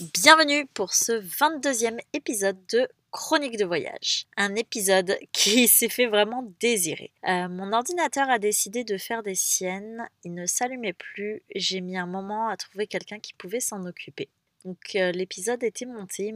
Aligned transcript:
Bienvenue 0.00 0.64
pour 0.74 0.94
ce 0.94 1.10
22e 1.10 1.98
épisode 2.12 2.56
de 2.66 2.88
Chronique 3.10 3.56
de 3.56 3.64
voyage. 3.64 4.26
Un 4.36 4.54
épisode 4.54 5.18
qui 5.32 5.66
s'est 5.66 5.88
fait 5.88 6.06
vraiment 6.06 6.54
désirer. 6.60 7.10
Euh, 7.26 7.48
mon 7.48 7.72
ordinateur 7.72 8.30
a 8.30 8.38
décidé 8.38 8.84
de 8.84 8.96
faire 8.96 9.24
des 9.24 9.34
siennes, 9.34 10.08
il 10.22 10.34
ne 10.34 10.46
s'allumait 10.46 10.92
plus, 10.92 11.42
j'ai 11.52 11.80
mis 11.80 11.96
un 11.96 12.06
moment 12.06 12.46
à 12.48 12.56
trouver 12.56 12.86
quelqu'un 12.86 13.18
qui 13.18 13.34
pouvait 13.34 13.58
s'en 13.58 13.86
occuper. 13.86 14.28
Donc 14.64 14.78
euh, 14.94 15.10
l'épisode 15.10 15.64
était 15.64 15.84
monté, 15.84 16.32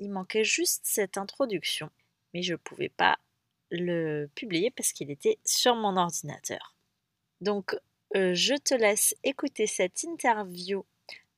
il 0.00 0.10
manquait 0.10 0.42
juste 0.42 0.80
cette 0.82 1.16
introduction, 1.16 1.90
mais 2.34 2.42
je 2.42 2.54
ne 2.54 2.58
pouvais 2.58 2.88
pas 2.88 3.18
le 3.70 4.26
publier 4.34 4.72
parce 4.72 4.92
qu'il 4.92 5.12
était 5.12 5.38
sur 5.44 5.76
mon 5.76 5.96
ordinateur. 5.96 6.74
Donc 7.40 7.76
euh, 8.16 8.34
je 8.34 8.54
te 8.54 8.74
laisse 8.74 9.14
écouter 9.22 9.68
cette 9.68 10.02
interview 10.02 10.84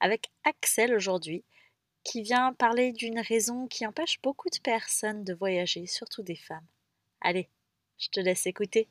avec 0.00 0.30
Axel 0.44 0.94
aujourd'hui, 0.94 1.44
qui 2.08 2.22
vient 2.22 2.54
parler 2.54 2.92
d'une 2.92 3.20
raison 3.20 3.66
qui 3.66 3.86
empêche 3.86 4.18
beaucoup 4.22 4.48
de 4.48 4.58
personnes 4.60 5.24
de 5.24 5.34
voyager, 5.34 5.86
surtout 5.86 6.22
des 6.22 6.36
femmes. 6.36 6.64
Allez, 7.20 7.50
je 7.98 8.08
te 8.08 8.18
laisse 8.18 8.46
écouter. 8.46 8.88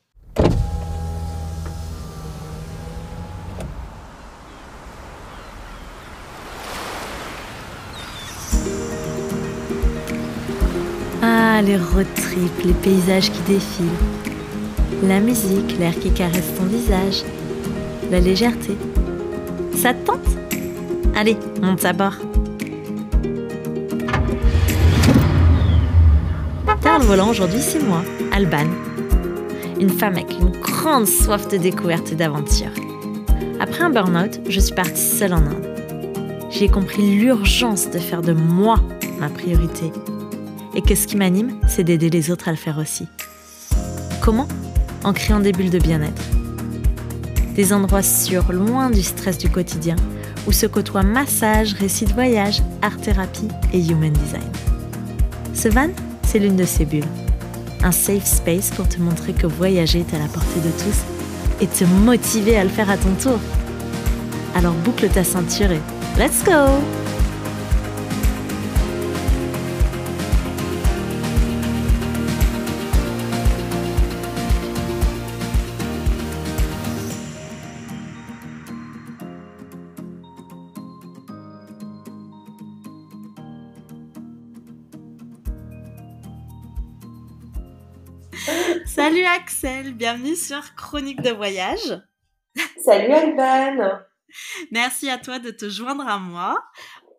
Ah, 11.20 11.60
les 11.62 11.76
road 11.76 12.06
trips, 12.14 12.64
les 12.64 12.72
paysages 12.74 13.32
qui 13.32 13.40
défilent. 13.42 13.86
La 15.02 15.18
musique, 15.18 15.76
l'air 15.80 15.98
qui 15.98 16.14
caresse 16.14 16.54
ton 16.54 16.66
visage. 16.66 17.24
La 18.12 18.20
légèreté. 18.20 18.76
Ça 19.74 19.92
te 19.92 20.06
tente? 20.06 20.20
Allez, 21.16 21.36
monte 21.60 21.84
à 21.84 21.92
bord. 21.92 22.27
Le 26.98 27.04
volant 27.04 27.30
aujourd'hui, 27.30 27.60
c'est 27.60 27.78
moi, 27.78 28.02
Alban. 28.32 28.66
Une 29.80 29.88
femme 29.88 30.14
avec 30.14 30.32
une 30.32 30.50
grande 30.50 31.06
soif 31.06 31.46
de 31.46 31.56
découverte 31.56 32.10
et 32.10 32.16
d'aventure. 32.16 32.72
Après 33.60 33.84
un 33.84 33.90
burn-out, 33.90 34.40
je 34.48 34.58
suis 34.58 34.74
partie 34.74 35.00
seule 35.00 35.32
en 35.32 35.38
Inde. 35.38 35.64
J'ai 36.50 36.68
compris 36.68 37.16
l'urgence 37.16 37.88
de 37.88 37.98
faire 37.98 38.20
de 38.20 38.32
moi 38.32 38.82
ma 39.20 39.28
priorité. 39.28 39.92
Et 40.74 40.82
que 40.82 40.96
ce 40.96 41.06
qui 41.06 41.16
m'anime, 41.16 41.60
c'est 41.68 41.84
d'aider 41.84 42.10
les 42.10 42.32
autres 42.32 42.48
à 42.48 42.50
le 42.50 42.56
faire 42.56 42.78
aussi. 42.78 43.06
Comment? 44.20 44.48
En 45.04 45.12
créant 45.12 45.40
des 45.40 45.52
bulles 45.52 45.70
de 45.70 45.78
bien-être. 45.78 46.22
Des 47.54 47.72
endroits 47.72 48.02
sûrs, 48.02 48.52
loin 48.52 48.90
du 48.90 49.02
stress 49.02 49.38
du 49.38 49.48
quotidien, 49.48 49.96
où 50.48 50.52
se 50.52 50.66
côtoient 50.66 51.04
massage, 51.04 51.74
récits 51.74 52.06
de 52.06 52.12
voyage, 52.12 52.60
art-thérapie 52.82 53.48
et 53.72 53.78
human 53.78 54.12
design. 54.12 54.50
Ce 55.54 55.68
van, 55.68 55.90
c'est 56.30 56.38
l'une 56.38 56.56
de 56.56 56.64
ces 56.64 56.84
bulles. 56.84 57.04
Un 57.82 57.92
safe 57.92 58.26
space 58.26 58.70
pour 58.70 58.86
te 58.86 59.00
montrer 59.00 59.32
que 59.32 59.46
voyager 59.46 60.00
est 60.00 60.14
à 60.14 60.18
la 60.18 60.26
portée 60.26 60.60
de 60.60 60.70
tous 60.70 61.62
et 61.62 61.66
te 61.66 61.84
motiver 61.84 62.56
à 62.58 62.64
le 62.64 62.70
faire 62.70 62.90
à 62.90 62.98
ton 62.98 63.14
tour. 63.14 63.38
Alors 64.54 64.74
boucle 64.84 65.08
ta 65.08 65.24
ceinture 65.24 65.72
et 65.72 65.80
let's 66.18 66.44
go 66.44 66.97
bienvenue 90.10 90.36
sur 90.36 90.74
Chronique 90.74 91.20
de 91.20 91.28
voyage. 91.28 92.00
Salut 92.82 93.12
Alban. 93.12 93.98
Merci 94.70 95.10
à 95.10 95.18
toi 95.18 95.38
de 95.38 95.50
te 95.50 95.68
joindre 95.68 96.08
à 96.08 96.18
moi. 96.18 96.64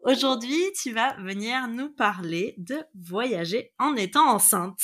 Aujourd'hui, 0.05 0.59
tu 0.81 0.91
vas 0.91 1.13
venir 1.19 1.67
nous 1.67 1.91
parler 1.91 2.55
de 2.57 2.77
voyager 2.99 3.71
en 3.77 3.95
étant 3.95 4.27
enceinte. 4.27 4.79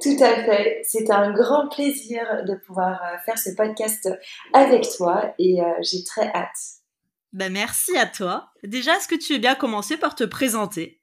Tout 0.00 0.16
à 0.20 0.44
fait. 0.44 0.80
C'est 0.84 1.10
un 1.10 1.32
grand 1.32 1.66
plaisir 1.66 2.22
de 2.46 2.54
pouvoir 2.64 3.02
euh, 3.02 3.16
faire 3.26 3.36
ce 3.36 3.50
podcast 3.56 4.08
avec 4.52 4.86
toi 4.96 5.34
et 5.40 5.60
euh, 5.60 5.64
j'ai 5.80 6.04
très 6.04 6.28
hâte. 6.32 6.56
Ben 7.32 7.52
merci 7.52 7.98
à 7.98 8.06
toi. 8.06 8.50
Déjà, 8.62 8.96
est-ce 8.96 9.08
que 9.08 9.16
tu 9.16 9.32
veux 9.32 9.40
bien 9.40 9.56
commencer 9.56 9.96
par 9.96 10.14
te 10.14 10.22
présenter? 10.22 10.97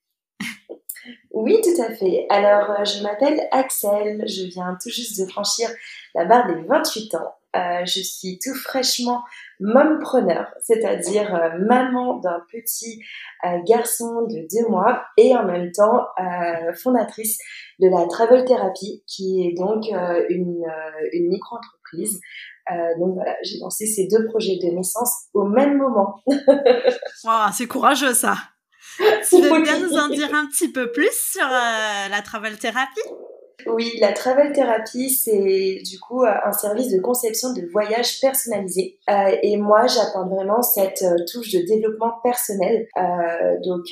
Oui, 1.32 1.60
tout 1.64 1.82
à 1.82 1.94
fait. 1.94 2.26
Alors, 2.30 2.72
euh, 2.72 2.86
je 2.86 3.04
m'appelle 3.04 3.40
Axel, 3.52 4.24
je 4.28 4.48
viens 4.48 4.78
tout 4.82 4.90
juste 4.90 5.20
de 5.20 5.30
franchir 5.30 5.70
la 6.14 6.26
barre 6.26 6.48
des 6.48 6.62
28 6.64 7.16
ans. 7.16 7.36
Euh, 7.56 7.86
je 7.86 8.02
suis 8.02 8.38
tout 8.44 8.54
fraîchement 8.54 9.24
mompreneur, 9.62 10.54
c'est-à-dire 10.62 11.34
euh, 11.34 11.58
maman 11.60 12.18
d'un 12.18 12.42
petit 12.52 13.02
garçon 13.66 14.24
de 14.24 14.46
deux 14.52 14.68
mois 14.70 15.04
et 15.18 15.36
en 15.38 15.46
même 15.46 15.72
temps 15.72 16.06
fondatrice 16.82 17.38
de 17.80 17.88
la 17.88 18.08
Travel 18.08 18.44
Therapy, 18.44 19.04
qui 19.08 19.48
est 19.48 19.54
donc 19.56 19.86
une, 20.30 20.66
une 21.14 21.30
micro-entreprise. 21.30 22.20
donc 23.00 23.14
voilà, 23.14 23.36
j'ai 23.44 23.60
lancé 23.60 23.86
ces 23.86 24.08
deux 24.08 24.26
projets 24.26 24.58
de 24.62 24.76
naissance 24.76 25.28
au 25.34 25.44
même 25.44 25.78
moment. 25.78 26.16
c'est 27.54 27.68
courageux 27.68 28.16
ça. 28.16 28.36
Tu 29.30 29.42
veux 29.42 29.62
bien 29.62 29.80
nous 29.80 29.94
en 29.94 30.10
dire 30.10 30.34
un 30.34 30.48
petit 30.48 30.72
peu 30.72 30.92
plus 30.92 31.12
sur 31.12 31.46
euh, 31.46 32.08
la 32.10 32.22
travel 32.24 32.58
thérapie? 32.58 33.02
Oui, 33.68 33.92
la 34.00 34.14
travel 34.14 34.52
thérapie, 34.52 35.10
c'est 35.10 35.82
du 35.84 36.00
coup 36.00 36.24
euh, 36.24 36.32
un 36.46 36.52
service 36.52 36.92
de 36.92 37.00
conception 37.02 37.52
de 37.52 37.62
voyage 37.72 38.20
personnalisé. 38.22 39.00
Euh, 39.10 39.36
et 39.42 39.58
moi, 39.58 39.88
j'apporte 39.88 40.30
vraiment 40.30 40.62
cette 40.62 41.04
touche 41.32 41.52
de 41.52 41.66
développement 41.66 42.14
personnel, 42.24 42.88
donc 43.64 43.86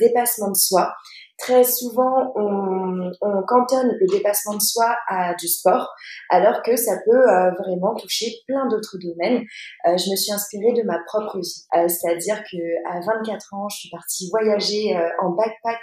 dépassement 0.00 0.50
de 0.50 0.56
soi, 0.56 0.94
très 1.40 1.64
souvent 1.64 2.32
on, 2.36 3.10
on, 3.22 3.42
cantonne 3.42 3.96
le 3.98 4.06
dépassement 4.06 4.54
de 4.54 4.62
soi 4.62 4.96
à 5.08 5.34
du 5.34 5.48
sport, 5.48 5.88
alors 6.28 6.62
que 6.62 6.76
ça 6.76 6.92
peut 7.04 7.28
euh, 7.28 7.50
vraiment 7.52 7.94
toucher 7.94 8.26
plein 8.46 8.68
d'autres 8.68 8.98
domaines. 8.98 9.42
Euh, 9.86 9.96
je 9.96 10.10
me 10.10 10.16
suis 10.16 10.32
inspirée 10.32 10.72
de 10.72 10.82
ma 10.82 10.98
propre 11.06 11.38
vie, 11.38 11.64
euh, 11.76 11.88
c'est-à-dire 11.88 12.42
que 12.44 12.58
à 12.88 13.00
24 13.00 13.54
ans, 13.54 13.68
je 13.70 13.78
suis 13.78 13.90
partie 13.90 14.28
voyager 14.30 14.96
en 15.22 15.30
backpack 15.30 15.80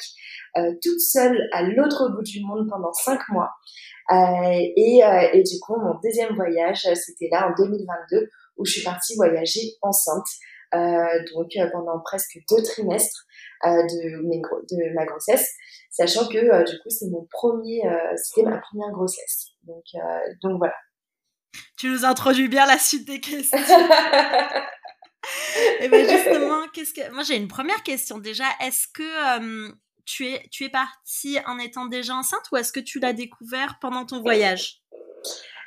toute 0.82 1.00
seule 1.00 1.38
à 1.54 1.64
l'autre 1.64 2.10
bout 2.10 2.24
du 2.24 2.42
monde 2.44 2.68
pendant 2.70 2.94
5 2.94 3.20
mois. 3.30 3.52
Et, 4.12 5.02
et, 5.34 5.44
du 5.44 5.60
coup, 5.60 5.76
mon 5.76 6.00
deuxième 6.04 6.34
voyage, 6.36 6.88
c'était 6.96 7.30
là 7.32 7.50
en 7.50 7.54
2022 7.56 8.30
où 8.58 8.66
je 8.66 8.72
suis 8.72 8.84
partie 8.84 9.16
voyager 9.16 9.76
enceinte. 9.82 10.26
Donc 10.74 11.52
pendant 11.72 12.00
presque 12.00 12.40
deux 12.50 12.64
trimestres. 12.64 13.28
Euh, 13.66 13.70
de, 13.70 14.22
de 14.22 14.94
ma 14.94 15.06
grossesse, 15.06 15.56
sachant 15.90 16.28
que 16.28 16.38
euh, 16.38 16.64
du 16.64 16.78
coup 16.78 16.90
c'est 16.90 17.10
mon 17.10 17.28
premier, 17.32 17.82
euh, 17.88 18.16
c'était 18.16 18.48
ma 18.48 18.60
première 18.60 18.92
grossesse. 18.92 19.48
Donc, 19.64 19.84
donc 20.44 20.60
voilà. 20.60 20.76
Tu 21.76 21.90
nous 21.90 22.06
introduis 22.06 22.50
bien 22.50 22.68
la 22.68 22.78
suite 22.78 23.08
des 23.08 23.20
questions. 23.20 23.58
Et 23.58 23.62
eh 25.82 25.90
bien 25.90 26.08
justement, 26.08 26.68
qu'est-ce 26.72 26.94
que 26.94 27.12
moi 27.12 27.24
j'ai 27.24 27.36
une 27.36 27.48
première 27.48 27.82
question 27.82 28.20
déjà. 28.20 28.46
Est-ce 28.62 28.88
que 28.94 29.72
tu 30.06 30.28
es 30.28 30.48
tu 30.52 30.66
es 30.66 30.70
partie 30.70 31.40
en 31.48 31.58
étant 31.58 31.88
déjà 31.88 32.14
enceinte 32.14 32.44
ou 32.52 32.58
est-ce 32.58 32.72
que 32.72 32.80
tu 32.80 33.00
l'as 33.00 33.14
découvert 33.14 33.80
pendant 33.82 34.06
ton 34.06 34.22
voyage? 34.22 34.84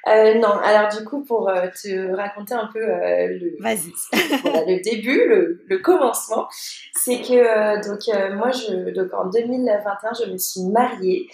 Euh, 0.09 0.35
non, 0.35 0.49
alors 0.49 0.89
du 0.91 1.05
coup, 1.05 1.23
pour 1.25 1.49
euh, 1.49 1.67
te 1.69 2.15
raconter 2.15 2.55
un 2.55 2.69
peu 2.73 2.81
euh, 2.81 3.27
le, 3.29 3.57
le 4.13 4.83
début, 4.83 5.27
le, 5.29 5.63
le 5.67 5.79
commencement, 5.79 6.49
c'est 6.95 7.21
que 7.21 7.35
euh, 7.35 7.81
donc 7.87 8.01
moi, 8.37 8.51
je, 8.51 8.91
donc 8.93 9.13
en 9.13 9.29
2021, 9.29 10.13
je 10.25 10.33
me 10.33 10.39
suis 10.39 10.63
mariée 10.71 11.29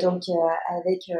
donc 0.00 0.22
avec 0.68 1.10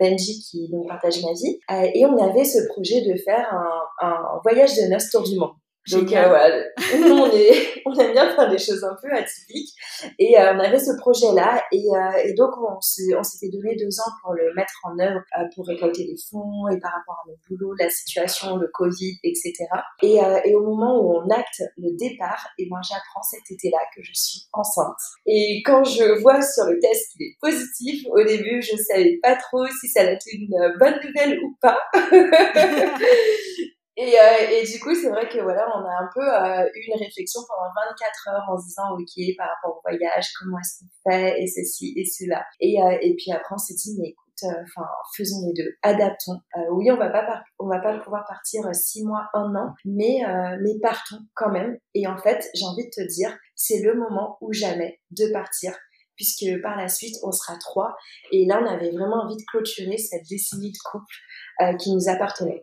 Benji 0.00 0.40
qui 0.40 0.70
partage 0.88 1.22
ma 1.22 1.32
vie 1.32 1.60
et 1.94 2.06
on 2.06 2.16
avait 2.16 2.44
ce 2.44 2.66
projet 2.68 3.02
de 3.02 3.16
faire 3.18 3.52
un, 3.52 4.06
un 4.06 4.40
voyage 4.42 4.74
de 4.76 4.90
noces 4.90 5.10
tour 5.10 5.22
du 5.22 5.36
monde. 5.36 5.57
Donc 5.90 6.12
euh, 6.12 6.28
voilà, 6.28 6.64
nous 6.98 7.14
on, 7.14 7.30
est, 7.32 7.82
on 7.86 7.94
aime 7.94 8.12
bien 8.12 8.34
faire 8.34 8.50
des 8.50 8.58
choses 8.58 8.84
un 8.84 8.96
peu 9.00 9.10
atypiques 9.12 9.74
et 10.18 10.38
euh, 10.38 10.54
on 10.54 10.58
avait 10.58 10.78
ce 10.78 10.96
projet-là 10.98 11.62
et, 11.72 11.84
euh, 11.94 12.24
et 12.24 12.34
donc 12.34 12.50
on, 12.58 12.76
on 12.76 13.22
s'était 13.22 13.48
donné 13.50 13.76
deux 13.76 14.00
ans 14.00 14.10
pour 14.22 14.34
le 14.34 14.52
mettre 14.54 14.74
en 14.84 14.98
œuvre, 14.98 15.20
euh, 15.38 15.44
pour 15.54 15.66
récolter 15.66 16.04
des 16.04 16.16
fonds 16.30 16.68
et 16.68 16.78
par 16.78 16.92
rapport 16.92 17.22
à 17.24 17.30
notre 17.30 17.40
boulot, 17.48 17.74
la 17.78 17.88
situation, 17.88 18.56
le 18.56 18.68
Covid, 18.72 19.18
etc. 19.24 19.54
Et, 20.02 20.22
euh, 20.22 20.40
et 20.44 20.54
au 20.54 20.62
moment 20.62 21.00
où 21.00 21.16
on 21.16 21.30
acte 21.30 21.62
le 21.76 21.96
départ, 21.96 22.48
et 22.58 22.66
moi 22.68 22.80
j'apprends 22.82 23.22
cet 23.22 23.50
été-là 23.50 23.78
que 23.96 24.02
je 24.02 24.12
suis 24.14 24.42
enceinte. 24.52 24.98
Et 25.26 25.62
quand 25.64 25.84
je 25.84 26.20
vois 26.20 26.42
sur 26.42 26.64
le 26.64 26.78
test 26.80 27.12
qu'il 27.12 27.26
est 27.26 27.36
positif, 27.40 28.04
au 28.10 28.22
début 28.24 28.62
je 28.62 28.76
savais 28.76 29.18
pas 29.22 29.36
trop 29.36 29.66
si 29.80 29.88
ça 29.88 30.00
allait 30.00 30.14
être 30.14 30.26
une 30.32 30.56
bonne 30.78 30.98
nouvelle 31.04 31.38
ou 31.42 31.56
pas. 31.60 31.78
Et, 34.00 34.14
euh, 34.14 34.50
et, 34.52 34.62
du 34.62 34.78
coup, 34.78 34.94
c'est 34.94 35.08
vrai 35.08 35.28
que 35.28 35.40
voilà, 35.40 35.66
on 35.74 35.80
a 35.80 35.90
un 35.90 36.08
peu 36.14 36.22
euh, 36.22 36.70
eu 36.72 36.86
une 36.86 37.02
réflexion 37.02 37.40
pendant 37.48 37.68
24 37.74 38.28
heures 38.28 38.48
en 38.48 38.56
se 38.56 38.66
disant, 38.66 38.92
ok, 38.92 39.36
par 39.36 39.48
rapport 39.48 39.76
au 39.76 39.80
voyage, 39.82 40.26
comment 40.38 40.56
est-ce 40.60 40.78
qu'on 40.78 41.10
fait, 41.10 41.42
et 41.42 41.48
ceci 41.48 41.94
et 41.96 42.04
cela. 42.04 42.46
Et, 42.60 42.80
euh, 42.80 42.96
et 43.02 43.16
puis 43.16 43.32
après, 43.32 43.56
on 43.56 43.58
s'est 43.58 43.74
dit, 43.74 43.96
mais 43.98 44.10
écoute, 44.10 44.44
euh, 44.44 44.62
enfin, 44.62 44.86
faisons 45.16 45.44
les 45.48 45.52
deux, 45.52 45.72
adaptons. 45.82 46.38
oui, 46.70 46.92
on 46.92 46.96
va 46.96 47.08
va 47.08 47.80
pas 47.80 47.98
pouvoir 47.98 48.24
partir 48.24 48.72
six 48.72 49.04
mois, 49.04 49.26
un 49.34 49.52
an, 49.56 49.74
mais 49.84 50.20
mais 50.62 50.78
partons 50.80 51.18
quand 51.34 51.50
même. 51.50 51.76
Et 51.94 52.06
en 52.06 52.18
fait, 52.18 52.48
j'ai 52.54 52.66
envie 52.66 52.84
de 52.84 52.90
te 52.90 53.04
dire, 53.04 53.36
c'est 53.56 53.82
le 53.82 53.94
moment 53.94 54.38
ou 54.40 54.52
jamais 54.52 55.00
de 55.10 55.32
partir 55.32 55.74
puisque 56.14 56.60
par 56.62 56.76
la 56.76 56.88
suite 56.88 57.14
on 57.22 57.30
sera 57.30 57.56
trois 57.58 57.96
et 58.32 58.44
là 58.44 58.60
on 58.60 58.66
avait 58.66 58.90
vraiment 58.90 59.22
envie 59.22 59.36
de 59.36 59.44
clôturer 59.46 59.96
cette 59.96 60.28
décennie 60.28 60.72
de 60.72 60.78
couple 60.90 61.14
euh, 61.62 61.76
qui 61.76 61.94
nous 61.94 62.08
appartenait. 62.08 62.62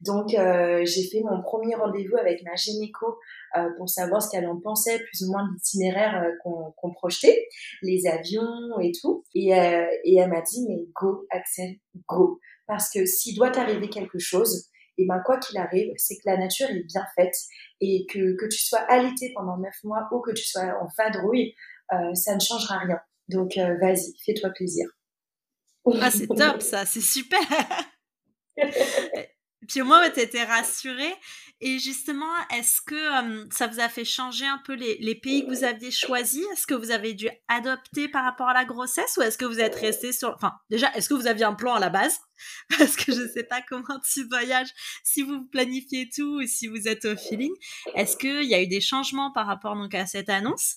Donc 0.00 0.34
euh, 0.34 0.84
j'ai 0.84 1.08
fait 1.08 1.20
mon 1.20 1.42
premier 1.42 1.74
rendez-vous 1.74 2.16
avec 2.16 2.42
ma 2.42 2.54
gynéco 2.54 3.18
euh, 3.56 3.68
pour 3.76 3.88
savoir 3.88 4.22
ce 4.22 4.30
qu'elle 4.30 4.46
en 4.46 4.60
pensait, 4.60 4.98
plus 4.98 5.22
ou 5.22 5.32
moins 5.32 5.46
de 5.46 5.54
l'itinéraire 5.54 6.24
qu'on 6.42 6.92
projetait, 6.92 7.46
les 7.82 8.06
avions 8.06 8.78
et 8.80 8.92
tout. 9.00 9.24
Et, 9.34 9.48
et 9.48 10.16
elle 10.16 10.30
m'a 10.30 10.42
dit 10.42 10.66
mais 10.68 10.86
go 10.94 11.26
Axel, 11.30 11.76
go, 12.08 12.40
parce 12.66 12.90
que 12.90 13.04
s'il 13.06 13.36
doit 13.36 13.50
t'arriver 13.50 13.88
quelque 13.88 14.18
chose, 14.18 14.68
et 14.98 15.06
ben 15.06 15.20
quoi 15.24 15.38
qu'il 15.38 15.58
arrive, 15.58 15.92
c'est 15.96 16.16
que 16.16 16.22
la 16.26 16.36
nature 16.36 16.68
est 16.68 16.84
bien 16.84 17.04
faite 17.16 17.36
et 17.80 18.06
que 18.10 18.36
que 18.36 18.46
tu 18.46 18.58
sois 18.58 18.80
alité 18.80 19.32
pendant 19.34 19.56
neuf 19.56 19.76
mois 19.84 20.08
ou 20.12 20.20
que 20.20 20.32
tu 20.32 20.44
sois 20.44 20.74
en 20.80 20.88
fadrouille, 20.96 21.54
ça 22.14 22.34
ne 22.34 22.40
changera 22.40 22.78
rien. 22.78 23.00
Donc 23.28 23.52
vas-y, 23.56 24.14
fais-toi 24.24 24.50
plaisir. 24.50 24.88
Ah 26.00 26.10
c'est 26.10 26.26
top 26.26 26.60
ça, 26.60 26.84
c'est 26.84 27.00
super. 27.00 27.40
Puis 29.68 29.82
au 29.82 29.84
moins, 29.84 30.08
tu 30.10 30.20
étais 30.20 30.44
rassurée. 30.44 31.14
Et 31.62 31.78
justement, 31.78 32.32
est-ce 32.56 32.80
que 32.80 33.52
ça 33.52 33.66
vous 33.66 33.80
a 33.80 33.90
fait 33.90 34.04
changer 34.04 34.46
un 34.46 34.60
peu 34.64 34.72
les, 34.72 35.14
pays 35.14 35.44
que 35.44 35.50
vous 35.50 35.64
aviez 35.64 35.90
choisis? 35.90 36.42
Est-ce 36.52 36.66
que 36.66 36.74
vous 36.74 36.90
avez 36.90 37.12
dû 37.12 37.28
adopter 37.48 38.08
par 38.08 38.24
rapport 38.24 38.48
à 38.48 38.54
la 38.54 38.64
grossesse 38.64 39.18
ou 39.18 39.22
est-ce 39.22 39.36
que 39.36 39.44
vous 39.44 39.60
êtes 39.60 39.74
resté 39.74 40.12
sur... 40.12 40.34
Enfin, 40.34 40.52
déjà, 40.70 40.90
est-ce 40.94 41.10
que 41.10 41.14
vous 41.14 41.26
aviez 41.26 41.44
un 41.44 41.52
plan 41.52 41.74
à 41.74 41.80
la 41.80 41.90
base? 41.90 42.18
Parce 42.78 42.96
que 42.96 43.12
je 43.12 43.20
ne 43.20 43.28
sais 43.28 43.44
pas 43.44 43.60
comment 43.68 44.00
tu 44.10 44.26
voyages, 44.26 44.70
si 45.04 45.22
vous 45.22 45.44
planifiez 45.52 46.08
tout 46.08 46.40
ou 46.40 46.46
si 46.46 46.66
vous 46.66 46.88
êtes 46.88 47.04
au 47.04 47.14
feeling. 47.14 47.52
Est-ce 47.94 48.16
qu'il 48.16 48.44
y 48.44 48.54
a 48.54 48.62
eu 48.62 48.66
des 48.66 48.80
changements 48.80 49.30
par 49.30 49.46
rapport 49.46 49.76
donc, 49.76 49.94
à 49.94 50.06
cette 50.06 50.30
annonce? 50.30 50.76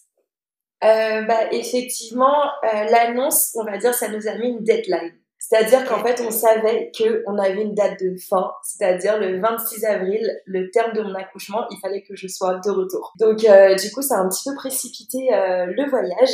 Euh, 0.84 1.22
bah, 1.22 1.54
Effectivement, 1.54 2.44
euh, 2.66 2.84
l'annonce, 2.90 3.56
on 3.56 3.64
va 3.64 3.78
dire, 3.78 3.94
ça 3.94 4.10
nous 4.10 4.28
a 4.28 4.36
mis 4.36 4.50
une 4.50 4.64
deadline. 4.64 5.18
C'est-à-dire 5.46 5.84
qu'en 5.86 6.02
fait, 6.02 6.22
on 6.26 6.32
savait 6.32 6.90
qu'on 6.98 7.38
avait 7.38 7.64
une 7.64 7.76
date 7.76 8.00
de 8.00 8.16
fin, 8.18 8.50
c'est-à-dire 8.64 9.20
le 9.20 9.42
26 9.42 9.84
avril, 9.84 10.26
le 10.46 10.72
terme 10.72 10.94
de 10.94 11.02
mon 11.02 11.14
accouchement, 11.16 11.66
il 11.70 11.78
fallait 11.82 12.02
que 12.02 12.16
je 12.16 12.28
sois 12.30 12.62
de 12.64 12.72
retour. 12.72 13.12
Donc, 13.20 13.44
euh, 13.44 13.76
du 13.76 13.92
coup, 13.92 14.02
ça 14.02 14.16
a 14.16 14.20
un 14.20 14.30
petit 14.30 14.50
peu 14.50 14.56
précipité 14.56 15.34
euh, 15.34 15.66
le 15.66 15.90
voyage. 15.90 16.30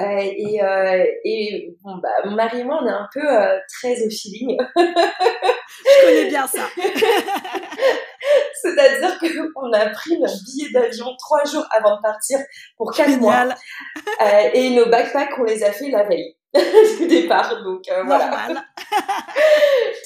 Euh, 0.00 0.02
et, 0.20 0.62
euh, 0.62 1.04
et 1.24 1.76
bon, 1.82 1.98
bah, 1.98 2.08
mon 2.24 2.32
mari 2.32 2.60
et 2.60 2.64
moi, 2.64 2.80
on 2.82 2.86
est 2.86 2.90
un 2.90 3.08
peu 3.12 3.24
euh, 3.24 3.58
très 3.68 4.04
au 4.04 4.10
feeling. 4.10 4.56
je 4.76 6.06
connais 6.06 6.28
bien 6.28 6.46
ça. 6.48 6.68
C'est-à-dire 8.60 9.20
qu'on 9.20 9.72
a 9.72 9.86
pris 9.90 10.18
notre 10.18 10.44
billet 10.44 10.70
d'avion 10.72 11.06
trois 11.16 11.44
jours 11.44 11.66
avant 11.70 11.96
de 11.96 12.02
partir 12.02 12.40
pour 12.76 12.92
quatre 12.92 13.18
mois. 13.18 13.48
et 14.52 14.70
nos 14.70 14.86
backpacks, 14.86 15.38
on 15.38 15.44
les 15.44 15.62
a 15.62 15.70
fait 15.70 15.90
la 15.90 16.02
veille. 16.02 16.37
du 16.98 17.06
départ. 17.06 17.62
Donc 17.62 17.82
euh, 17.88 18.02
voilà. 18.04 18.48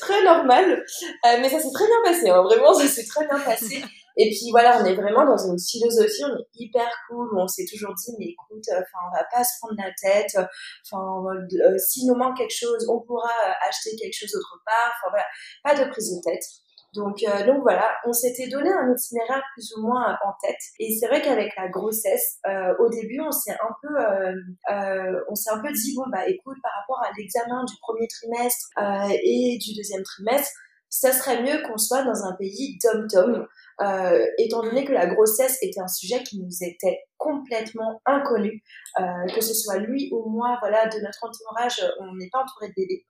très 0.00 0.24
normal. 0.24 0.84
Euh, 1.26 1.38
mais 1.40 1.48
ça 1.48 1.60
s'est 1.60 1.72
très 1.72 1.86
bien 1.86 2.02
passé. 2.04 2.30
Hein. 2.30 2.42
Vraiment, 2.42 2.74
ça 2.74 2.86
s'est 2.86 3.06
très 3.06 3.26
bien 3.26 3.38
passé. 3.38 3.82
Et 4.16 4.28
puis 4.28 4.50
voilà, 4.50 4.82
on 4.82 4.84
est 4.84 4.94
vraiment 4.94 5.24
dans 5.24 5.38
une 5.38 5.58
philosophie, 5.58 6.24
on 6.24 6.36
est 6.36 6.46
hyper 6.54 6.88
cool. 7.08 7.28
On 7.38 7.48
s'est 7.48 7.64
toujours 7.70 7.94
dit, 7.94 8.12
mais 8.18 8.26
écoute, 8.26 8.64
euh, 8.70 8.76
enfin, 8.76 9.08
on 9.08 9.16
va 9.16 9.24
pas 9.32 9.42
se 9.42 9.58
prendre 9.60 9.74
la 9.78 9.90
tête. 10.00 10.36
Enfin, 10.84 11.22
euh, 11.32 11.78
s'il 11.78 12.06
nous 12.08 12.16
manque 12.16 12.36
quelque 12.36 12.54
chose, 12.54 12.86
on 12.90 13.00
pourra 13.00 13.32
acheter 13.66 13.96
quelque 13.96 14.14
chose 14.14 14.34
autre 14.34 14.60
part. 14.66 14.92
Enfin 14.96 15.10
voilà, 15.10 15.26
pas 15.62 15.84
de 15.84 15.90
prise 15.90 16.14
de 16.14 16.20
tête. 16.22 16.44
Donc, 16.94 17.22
euh, 17.22 17.46
donc 17.46 17.62
voilà, 17.62 17.88
on 18.06 18.12
s'était 18.12 18.48
donné 18.48 18.70
un 18.70 18.92
itinéraire 18.92 19.42
plus 19.54 19.72
ou 19.76 19.82
moins 19.82 20.16
en 20.24 20.32
tête. 20.42 20.60
Et 20.78 20.94
c'est 20.94 21.06
vrai 21.06 21.22
qu'avec 21.22 21.54
la 21.56 21.68
grossesse, 21.68 22.38
euh, 22.46 22.74
au 22.78 22.90
début, 22.90 23.20
on 23.20 23.32
s'est 23.32 23.52
un 23.52 23.74
peu, 23.80 23.98
euh, 23.98 24.34
euh 24.70 25.20
on 25.28 25.34
s'est 25.34 25.50
un 25.50 25.60
peu 25.60 25.72
dit 25.72 25.94
bon 25.96 26.04
bah 26.12 26.28
écoute, 26.28 26.58
par 26.62 26.72
rapport 26.80 27.02
à 27.02 27.10
l'examen 27.16 27.64
du 27.64 27.74
premier 27.80 28.06
trimestre 28.08 28.68
euh, 28.78 29.16
et 29.22 29.58
du 29.58 29.74
deuxième 29.74 30.02
trimestre, 30.02 30.50
ça 30.90 31.12
serait 31.12 31.42
mieux 31.42 31.62
qu'on 31.66 31.78
soit 31.78 32.02
dans 32.02 32.24
un 32.24 32.36
pays 32.36 32.78
dom-tom, 32.84 33.46
euh, 33.82 34.26
étant 34.38 34.62
donné 34.62 34.84
que 34.84 34.92
la 34.92 35.06
grossesse 35.06 35.58
était 35.62 35.80
un 35.80 35.88
sujet 35.88 36.22
qui 36.22 36.40
nous 36.40 36.50
était 36.60 37.00
complètement 37.16 38.00
inconnu, 38.06 38.62
euh, 39.00 39.02
que 39.34 39.40
ce 39.40 39.54
soit 39.54 39.78
lui 39.78 40.10
ou 40.12 40.28
moi, 40.28 40.56
voilà, 40.60 40.86
de 40.86 40.98
notre 41.00 41.18
entourage, 41.22 41.84
on 42.00 42.14
n'est 42.14 42.28
pas 42.30 42.40
entouré 42.42 42.68
de 42.68 42.74
bébés. 42.76 43.04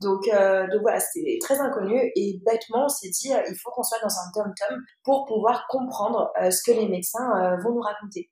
Donc, 0.00 0.26
euh, 0.28 0.66
donc 0.68 0.80
voilà, 0.82 1.00
c'était 1.00 1.38
très 1.40 1.60
inconnu 1.60 2.10
et 2.16 2.40
bêtement, 2.44 2.86
on 2.86 2.88
s'est 2.88 3.10
dit, 3.10 3.28
il 3.28 3.56
faut 3.56 3.70
qu'on 3.70 3.82
soit 3.82 4.00
dans 4.02 4.08
un 4.08 4.30
tom-tom 4.34 4.78
pour 5.04 5.26
pouvoir 5.26 5.66
comprendre 5.68 6.32
ce 6.50 6.62
que 6.64 6.76
les 6.76 6.88
médecins 6.88 7.56
vont 7.62 7.74
nous 7.74 7.82
raconter. 7.82 8.30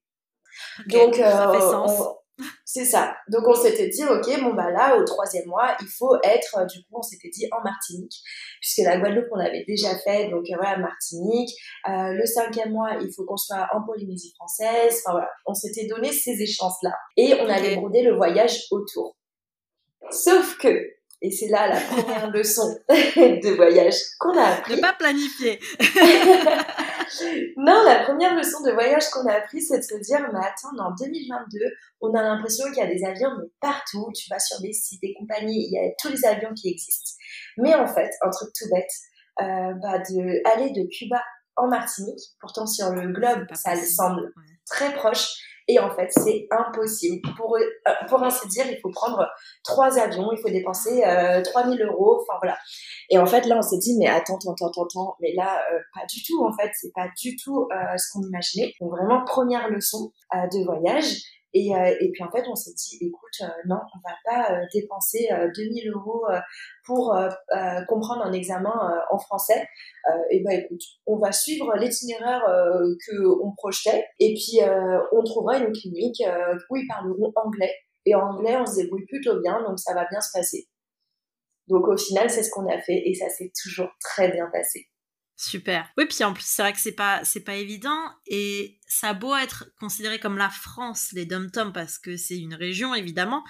donc, 0.87 1.15
ça 1.15 1.53
fait 1.53 1.61
sens. 1.61 2.03
C'est 2.65 2.85
ça. 2.85 3.17
Donc 3.29 3.47
on 3.47 3.55
s'était 3.55 3.89
dit, 3.89 4.05
ok, 4.05 4.41
bon 4.43 4.55
bah 4.55 4.71
là, 4.71 4.97
au 4.97 5.05
troisième 5.05 5.47
mois, 5.47 5.77
il 5.81 5.89
faut 5.89 6.17
être, 6.23 6.67
du 6.67 6.81
coup, 6.85 6.99
on 6.99 7.03
s'était 7.03 7.31
dit 7.31 7.49
en 7.51 7.63
Martinique, 7.63 8.15
puisque 8.61 8.87
la 8.87 8.99
Guadeloupe, 8.99 9.29
on 9.33 9.41
avait 9.41 9.65
déjà 9.67 9.97
fait, 9.99 10.29
donc 10.29 10.45
voilà, 10.55 10.79
Martinique. 10.79 11.51
Euh, 11.89 12.13
le 12.13 12.27
cinquième 12.27 12.73
mois, 12.73 12.99
il 13.01 13.13
faut 13.13 13.25
qu'on 13.25 13.37
soit 13.37 13.67
en 13.73 13.83
Polynésie 13.85 14.33
française. 14.37 15.03
Enfin 15.05 15.13
voilà, 15.13 15.31
on 15.47 15.55
s'était 15.55 15.87
donné 15.87 16.13
ces 16.13 16.41
échéances-là. 16.41 16.95
Et 17.17 17.35
on 17.41 17.49
allait 17.49 17.77
brodé 17.77 18.03
le 18.03 18.15
voyage 18.15 18.67
autour. 18.71 19.17
Sauf 20.11 20.57
que 20.59 20.98
et 21.21 21.31
c'est 21.31 21.49
là 21.49 21.69
la 21.69 21.81
première 21.81 22.31
leçon 22.33 22.79
de 22.89 23.57
voyage 23.57 23.95
qu'on 24.19 24.37
a 24.39 24.45
appris. 24.45 24.77
Ne 24.77 24.81
pas 24.81 24.93
planifier. 24.93 25.59
non, 27.57 27.83
la 27.85 28.05
première 28.05 28.37
leçon 28.37 28.63
de 28.63 28.71
voyage 28.73 29.09
qu'on 29.11 29.27
a 29.27 29.35
appris, 29.35 29.61
c'est 29.61 29.79
de 29.79 29.83
se 29.83 29.97
dire, 29.97 30.21
mais 30.33 30.39
attends, 30.39 30.77
en 30.79 30.95
2022, 30.99 31.59
on 32.01 32.15
a 32.15 32.23
l'impression 32.23 32.67
qu'il 32.69 32.79
y 32.79 32.87
a 32.87 32.87
des 32.87 33.05
avions 33.05 33.31
mais 33.39 33.49
partout. 33.61 34.11
Tu 34.15 34.29
vas 34.31 34.39
sur 34.39 34.61
des 34.61 34.73
sites, 34.73 35.03
des 35.03 35.15
compagnies, 35.19 35.67
il 35.69 35.73
y 35.73 35.79
a 35.79 35.91
tous 36.01 36.09
les 36.09 36.25
avions 36.25 36.55
qui 36.55 36.71
existent. 36.71 37.11
Mais 37.57 37.75
en 37.75 37.87
fait, 37.87 38.11
un 38.23 38.31
truc 38.31 38.51
tout 38.57 38.67
bête, 38.73 38.91
euh, 39.41 39.75
bah, 39.83 39.99
de 39.99 40.49
aller 40.53 40.71
de 40.71 40.89
Cuba 40.89 41.23
en 41.57 41.69
Martinique, 41.69 42.21
pourtant 42.41 42.67
sur 42.67 42.91
le 42.91 43.13
globe, 43.13 43.47
ça 43.55 43.75
semble 43.75 44.33
très 44.67 44.95
proche, 44.95 45.27
et 45.69 45.79
en 45.79 45.91
fait, 45.91 46.09
c'est 46.11 46.49
impossible. 46.51 47.21
Pour, 47.37 47.57
euh, 47.57 47.93
pour 48.09 48.23
ainsi 48.23 48.49
dire, 48.49 48.65
il 48.69 48.81
faut 48.81 48.91
prendre 48.91 49.29
trois 49.63 49.99
avions, 49.99 50.33
il 50.33 50.39
faut 50.39 50.49
dépenser 50.49 51.05
euh, 51.05 51.43
3000 51.43 51.83
euros, 51.83 52.23
enfin 52.23 52.39
voilà. 52.41 52.57
Et 53.11 53.19
en 53.19 53.27
fait, 53.27 53.45
là, 53.45 53.59
on 53.59 53.63
s'est 53.63 53.77
dit, 53.77 53.95
mais 53.99 54.07
attends, 54.07 54.39
attends, 54.39 54.55
attends, 54.67 54.85
attends, 54.85 55.17
mais 55.21 55.35
là, 55.35 55.61
euh, 55.71 55.79
pas 55.95 56.07
du 56.07 56.23
tout, 56.23 56.43
en 56.43 56.53
fait, 56.55 56.71
c'est 56.73 56.93
pas 56.95 57.09
du 57.21 57.37
tout 57.37 57.69
euh, 57.71 57.97
ce 57.99 58.13
qu'on 58.13 58.27
imaginait. 58.27 58.73
Donc 58.81 58.93
vraiment, 58.93 59.25
première 59.27 59.69
leçon 59.69 60.11
de 60.33 60.65
voyage. 60.65 61.17
Et, 61.55 61.75
euh, 61.75 61.97
et 62.01 62.11
puis 62.11 62.23
en 62.23 62.31
fait, 62.31 62.45
on 62.49 62.55
s'est 62.55 62.75
dit, 62.75 62.99
écoute, 63.01 63.41
euh, 63.41 63.47
non, 63.67 63.77
on 63.95 64.09
va 64.09 64.15
pas 64.25 64.53
euh, 64.53 64.67
dépenser 64.73 65.29
2000 65.57 65.91
euros 65.91 66.27
pour 66.85 67.17
comprendre 67.89 68.23
un 68.23 68.33
examen 68.33 68.75
en 69.11 69.19
français. 69.19 69.67
et 70.31 70.43
ben 70.43 70.61
écoute, 70.61 70.83
on 71.07 71.19
va 71.19 71.33
suivre 71.33 71.75
l'itinéraire 71.77 72.43
que 73.07 73.43
on 73.43 73.53
projetait, 73.53 74.07
et 74.19 74.35
puis 74.35 74.61
on 75.13 75.23
trouvera 75.23 75.59
une 75.59 75.73
clinique 75.73 76.23
où 76.71 76.77
ils 76.77 76.87
parleront 76.87 77.33
anglais. 77.37 77.75
Et 78.07 78.15
en 78.15 78.21
anglais, 78.21 78.57
on 78.57 78.67
se 78.67 78.77
débrouille 78.77 79.07
plutôt 79.07 79.41
bien, 79.41 79.63
donc 79.63 79.79
ça 79.79 79.95
va 79.95 80.07
bien 80.11 80.21
se 80.21 80.31
passer. 80.33 80.69
Donc 81.67 81.87
au 81.89 81.97
final, 81.97 82.31
c'est 82.31 82.43
ce 82.43 82.51
qu'on 82.51 82.67
a 82.69 82.81
fait, 82.81 83.03
et 83.05 83.15
ça 83.15 83.29
s'est 83.29 83.53
toujours 83.63 83.91
très 84.01 84.31
bien 84.31 84.49
passé. 84.51 84.89
Super. 85.41 85.89
Oui, 85.97 86.07
puis 86.07 86.25
en 86.25 86.35
plus, 86.35 86.45
c'est 86.45 86.63
vrai 86.63 86.73
que 86.73 86.81
c'est 86.81 86.97
pas, 86.97 87.25
c'est 87.25 87.45
pas 87.45 87.55
évident. 87.55 88.11
Et 88.27 88.81
ça 88.89 89.11
a 89.11 89.15
beau 89.15 89.37
être 89.37 89.71
considéré 89.79 90.19
comme 90.19 90.37
la 90.37 90.51
France, 90.51 91.13
les 91.13 91.27
dom-toms, 91.27 91.73
parce 91.73 91.97
que 91.97 92.17
c'est 92.17 92.37
une 92.37 92.55
région, 92.55 92.93
évidemment. 92.93 93.45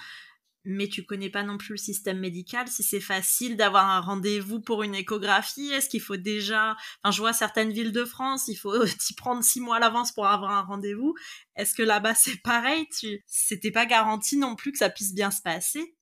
Mais 0.65 0.87
tu 0.87 1.03
connais 1.03 1.31
pas 1.31 1.41
non 1.41 1.57
plus 1.57 1.71
le 1.71 1.77
système 1.77 2.19
médical. 2.19 2.67
Si 2.67 2.83
c'est 2.83 2.99
facile 2.99 3.57
d'avoir 3.57 3.89
un 3.89 4.01
rendez-vous 4.01 4.61
pour 4.61 4.83
une 4.83 4.93
échographie, 4.93 5.71
est-ce 5.71 5.89
qu'il 5.89 6.01
faut 6.01 6.17
déjà. 6.17 6.77
Enfin, 7.03 7.11
je 7.11 7.21
vois 7.21 7.33
certaines 7.33 7.71
villes 7.71 7.91
de 7.91 8.05
France, 8.05 8.47
il 8.49 8.55
faut 8.55 8.85
t'y 8.99 9.15
prendre 9.15 9.43
six 9.43 9.59
mois 9.59 9.77
à 9.77 9.79
l'avance 9.79 10.11
pour 10.11 10.27
avoir 10.27 10.51
un 10.51 10.61
rendez-vous. 10.61 11.15
Est-ce 11.55 11.73
que 11.73 11.81
là-bas, 11.81 12.13
c'est 12.13 12.39
pareil? 12.43 12.87
Tu... 12.99 13.23
C'était 13.25 13.71
pas 13.71 13.87
garanti 13.87 14.37
non 14.37 14.55
plus 14.55 14.71
que 14.71 14.77
ça 14.77 14.91
puisse 14.91 15.15
bien 15.15 15.31
se 15.31 15.41
passer? 15.41 15.95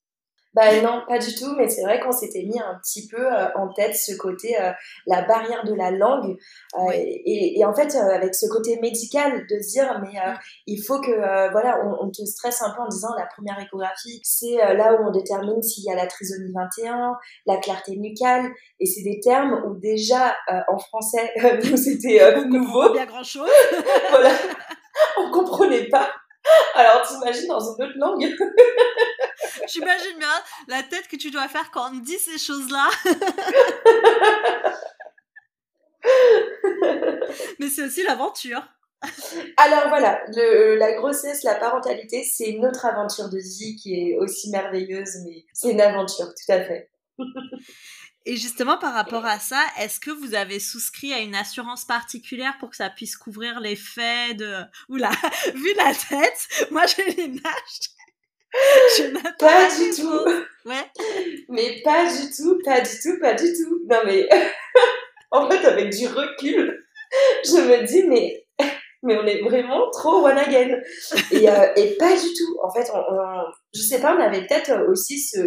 Bah 0.57 0.81
non, 0.81 1.03
pas 1.07 1.19
du 1.19 1.35
tout, 1.35 1.53
mais 1.55 1.69
c'est 1.69 1.83
vrai 1.83 1.99
qu'on 1.99 2.11
s'était 2.11 2.41
mis 2.41 2.59
un 2.59 2.79
petit 2.81 3.07
peu 3.07 3.23
euh, 3.23 3.45
en 3.53 3.71
tête 3.71 3.95
ce 3.95 4.17
côté, 4.17 4.59
euh, 4.59 4.71
la 5.05 5.21
barrière 5.21 5.63
de 5.65 5.75
la 5.75 5.91
langue, 5.91 6.35
euh, 6.79 6.91
et, 6.95 7.59
et, 7.59 7.63
en 7.63 7.75
fait 7.75 7.95
avec 7.95 8.33
ce 8.33 8.47
côté 8.47 8.79
médical 8.81 9.45
de 9.47 9.61
se 9.61 9.73
dire 9.73 10.01
mais 10.01 10.19
il 10.65 10.81
faut 10.81 10.99
que 10.99 11.51
voilà 11.51 11.79
on, 11.85 12.07
on, 12.07 12.09
te 12.09 12.25
stresse 12.25 12.63
un 12.63 12.71
peu 12.71 12.81
en 12.81 12.87
disant 12.87 13.09
la 13.15 13.27
première 13.27 13.59
échographie 13.59 14.19
c'est 14.23 14.55
là 14.55 14.93
où 14.95 15.07
on 15.07 15.11
détermine 15.11 15.61
s'il 15.61 15.83
y 15.83 15.91
a 15.91 15.95
la 15.95 16.07
trisomie 16.07 16.51
21, 16.51 17.13
la 17.45 17.57
clarté 17.57 17.95
nucale, 17.95 18.49
et 18.79 18.87
c'est 18.87 19.03
des 19.03 19.19
termes 19.19 19.61
où 19.67 19.79
déjà 19.79 20.35
en 20.69 20.79
français 20.79 21.33
nous 21.69 21.77
c'était 21.77 22.35
nouveau. 22.47 22.93
Bien 22.93 23.05
grand 23.05 23.23
chose. 23.23 23.51
voilà, 24.09 24.31
on 25.19 25.29
comprenait 25.29 25.87
pas. 25.87 26.09
Alors 26.73 27.03
t'imagines 27.07 27.47
dans 27.47 27.59
une 27.59 27.83
autre 27.83 27.97
langue? 27.97 28.27
J'imagine 29.67 30.17
bien 30.17 30.33
la 30.67 30.83
tête 30.83 31.07
que 31.07 31.15
tu 31.15 31.31
dois 31.31 31.47
faire 31.47 31.71
quand 31.71 31.91
on 31.91 31.99
dit 31.99 32.19
ces 32.19 32.37
choses-là. 32.37 32.89
Mais 37.59 37.69
c'est 37.69 37.83
aussi 37.83 38.03
l'aventure. 38.03 38.61
Alors 39.57 39.89
voilà, 39.89 40.21
le, 40.35 40.75
la 40.75 40.93
grossesse, 40.93 41.43
la 41.43 41.55
parentalité, 41.55 42.23
c'est 42.23 42.49
une 42.49 42.65
autre 42.65 42.85
aventure 42.85 43.29
de 43.29 43.37
vie 43.37 43.75
qui 43.75 43.93
est 43.93 44.17
aussi 44.17 44.49
merveilleuse, 44.49 45.17
mais 45.23 45.45
c'est 45.53 45.71
une 45.71 45.81
aventure, 45.81 46.27
tout 46.27 46.51
à 46.51 46.63
fait. 46.63 46.89
Et 48.25 48.35
justement, 48.35 48.77
par 48.77 48.93
rapport 48.93 49.25
à 49.25 49.39
ça, 49.39 49.63
est-ce 49.79 49.99
que 49.99 50.11
vous 50.11 50.35
avez 50.35 50.59
souscrit 50.59 51.13
à 51.13 51.19
une 51.19 51.35
assurance 51.35 51.85
particulière 51.85 52.57
pour 52.59 52.71
que 52.71 52.75
ça 52.75 52.89
puisse 52.89 53.15
couvrir 53.15 53.59
les 53.59 53.75
faits 53.75 54.35
de... 54.35 54.63
Oula, 54.89 55.11
vu 55.53 55.73
la 55.75 55.93
tête, 55.93 56.67
moi 56.71 56.85
j'ai 56.87 57.09
les 57.11 57.27
nages. 57.29 57.96
pas 59.39 59.67
du 59.69 59.89
tout. 59.95 60.25
Ouais. 60.65 60.85
Mais 61.49 61.81
pas 61.83 62.05
du 62.05 62.31
tout, 62.35 62.59
pas 62.63 62.81
du 62.81 62.89
tout, 63.01 63.19
pas 63.19 63.33
du 63.33 63.53
tout. 63.53 63.81
Non 63.89 63.99
mais 64.05 64.27
en 65.31 65.49
fait 65.49 65.65
avec 65.65 65.89
du 65.89 66.07
recul, 66.07 66.85
je 67.45 67.57
me 67.57 67.85
dis 67.85 68.03
mais 68.03 68.45
mais 69.03 69.17
on 69.17 69.25
est 69.25 69.41
vraiment 69.41 69.89
trop 69.91 70.25
one 70.25 70.37
again. 70.37 70.79
Et, 71.31 71.49
euh, 71.49 71.73
et 71.75 71.95
pas 71.97 72.13
du 72.13 72.33
tout. 72.33 72.57
En 72.63 72.71
fait, 72.71 72.89
on, 72.93 73.01
je 73.73 73.81
sais 73.81 74.01
pas, 74.01 74.15
on 74.15 74.19
avait 74.19 74.45
peut-être 74.45 74.89
aussi 74.89 75.19
ce 75.19 75.37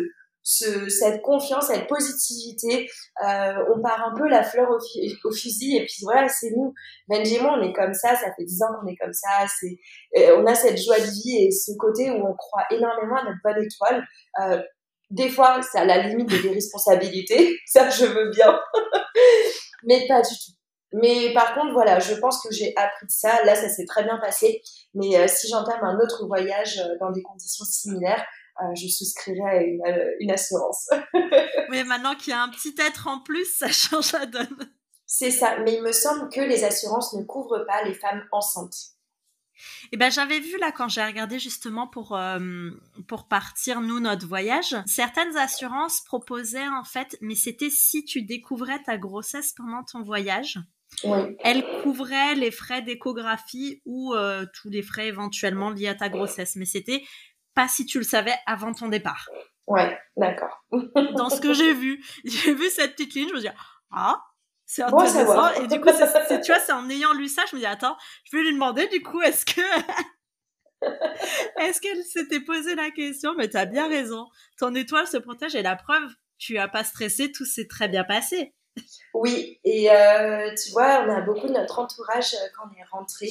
ce, 0.42 0.88
cette 0.88 1.22
confiance, 1.22 1.66
cette 1.66 1.86
positivité. 1.86 2.88
Euh, 3.24 3.54
on 3.74 3.80
part 3.82 4.04
un 4.04 4.14
peu 4.16 4.28
la 4.28 4.42
fleur 4.42 4.68
au, 4.70 5.32
fusil 5.32 5.76
et 5.76 5.84
puis 5.84 5.98
voilà, 6.02 6.28
c'est 6.28 6.50
nous. 6.56 6.74
Benji 7.08 7.36
et 7.36 7.40
moi, 7.40 7.56
on 7.58 7.62
est 7.62 7.72
comme 7.72 7.94
ça, 7.94 8.14
ça 8.16 8.32
fait 8.36 8.44
dix 8.44 8.62
ans 8.62 8.68
qu'on 8.80 8.86
est 8.86 8.96
comme 8.96 9.12
ça. 9.12 9.46
C'est, 9.60 9.78
on 10.36 10.46
a 10.46 10.54
cette 10.54 10.80
joie 10.80 10.98
de 10.98 11.04
vie 11.04 11.46
et 11.46 11.50
ce 11.50 11.72
côté 11.78 12.10
où 12.10 12.26
on 12.26 12.34
croit 12.34 12.64
énormément 12.70 13.16
à 13.16 13.24
notre 13.24 13.38
bonne 13.44 13.62
étoile. 13.62 14.06
Euh, 14.40 14.62
des 15.10 15.28
fois, 15.28 15.60
c'est 15.62 15.78
à 15.78 15.84
la 15.84 16.06
limite 16.06 16.28
des 16.28 16.50
responsabilités, 16.50 17.58
ça 17.66 17.90
je 17.90 18.06
veux 18.06 18.30
bien, 18.30 18.58
mais 19.84 20.06
pas 20.06 20.22
du 20.22 20.34
tout. 20.34 20.52
Mais 20.92 21.32
par 21.32 21.54
contre, 21.54 21.72
voilà, 21.72 22.00
je 22.00 22.14
pense 22.14 22.42
que 22.42 22.52
j'ai 22.52 22.72
appris 22.76 23.06
de 23.06 23.12
ça. 23.12 23.44
Là, 23.44 23.54
ça 23.54 23.68
s'est 23.68 23.84
très 23.86 24.02
bien 24.02 24.18
passé. 24.18 24.60
Mais 24.94 25.16
euh, 25.16 25.28
si 25.28 25.48
j'entame 25.48 25.82
un 25.82 25.96
autre 26.00 26.26
voyage 26.26 26.80
euh, 26.80 26.96
dans 26.98 27.12
des 27.12 27.22
conditions 27.22 27.64
similaires, 27.64 28.24
euh, 28.62 28.74
je 28.74 28.88
souscrirai 28.88 29.50
à 29.50 29.62
une, 29.62 29.82
euh, 29.86 30.10
une 30.20 30.30
assurance. 30.30 30.90
Mais 31.70 31.84
maintenant 31.84 32.14
qu'il 32.14 32.30
y 32.30 32.34
a 32.34 32.42
un 32.42 32.48
petit 32.48 32.74
être 32.78 33.08
en 33.08 33.20
plus, 33.20 33.46
ça 33.56 33.68
change 33.68 34.12
la 34.12 34.26
donne. 34.26 34.70
C'est 35.12 35.32
ça, 35.32 35.58
mais 35.58 35.74
il 35.74 35.82
me 35.82 35.90
semble 35.90 36.28
que 36.28 36.40
les 36.40 36.62
assurances 36.62 37.14
ne 37.14 37.24
couvrent 37.24 37.66
pas 37.66 37.82
les 37.82 37.94
femmes 37.94 38.24
enceintes. 38.30 38.94
Eh 39.92 39.96
ben, 39.96 40.10
j'avais 40.10 40.38
vu 40.38 40.56
là 40.58 40.72
quand 40.72 40.88
j'ai 40.88 41.02
regardé 41.02 41.38
justement 41.38 41.86
pour 41.86 42.16
euh, 42.16 42.70
pour 43.08 43.26
partir 43.26 43.80
nous 43.80 44.00
notre 44.00 44.26
voyage, 44.26 44.76
certaines 44.86 45.36
assurances 45.36 46.00
proposaient 46.02 46.68
en 46.68 46.84
fait, 46.84 47.18
mais 47.20 47.34
c'était 47.34 47.70
si 47.70 48.04
tu 48.04 48.22
découvrais 48.22 48.82
ta 48.82 48.98
grossesse 48.98 49.52
pendant 49.52 49.82
ton 49.82 50.02
voyage. 50.02 50.58
Oui. 51.04 51.36
Elles 51.40 51.64
couvraient 51.82 52.34
les 52.34 52.50
frais 52.50 52.82
d'échographie 52.82 53.80
ou 53.84 54.14
euh, 54.14 54.44
tous 54.54 54.68
les 54.68 54.82
frais 54.82 55.06
éventuellement 55.06 55.70
liés 55.70 55.88
à 55.88 55.94
ta 55.94 56.08
grossesse, 56.08 56.56
mais 56.56 56.64
c'était 56.64 57.02
pas 57.60 57.68
si 57.68 57.84
tu 57.84 57.98
le 57.98 58.04
savais 58.04 58.34
avant 58.46 58.72
ton 58.72 58.88
départ. 58.88 59.28
Ouais, 59.66 59.98
d'accord. 60.16 60.64
Dans 61.16 61.28
ce 61.28 61.40
que 61.40 61.52
j'ai 61.52 61.74
vu, 61.74 62.02
j'ai 62.24 62.54
vu 62.54 62.70
cette 62.70 62.96
petite 62.96 63.14
ligne, 63.14 63.28
je 63.28 63.34
me 63.34 63.40
dis 63.40 63.48
ah, 63.92 64.22
c'est 64.64 64.82
intéressant. 64.82 65.52
et 65.54 65.66
du 65.66 65.80
coup, 65.80 65.90
tu 65.90 65.96
vois, 66.52 66.60
c'est 66.60 66.72
en 66.72 66.88
ayant 66.88 67.12
lu 67.12 67.28
ça, 67.28 67.42
je 67.50 67.56
me 67.56 67.60
dis 67.60 67.66
attends, 67.66 67.96
je 68.24 68.36
vais 68.36 68.42
lui 68.44 68.54
demander 68.54 68.86
du 68.88 69.02
coup, 69.02 69.20
est-ce 69.20 69.44
que 69.44 69.60
est-ce 71.60 71.80
qu'elle 71.82 72.02
s'était 72.02 72.40
posé 72.40 72.74
la 72.74 72.90
question? 72.90 73.34
Mais 73.36 73.48
t'as 73.48 73.66
bien 73.66 73.88
raison. 73.88 74.26
Ton 74.58 74.74
étoile 74.74 75.06
se 75.06 75.18
protège 75.18 75.54
et 75.54 75.62
la 75.62 75.76
preuve, 75.76 76.10
tu 76.38 76.56
as 76.56 76.68
pas 76.68 76.84
stressé, 76.84 77.30
tout 77.30 77.44
s'est 77.44 77.66
très 77.66 77.88
bien 77.88 78.04
passé. 78.04 78.54
Oui, 79.12 79.58
et 79.64 79.90
euh, 79.90 80.54
tu 80.54 80.70
vois, 80.70 81.04
on 81.04 81.10
a 81.10 81.20
beaucoup 81.20 81.48
de 81.48 81.52
notre 81.52 81.78
entourage 81.78 82.34
euh, 82.34 82.46
quand 82.56 82.68
on 82.68 82.78
est 82.78 82.84
rentré 82.90 83.26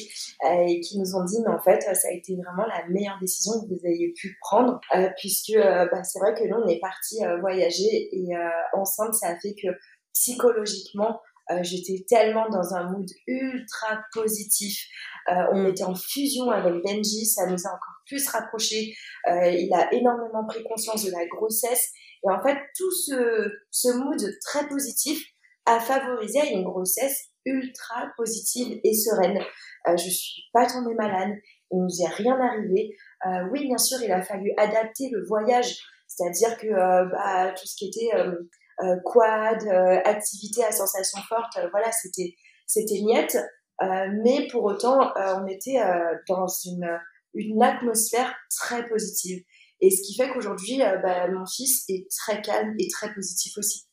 euh, 0.46 0.68
et 0.68 0.82
qui 0.82 1.00
nous 1.00 1.16
ont 1.16 1.24
dit, 1.24 1.38
mais 1.42 1.54
en 1.54 1.62
fait, 1.62 1.82
ça 1.82 2.10
a 2.10 2.12
été 2.12 2.36
vraiment 2.36 2.68
la 2.68 2.86
meilleure 2.90 3.18
décision 3.20 3.62
que 3.62 3.68
vous 3.68 3.86
ayez 3.86 4.14
pu 4.14 4.38
prendre, 4.42 4.80
puisque 5.18 5.56
bah, 5.56 6.04
c'est 6.04 6.20
vrai 6.20 6.34
que 6.36 6.48
nous, 6.48 6.58
on 6.58 6.68
est 6.68 6.80
parti 6.80 7.20
voyager 7.40 8.10
et 8.12 8.30
enceinte, 8.74 9.16
ça 9.16 9.30
a 9.30 9.40
fait 9.40 9.56
que 9.56 9.68
psychologiquement, 10.14 11.22
j'étais 11.62 12.06
tellement 12.08 12.50
dans 12.50 12.74
un 12.76 12.92
mood 12.92 13.10
ultra 13.26 14.02
positif. 14.14 14.86
on 15.28 15.66
était 15.66 15.84
en 15.84 15.96
fusion 15.96 16.52
avec 16.52 16.84
Benji, 16.84 17.26
ça 17.26 17.46
nous 17.46 17.66
a 17.66 17.70
encore 17.70 17.99
plus 18.10 18.28
rapprochés. 18.28 18.94
il 19.28 19.70
a 19.74 19.94
énormément 19.94 20.46
pris 20.48 20.64
conscience 20.64 21.06
de 21.06 21.12
la 21.12 21.26
grossesse. 21.28 21.92
Et 22.26 22.30
en 22.30 22.42
fait, 22.44 22.58
tout 22.78 22.92
ce, 22.92 23.50
ce 23.72 23.90
mood 23.98 24.20
très 24.46 24.68
positif 24.68 25.24
a 25.66 25.80
favorisé 25.80 26.40
une 26.52 26.64
grossesse 26.64 27.30
ultra 27.46 28.08
positive 28.18 28.80
et 28.84 28.94
sereine. 28.94 29.40
Euh, 29.88 29.98
je 29.98 30.10
suis 30.10 30.44
pas 30.54 30.66
tombée 30.66 30.96
malade, 30.96 31.36
il 31.72 31.80
nous 31.80 32.02
est 32.02 32.14
rien 32.14 32.40
arrivé. 32.40 32.96
Euh, 33.26 33.48
oui, 33.52 33.66
bien 33.66 33.78
sûr, 33.78 34.02
il 34.04 34.12
a 34.12 34.22
fallu 34.22 34.52
adapter 34.58 35.10
le 35.12 35.26
voyage, 35.26 35.78
c'est-à-dire 36.08 36.58
que 36.58 36.68
euh, 36.68 37.06
bah, 37.06 37.52
tout 37.52 37.66
ce 37.66 37.76
qui 37.76 37.88
était 37.88 38.18
euh, 38.18 38.50
euh, 38.84 38.96
quad, 39.06 39.68
activité 40.06 40.64
à 40.64 40.72
sensation 40.72 41.20
forte, 41.28 41.60
voilà, 41.72 41.92
c'était 41.92 42.36
c'était 42.66 43.02
niette. 43.02 43.38
mais 43.82 44.48
pour 44.52 44.64
autant, 44.64 45.12
on 45.16 45.48
était 45.48 45.80
dans 46.28 46.48
une 46.66 46.88
une 47.34 47.62
atmosphère 47.62 48.36
très 48.50 48.88
positive. 48.88 49.44
Et 49.82 49.92
ce 49.92 50.02
qui 50.06 50.16
fait 50.16 50.30
qu'aujourd'hui, 50.32 50.80
bah, 51.04 51.30
mon 51.30 51.46
fils 51.46 51.86
est 51.88 52.08
très 52.10 52.42
calme 52.42 52.76
et 52.78 52.88
très 52.90 53.14
positif 53.14 53.58
aussi. 53.58 53.86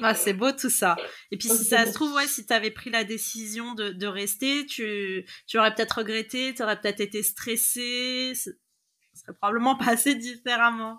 Ah, 0.00 0.14
c'est 0.14 0.32
beau 0.32 0.52
tout 0.52 0.70
ça. 0.70 0.96
Et 1.30 1.36
puis 1.36 1.48
si 1.48 1.64
ça 1.64 1.86
se 1.86 1.92
trouve, 1.92 2.12
ouais, 2.14 2.26
si 2.26 2.46
tu 2.46 2.52
avais 2.52 2.70
pris 2.70 2.90
la 2.90 3.04
décision 3.04 3.74
de, 3.74 3.90
de 3.90 4.06
rester, 4.06 4.64
tu, 4.66 5.26
tu 5.46 5.58
aurais 5.58 5.74
peut-être 5.74 5.98
regretté, 5.98 6.54
tu 6.54 6.62
aurais 6.62 6.80
peut-être 6.80 7.00
été 7.00 7.22
stressé, 7.22 8.32
ça 8.34 8.50
serait 9.14 9.36
probablement 9.38 9.76
passé 9.84 10.14
différemment. 10.14 10.98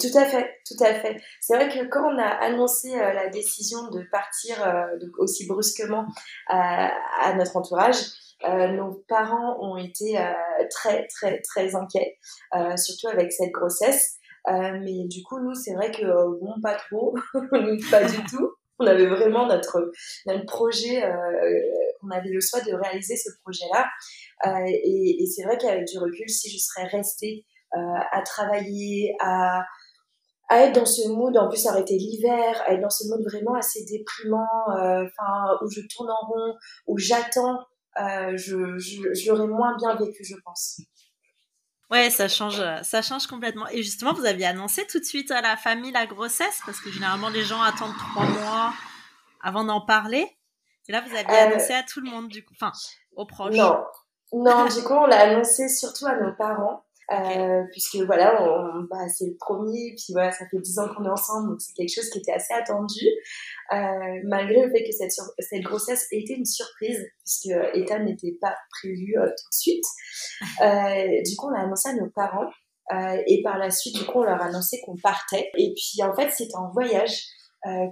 Tout 0.00 0.18
à 0.18 0.24
fait, 0.24 0.56
tout 0.66 0.82
à 0.84 0.94
fait. 0.94 1.16
C'est 1.40 1.54
vrai 1.54 1.68
que 1.68 1.86
quand 1.88 2.12
on 2.12 2.18
a 2.18 2.26
annoncé 2.26 2.94
euh, 2.94 3.12
la 3.12 3.28
décision 3.28 3.90
de 3.90 4.02
partir 4.10 4.62
euh, 4.66 4.86
aussi 5.18 5.46
brusquement 5.46 6.06
à 6.48 7.34
notre 7.36 7.56
entourage, 7.56 7.96
euh, 8.44 8.68
nos 8.68 9.04
parents 9.08 9.58
ont 9.60 9.76
été 9.76 10.18
très, 10.70 11.06
très, 11.06 11.40
très 11.42 11.74
inquiets, 11.74 12.18
surtout 12.76 13.08
avec 13.08 13.32
cette 13.32 13.52
grossesse. 13.52 14.18
Euh, 14.48 14.78
mais 14.80 15.06
du 15.06 15.22
coup, 15.24 15.40
nous, 15.40 15.54
c'est 15.54 15.74
vrai 15.74 15.90
que 15.90 16.04
euh, 16.04 16.38
bon, 16.40 16.60
pas 16.62 16.74
trop, 16.74 17.14
pas 17.90 18.04
du 18.04 18.22
tout. 18.30 18.52
On 18.78 18.86
avait 18.86 19.06
vraiment 19.06 19.46
notre, 19.46 19.90
notre 20.26 20.44
projet, 20.46 21.02
euh, 21.02 21.60
on 22.02 22.10
avait 22.10 22.28
le 22.28 22.40
choix 22.40 22.60
de 22.60 22.74
réaliser 22.74 23.16
ce 23.16 23.30
projet-là. 23.42 23.86
Euh, 24.46 24.64
et, 24.66 25.24
c'est 25.34 25.44
vrai 25.44 25.56
qu'avec 25.56 25.86
du 25.86 25.98
recul, 25.98 26.28
si 26.28 26.50
je 26.50 26.58
serais 26.58 26.86
restée 26.86 27.44
euh, 27.74 27.78
à 28.12 28.22
travailler, 28.22 29.16
à, 29.20 29.64
à 30.50 30.60
être 30.60 30.74
dans 30.74 30.86
ce 30.86 31.08
mood, 31.08 31.36
en 31.38 31.48
plus 31.48 31.66
arrêter 31.66 31.96
l'hiver, 31.96 32.62
à 32.66 32.74
être 32.74 32.82
dans 32.82 32.90
ce 32.90 33.08
mood 33.08 33.24
vraiment 33.24 33.54
assez 33.54 33.84
déprimant, 33.86 34.46
où 35.62 35.70
je 35.70 35.80
tourne 35.92 36.10
en 36.10 36.26
rond, 36.28 36.54
où 36.86 36.98
j'attends, 36.98 37.58
je, 37.98 38.78
je, 38.78 39.14
je 39.14 39.30
l'aurais 39.30 39.46
moins 39.46 39.76
bien 39.76 39.94
vécu, 39.94 40.24
je 40.24 40.36
pense. 40.44 40.80
Ouais, 41.90 42.10
ça 42.10 42.28
change, 42.28 42.60
ça 42.82 43.00
change 43.00 43.26
complètement. 43.26 43.68
Et 43.68 43.82
justement, 43.82 44.12
vous 44.12 44.24
aviez 44.24 44.46
annoncé 44.46 44.86
tout 44.86 44.98
de 44.98 45.04
suite 45.04 45.30
à 45.30 45.40
la 45.40 45.56
famille 45.56 45.92
la 45.92 46.06
grossesse, 46.06 46.60
parce 46.66 46.80
que 46.80 46.90
généralement 46.90 47.28
les 47.28 47.44
gens 47.44 47.62
attendent 47.62 47.96
trois 47.96 48.26
mois 48.26 48.72
avant 49.40 49.64
d'en 49.64 49.80
parler. 49.80 50.28
Et 50.88 50.92
là, 50.92 51.00
vous 51.00 51.14
aviez 51.14 51.34
euh, 51.34 51.48
annoncé 51.48 51.72
à 51.72 51.82
tout 51.82 52.00
le 52.00 52.10
monde, 52.10 52.28
du 52.28 52.44
coup, 52.44 52.54
enfin, 52.60 52.72
aux 53.16 53.26
proches. 53.26 53.54
Non, 53.54 53.84
non, 54.32 54.66
du 54.66 54.82
coup, 54.82 54.94
on 54.94 55.06
l'a 55.06 55.20
annoncé 55.20 55.68
surtout 55.68 56.06
à 56.06 56.16
nos 56.16 56.32
parents. 56.32 56.85
Euh, 57.12 57.62
puisque 57.70 57.96
voilà, 58.04 58.42
on, 58.42 58.82
bah, 58.90 59.08
c'est 59.08 59.26
le 59.26 59.36
premier, 59.38 59.94
puis 59.96 60.12
voilà, 60.12 60.32
ça 60.32 60.44
fait 60.50 60.58
dix 60.58 60.78
ans 60.80 60.88
qu'on 60.88 61.04
est 61.04 61.10
ensemble, 61.10 61.50
donc 61.50 61.60
c'est 61.60 61.72
quelque 61.74 61.94
chose 61.94 62.10
qui 62.10 62.18
était 62.18 62.32
assez 62.32 62.52
attendu, 62.52 63.06
euh, 63.72 64.20
malgré 64.24 64.62
le 64.62 64.70
fait 64.72 64.82
que 64.82 64.90
cette, 64.90 65.12
cette 65.38 65.62
grossesse 65.62 66.08
ait 66.10 66.18
été 66.18 66.34
une 66.34 66.44
surprise, 66.44 67.06
puisque 67.24 67.56
Ethan 67.74 68.00
n'était 68.00 68.36
pas 68.40 68.56
prévu 68.70 69.14
euh, 69.18 69.26
tout 69.26 69.48
de 69.48 69.54
suite. 69.54 69.84
Euh, 70.62 71.22
du 71.24 71.36
coup, 71.36 71.48
on 71.48 71.50
l'a 71.50 71.60
annoncé 71.60 71.88
à 71.88 71.92
nos 71.94 72.08
parents, 72.10 72.50
et 73.26 73.42
par 73.42 73.58
la 73.58 73.70
suite, 73.70 73.96
du 73.96 74.04
coup, 74.04 74.20
on 74.20 74.24
leur 74.24 74.40
a 74.40 74.46
annoncé 74.46 74.80
qu'on 74.84 74.96
partait. 74.96 75.50
Et 75.56 75.74
puis, 75.74 76.02
en 76.02 76.14
fait, 76.14 76.30
c'était 76.30 76.56
en 76.56 76.70
voyage 76.70 77.24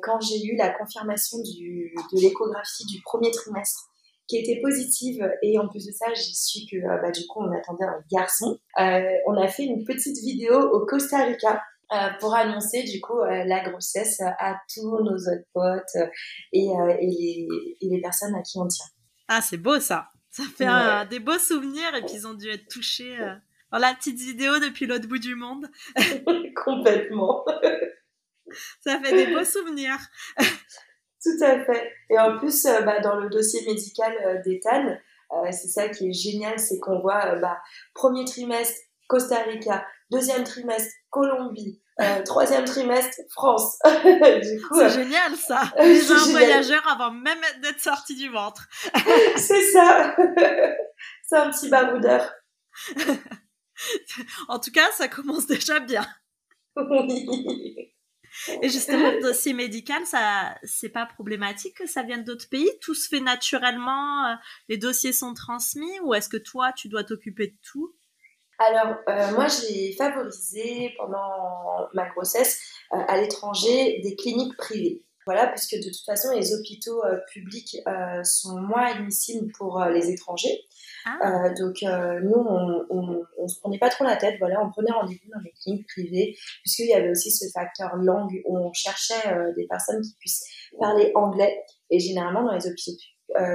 quand 0.03 0.21
j'ai 0.21 0.43
eu 0.45 0.57
la 0.57 0.71
confirmation 0.71 1.39
du, 1.39 1.95
de 2.13 2.21
l'échographie 2.21 2.85
du 2.87 3.01
premier 3.03 3.31
trimestre 3.31 3.91
qui 4.27 4.39
était 4.39 4.61
positive 4.63 5.29
et 5.43 5.59
en 5.59 5.69
plus 5.69 5.87
de 5.87 5.93
ça 5.93 6.07
j'ai 6.15 6.33
su 6.33 6.61
que 6.71 6.79
bah, 7.03 7.11
du 7.11 7.27
coup 7.27 7.41
on 7.41 7.53
attendait 7.53 7.85
un 7.85 8.01
garçon. 8.11 8.59
on 8.77 9.37
a 9.37 9.49
fait 9.49 9.65
une 9.65 9.85
petite 9.85 10.17
vidéo 10.19 10.61
au 10.73 10.87
Costa 10.87 11.25
Rica 11.25 11.61
euh, 11.93 12.09
pour 12.19 12.35
annoncer 12.35 12.83
du 12.83 13.01
coup 13.01 13.21
euh, 13.21 13.45
la 13.45 13.63
grossesse 13.69 14.21
à 14.21 14.57
tous 14.73 14.99
nos 15.03 15.17
autres 15.17 15.47
potes 15.53 15.97
euh, 15.97 16.07
et, 16.53 16.67
et, 16.67 17.07
les, 17.07 17.49
et, 17.83 17.89
les, 17.89 18.01
personnes 18.01 18.35
à 18.35 18.41
qui 18.41 18.59
on 18.59 18.67
tient. 18.67 18.87
Ah, 19.29 19.43
c'est 19.43 19.59
beau 19.59 19.79
ça. 19.79 20.09
Ça 20.31 20.45
fait 20.57 21.09
des 21.11 21.21
beaux 21.21 21.39
souvenirs 21.39 21.95
et 21.95 22.01
puis 22.01 22.15
ils 22.15 22.27
ont 22.27 22.35
dû 22.35 22.49
être 22.49 22.67
touchés 22.69 23.17
dans 23.71 23.79
la 23.79 23.95
petite 23.95 24.19
vidéo 24.19 24.59
depuis 24.59 24.87
l'autre 24.87 25.07
bout 25.07 25.19
du 25.19 25.35
monde. 25.35 25.69
Complètement. 26.65 27.45
ça 28.81 28.99
fait 28.99 29.27
des 29.27 29.33
beaux 29.33 29.45
souvenirs. 29.45 29.99
Tout 31.25 31.45
à 31.45 31.65
fait. 31.65 31.91
Et 32.11 32.19
en 32.19 32.39
plus, 32.39 32.65
bah, 32.85 33.01
dans 33.01 33.17
le 33.17 33.31
dossier 33.31 33.65
médical 33.67 34.43
d'Ethan, 34.45 34.97
c'est 35.51 35.69
ça 35.69 35.89
qui 35.89 36.11
est 36.11 36.13
génial, 36.13 36.59
c'est 36.59 36.79
qu'on 36.79 37.01
voit 37.01 37.37
bah, 37.37 37.59
premier 37.95 38.25
trimestre 38.25 38.79
Costa 39.09 39.39
Rica, 39.43 39.87
deuxième 40.11 40.45
trimestre 40.45 40.93
Colombie, 41.11 41.81
euh, 42.01 42.23
troisième 42.25 42.65
trimestre, 42.65 43.21
France. 43.31 43.79
c'est 43.85 44.91
génial 44.91 45.37
ça. 45.37 45.63
Les 45.79 46.11
un 46.11 46.31
voyageur 46.31 46.83
avant 46.89 47.11
même 47.11 47.39
d'être 47.63 47.81
sorti 47.81 48.17
du 48.17 48.29
ventre. 48.31 48.67
c'est 49.37 49.63
ça. 49.71 50.17
c'est 51.23 51.37
un 51.37 51.51
petit 51.51 51.69
baroudeur. 51.69 52.33
en 54.49 54.59
tout 54.59 54.73
cas, 54.73 54.91
ça 54.93 55.09
commence 55.09 55.47
déjà 55.47 55.81
bien. 55.81 56.07
Oui. 56.77 57.94
Et 58.63 58.69
justement, 58.69 59.11
le 59.11 59.21
dossier 59.21 59.53
médical, 59.53 60.05
ça, 60.07 60.57
c'est 60.65 60.89
pas 60.89 61.07
problématique 61.07 61.77
que 61.77 61.87
ça 61.87 62.03
vienne 62.03 62.25
d'autres 62.25 62.49
pays? 62.49 62.71
Tout 62.81 62.95
se 62.95 63.09
fait 63.09 63.21
naturellement. 63.21 64.27
Euh, 64.27 64.35
les 64.69 64.77
dossiers 64.77 65.13
sont 65.13 65.35
transmis, 65.35 66.01
ou 66.01 66.15
est-ce 66.15 66.29
que 66.29 66.37
toi, 66.37 66.73
tu 66.73 66.89
dois 66.89 67.05
t'occuper 67.05 67.49
de 67.49 67.57
tout? 67.63 67.95
Alors, 68.59 68.97
euh, 69.09 69.33
moi, 69.33 69.47
j'ai 69.49 69.93
favorisé 69.93 70.95
pendant 70.97 71.89
ma 71.93 72.09
grossesse 72.11 72.61
euh, 72.93 72.99
à 73.09 73.21
l'étranger 73.21 74.01
des 74.03 74.17
cliniques 74.17 74.57
privées. 74.57 75.04
Voilà, 75.27 75.47
puisque 75.49 75.77
de 75.77 75.91
toute 75.91 76.05
façon, 76.05 76.29
les 76.35 76.55
hôpitaux 76.55 77.03
euh, 77.05 77.19
publics 77.33 77.79
sont 78.25 78.61
moins 78.61 78.93
admissibles 78.93 79.51
pour 79.53 79.83
les 79.85 80.11
étrangers. 80.11 80.61
Ah. 81.07 81.51
donc, 81.59 81.83
nous, 81.83 82.35
on, 82.35 82.87
on, 83.39 83.49
se 83.49 83.61
prenait 83.61 83.79
pas 83.79 83.91
trop 83.91 84.05
la 84.05 84.17
tête. 84.17 84.37
Voilà, 84.39 84.63
on 84.65 84.71
prenait 84.71 84.93
rendez-vous 84.93 85.31
dans 85.31 85.41
les 85.45 85.53
cliniques 85.53 85.87
privées, 85.87 86.37
puisqu'il 86.63 86.89
y 86.89 86.95
avait 86.95 87.11
aussi 87.11 87.31
ce 87.31 87.47
facteur 87.53 87.97
langue 87.97 88.41
où 88.47 88.59
on 88.59 88.73
cherchait 88.73 89.53
des 89.55 89.67
personnes 89.67 90.01
qui 90.01 90.15
puissent 90.19 90.45
parler 90.79 91.13
anglais. 91.15 91.63
Et 91.91 91.99
généralement, 91.99 92.45
dans 92.45 92.55
les 92.55 92.67
hôpitaux 92.67 92.93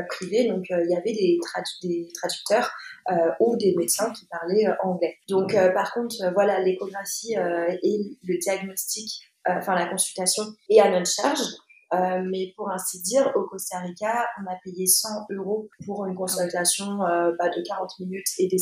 privés, 0.09 0.47
donc 0.47 0.65
il 0.69 0.91
y 0.91 0.95
avait 0.95 1.13
des, 1.13 1.39
des 1.83 2.11
traducteurs 2.13 2.71
euh, 3.11 3.31
ou 3.39 3.55
des 3.57 3.73
médecins 3.75 4.11
qui 4.11 4.27
parlaient 4.27 4.67
euh, 4.67 4.75
anglais. 4.83 5.17
Donc, 5.27 5.55
euh, 5.55 5.71
par 5.71 5.93
contre, 5.93 6.15
voilà, 6.33 6.59
l'échographie 6.59 7.33
et 7.33 8.17
le 8.23 8.37
diagnostic, 8.37 9.23
enfin 9.57 9.75
la 9.75 9.87
consultation 9.87 10.43
est 10.69 10.79
à 10.79 10.89
notre 10.89 11.09
charge. 11.09 11.39
mais 12.29 12.53
pour 12.55 12.69
ainsi 12.69 13.01
dire, 13.01 13.31
au 13.35 13.43
Costa 13.43 13.79
Rica, 13.79 14.27
on 14.41 14.51
a 14.51 14.55
payé 14.63 14.85
100 14.85 15.09
euros 15.31 15.69
pour 15.85 16.05
une 16.05 16.15
consultation 16.15 16.97
bah, 16.97 17.49
de 17.49 17.65
40 17.65 17.99
minutes 17.99 18.27
et 18.37 18.47
des, 18.47 18.57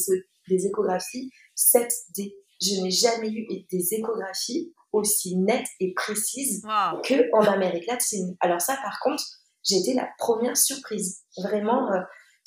des 0.47 0.67
échographies 0.67 1.31
7D. 1.55 2.33
Je 2.61 2.81
n'ai 2.81 2.91
jamais 2.91 3.29
eu 3.29 3.45
des 3.71 3.93
échographies 3.93 4.73
aussi 4.91 5.37
nettes 5.37 5.67
et 5.79 5.93
précises 5.93 6.61
qu'en 6.63 7.01
que 7.01 7.29
en 7.33 7.41
Amérique 7.41 7.85
latine. 7.87 8.35
Alors 8.39 8.61
ça, 8.61 8.77
par 8.81 8.99
contre, 9.01 9.23
j'ai 9.63 9.77
été 9.77 9.93
la 9.93 10.09
première 10.17 10.57
surprise. 10.57 11.23
Vraiment, 11.37 11.89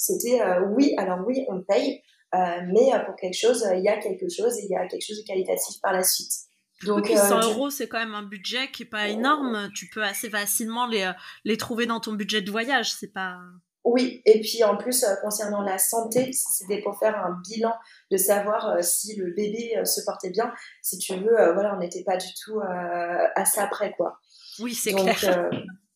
c'était 0.01 0.41
euh, 0.41 0.67
oui, 0.71 0.95
alors 0.97 1.21
oui, 1.27 1.45
on 1.49 1.61
paye, 1.61 2.03
euh, 2.35 2.39
mais 2.73 2.95
euh, 2.95 3.01
pour 3.05 3.17
quelque 3.17 3.37
chose, 3.37 3.69
il 3.77 3.85
y 3.85 3.89
a 3.89 3.99
quelque 3.99 4.31
chose 4.35 4.59
et 4.59 4.65
il 4.65 4.71
y 4.71 4.75
a 4.75 4.87
quelque 4.87 5.05
chose 5.07 5.19
de 5.19 5.27
qualitatif 5.27 5.77
par 5.83 5.93
la 5.93 6.03
suite. 6.03 6.33
Donc, 6.85 7.07
100 7.07 7.43
euros, 7.51 7.71
c'est 7.71 7.89
quand 7.89 7.99
même 7.99 8.15
un 8.15 8.23
budget 8.23 8.71
qui 8.71 8.85
est 8.85 8.87
pas 8.87 9.09
énorme. 9.09 9.71
Tu 9.75 9.89
peux 9.89 10.03
assez 10.03 10.31
facilement 10.31 10.87
les, 10.87 11.11
les 11.45 11.57
trouver 11.57 11.87
dans 11.87 12.01
ton 12.01 12.13
budget 12.13 12.41
de 12.41 12.51
voyage. 12.51 12.93
C'est 12.93 13.13
pas. 13.13 13.39
Oui, 13.85 14.21
et 14.27 14.41
puis 14.41 14.63
en 14.63 14.77
plus, 14.77 15.05
concernant 15.23 15.63
la 15.63 15.79
santé, 15.79 16.31
c'était 16.33 16.83
pour 16.83 16.99
faire 16.99 17.17
un 17.17 17.41
bilan 17.49 17.75
de 18.11 18.17
savoir 18.17 18.83
si 18.85 19.17
le 19.17 19.33
bébé 19.33 19.81
se 19.85 20.03
portait 20.05 20.31
bien. 20.31 20.53
Si 20.83 20.99
tu 20.99 21.15
veux, 21.17 21.53
voilà, 21.53 21.75
on 21.75 21.79
n'était 21.79 22.05
pas 22.05 22.17
du 22.17 22.29
tout 22.45 22.61
à 22.61 23.45
ça 23.45 23.67
près, 23.67 23.93
quoi. 23.93 24.19
Oui, 24.59 24.75
c'est 24.75 24.93
clair. 24.93 25.51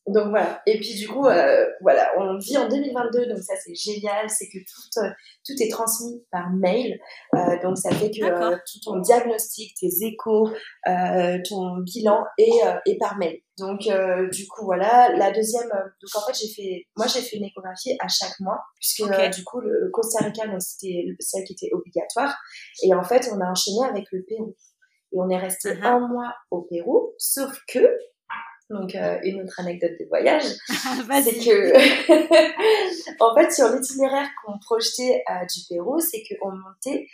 Donc 0.07 0.29
voilà. 0.29 0.61
Et 0.67 0.79
puis 0.79 0.95
du 0.95 1.09
coup, 1.09 1.27
euh, 1.27 1.65
voilà, 1.81 2.11
on 2.19 2.37
vit 2.37 2.59
en 2.59 2.69
2022, 2.69 3.27
donc 3.27 3.39
ça 3.39 3.55
c'est 3.65 3.75
génial, 3.75 4.29
c'est 4.29 4.49
que 4.49 4.59
tout, 4.59 5.01
euh, 5.01 5.11
tout 5.47 5.55
est 5.61 5.71
transmis 5.71 6.23
par 6.31 6.51
mail. 6.51 6.99
Euh, 7.35 7.63
donc 7.63 7.79
ça 7.79 7.91
fait 7.91 8.11
que 8.11 8.23
euh, 8.23 8.57
tout 8.71 8.81
ton 8.85 8.99
diagnostic, 8.99 9.75
tes 9.81 9.89
échos, 10.03 10.51
euh, 10.87 11.39
ton 11.49 11.79
bilan 11.79 12.23
est, 12.37 12.61
est 12.87 12.99
par 12.99 13.17
mail. 13.17 13.39
Donc 13.57 13.89
du 14.33 14.47
coup 14.49 14.65
voilà, 14.65 15.15
la 15.17 15.31
deuxième, 15.31 15.69
donc 15.69 16.11
en 16.17 16.27
fait 16.27 16.35
j'ai 16.35 16.53
fait, 16.53 16.87
moi 16.97 17.07
j'ai 17.07 17.21
fait 17.21 17.37
une 17.37 17.45
échographie 17.45 17.97
à 18.01 18.09
chaque 18.09 18.39
mois, 18.41 18.61
puisque 18.75 19.05
du 19.35 19.45
coup 19.45 19.61
le, 19.61 19.91
Costa 19.93 20.25
Rica, 20.25 20.47
donc 20.49 20.61
c'était 20.61 21.07
celle 21.21 21.45
qui 21.45 21.53
était 21.53 21.71
obligatoire, 21.73 22.37
et 22.83 22.93
en 22.93 23.05
fait 23.05 23.31
on 23.33 23.41
a 23.41 23.49
enchaîné 23.49 23.87
avec 23.89 24.07
le 24.13 24.23
Pérou. 24.25 24.55
Et 25.13 25.17
on 25.21 25.29
est 25.29 25.39
resté 25.39 25.69
uh-huh. 25.69 25.87
un 25.87 26.09
mois 26.09 26.35
au 26.51 26.63
Pérou, 26.63 27.15
sauf 27.17 27.57
que 27.69 27.79
donc, 28.71 28.95
euh, 28.95 29.19
une 29.23 29.43
autre 29.43 29.61
anecdote 29.61 29.93
de 30.01 30.07
voyage, 30.07 30.43
c'est 30.69 31.39
que, 31.39 33.21
en 33.21 33.35
fait, 33.35 33.53
sur 33.53 33.69
l'itinéraire 33.69 34.29
qu'on 34.45 34.59
projetait 34.59 35.23
euh, 35.31 35.45
du 35.53 35.61
Pérou, 35.69 36.01
c'est 36.01 36.23
qu'on 36.23 36.53
montait 36.53 37.07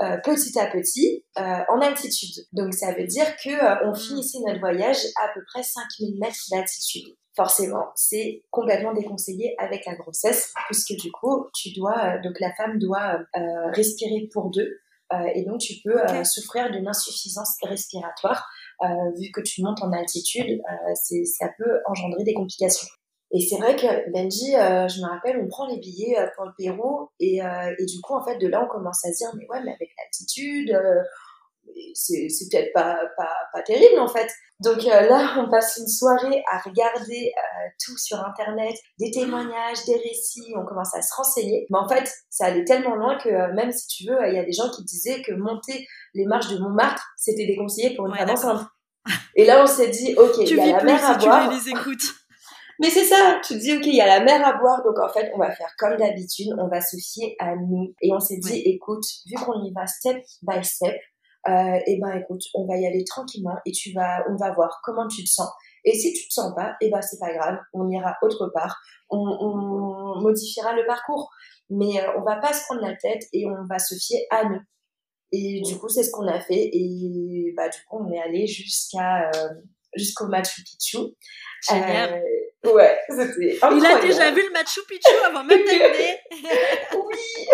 euh, 0.00 0.16
petit 0.24 0.58
à 0.58 0.66
petit 0.66 1.24
en 1.36 1.80
altitude. 1.80 2.46
Donc, 2.52 2.72
ça 2.72 2.92
veut 2.94 3.06
dire 3.06 3.36
que 3.36 3.84
on 3.86 3.92
hmm. 3.92 3.96
finissait 3.96 4.38
notre 4.46 4.60
voyage 4.60 4.96
à 5.22 5.28
peu 5.34 5.40
près 5.46 5.62
5000 5.62 6.18
mètres 6.18 6.36
d'altitude. 6.50 7.14
Forcément, 7.36 7.90
c'est 7.96 8.42
complètement 8.50 8.94
déconseillé 8.94 9.54
avec 9.58 9.84
la 9.86 9.96
grossesse, 9.96 10.54
puisque 10.66 10.94
du 11.00 11.10
coup, 11.10 11.46
tu 11.52 11.72
dois, 11.72 12.18
donc 12.18 12.38
la 12.38 12.54
femme 12.54 12.78
doit 12.78 13.18
respirer 13.72 14.28
pour 14.32 14.50
deux, 14.50 14.78
et 15.34 15.42
donc 15.42 15.58
tu 15.58 15.74
peux 15.82 15.98
souffrir 16.24 16.70
d'une 16.70 16.86
insuffisance 16.86 17.56
respiratoire. 17.62 18.48
Euh, 18.82 18.86
vu 19.18 19.30
que 19.32 19.40
tu 19.40 19.62
montes 19.62 19.82
en 19.82 19.92
altitude, 19.92 20.60
euh, 20.60 20.94
ça 21.24 21.48
peut 21.58 21.80
engendrer 21.86 22.24
des 22.24 22.34
complications. 22.34 22.88
Et 23.30 23.40
c'est 23.40 23.56
vrai 23.56 23.74
que 23.74 24.10
Benji, 24.12 24.54
euh, 24.54 24.86
je 24.88 25.00
me 25.00 25.08
rappelle, 25.08 25.40
on 25.42 25.48
prend 25.48 25.66
les 25.66 25.78
billets 25.78 26.16
pour 26.36 26.44
le 26.44 26.52
Pérou 26.56 27.08
et, 27.18 27.40
du 27.80 28.00
coup, 28.00 28.14
en 28.14 28.24
fait, 28.24 28.38
de 28.38 28.46
là, 28.46 28.64
on 28.64 28.68
commence 28.68 29.04
à 29.04 29.12
se 29.12 29.18
dire, 29.18 29.30
mais 29.36 29.46
ouais, 29.48 29.60
mais 29.64 29.72
avec 29.72 29.90
l'altitude, 29.98 30.76
c'est 31.94 32.28
peut-être 32.50 32.72
pas, 32.74 32.98
pas, 33.16 33.32
pas, 33.52 33.62
terrible 33.62 33.98
en 33.98 34.06
fait. 34.06 34.30
Donc 34.60 34.84
là, 34.84 35.34
on 35.38 35.50
passe 35.50 35.78
une 35.78 35.88
soirée 35.88 36.44
à 36.52 36.58
regarder 36.58 37.32
tout 37.84 37.96
sur 37.96 38.20
Internet, 38.20 38.76
des 39.00 39.10
témoignages, 39.10 39.84
des 39.86 39.96
récits, 39.96 40.52
on 40.56 40.64
commence 40.64 40.94
à 40.94 41.02
se 41.02 41.14
renseigner. 41.16 41.66
Mais 41.70 41.78
en 41.78 41.88
fait, 41.88 42.08
ça 42.30 42.46
allait 42.46 42.64
tellement 42.64 42.94
loin 42.94 43.18
que 43.18 43.52
même 43.54 43.72
si 43.72 43.86
tu 43.88 44.10
veux, 44.10 44.18
il 44.28 44.34
y 44.34 44.38
a 44.38 44.44
des 44.44 44.52
gens 44.52 44.70
qui 44.70 44.84
disaient 44.84 45.22
que 45.22 45.32
monter 45.32 45.88
les 46.14 46.26
marches 46.26 46.48
de 46.48 46.58
Montmartre, 46.58 47.04
c'était 47.16 47.46
déconseillé 47.46 47.94
pour 47.94 48.06
une 48.06 48.14
femme 48.14 48.30
enceinte. 48.30 48.66
Et 49.34 49.44
là, 49.44 49.62
on 49.62 49.66
s'est 49.66 49.90
dit, 49.90 50.14
ok, 50.16 50.38
il 50.38 50.56
y 50.56 50.60
a 50.60 50.78
la 50.78 50.84
mer 50.84 51.04
à 51.04 51.18
boire. 51.18 51.48
Tu 51.50 51.56
les 51.56 51.68
écoutes. 51.70 52.04
Mais 52.80 52.90
c'est 52.90 53.04
ça, 53.04 53.38
tu 53.44 53.54
te 53.54 53.58
dis, 53.58 53.72
ok, 53.72 53.86
il 53.86 53.94
y 53.94 54.00
a 54.00 54.06
la 54.06 54.24
mer 54.24 54.44
à 54.44 54.54
boire, 54.54 54.82
donc 54.82 54.98
en 54.98 55.08
fait, 55.08 55.30
on 55.34 55.38
va 55.38 55.50
faire 55.52 55.70
comme 55.78 55.96
d'habitude, 55.96 56.48
on 56.58 56.68
va 56.68 56.80
se 56.80 56.96
fier 56.96 57.36
à 57.38 57.54
nous. 57.54 57.94
Et 58.00 58.12
on 58.12 58.18
s'est 58.18 58.38
dit, 58.38 58.62
écoute, 58.64 59.04
vu 59.26 59.36
qu'on 59.36 59.62
y 59.62 59.72
va 59.72 59.86
step 59.86 60.16
by 60.42 60.64
step, 60.64 60.96
euh, 61.46 61.78
et 61.86 61.98
ben 62.00 62.12
écoute, 62.16 62.40
on 62.54 62.66
va 62.66 62.76
y 62.78 62.86
aller 62.86 63.04
tranquillement 63.04 63.56
et 63.66 63.70
tu 63.70 63.92
vas, 63.92 64.24
on 64.30 64.36
va 64.36 64.52
voir 64.52 64.80
comment 64.82 65.06
tu 65.06 65.22
te 65.22 65.28
sens. 65.28 65.50
Et 65.84 65.92
si 65.92 66.12
tu 66.14 66.26
te 66.26 66.32
sens 66.32 66.54
pas, 66.54 66.74
et 66.80 66.90
ben 66.90 67.02
c'est 67.02 67.18
pas 67.18 67.34
grave, 67.34 67.58
on 67.74 67.88
ira 67.90 68.16
autre 68.22 68.50
part, 68.54 68.80
on, 69.10 69.18
on 69.18 70.20
modifiera 70.22 70.72
le 70.72 70.86
parcours, 70.86 71.30
mais 71.68 72.00
euh, 72.00 72.18
on 72.18 72.22
va 72.22 72.36
pas 72.36 72.54
se 72.54 72.64
prendre 72.64 72.80
la 72.80 72.96
tête 72.96 73.22
et 73.32 73.44
on 73.46 73.64
va 73.68 73.78
se 73.78 73.94
fier 73.94 74.26
à 74.30 74.44
nous. 74.48 74.60
Et 75.36 75.62
du 75.62 75.76
coup, 75.78 75.88
c'est 75.88 76.04
ce 76.04 76.12
qu'on 76.12 76.28
a 76.28 76.40
fait. 76.40 76.70
Et 76.72 77.52
bah, 77.56 77.68
du 77.68 77.78
coup, 77.88 77.98
on 78.00 78.12
est 78.12 78.20
allé 78.20 78.46
jusqu'à 78.46 79.30
euh, 79.30 79.48
jusqu'au 79.96 80.28
Machu 80.28 80.62
Picchu. 80.62 80.98
Génial. 81.68 82.22
Euh, 82.64 82.72
ouais, 82.72 82.96
c'était 83.08 83.58
Il 83.72 83.86
a 83.86 84.00
déjà 84.00 84.30
vu 84.30 84.42
le 84.42 84.52
Machu 84.52 84.80
Picchu 84.88 85.16
avant 85.26 85.42
même 85.42 85.64
d'arriver. 85.64 86.18
oui. 86.94 87.46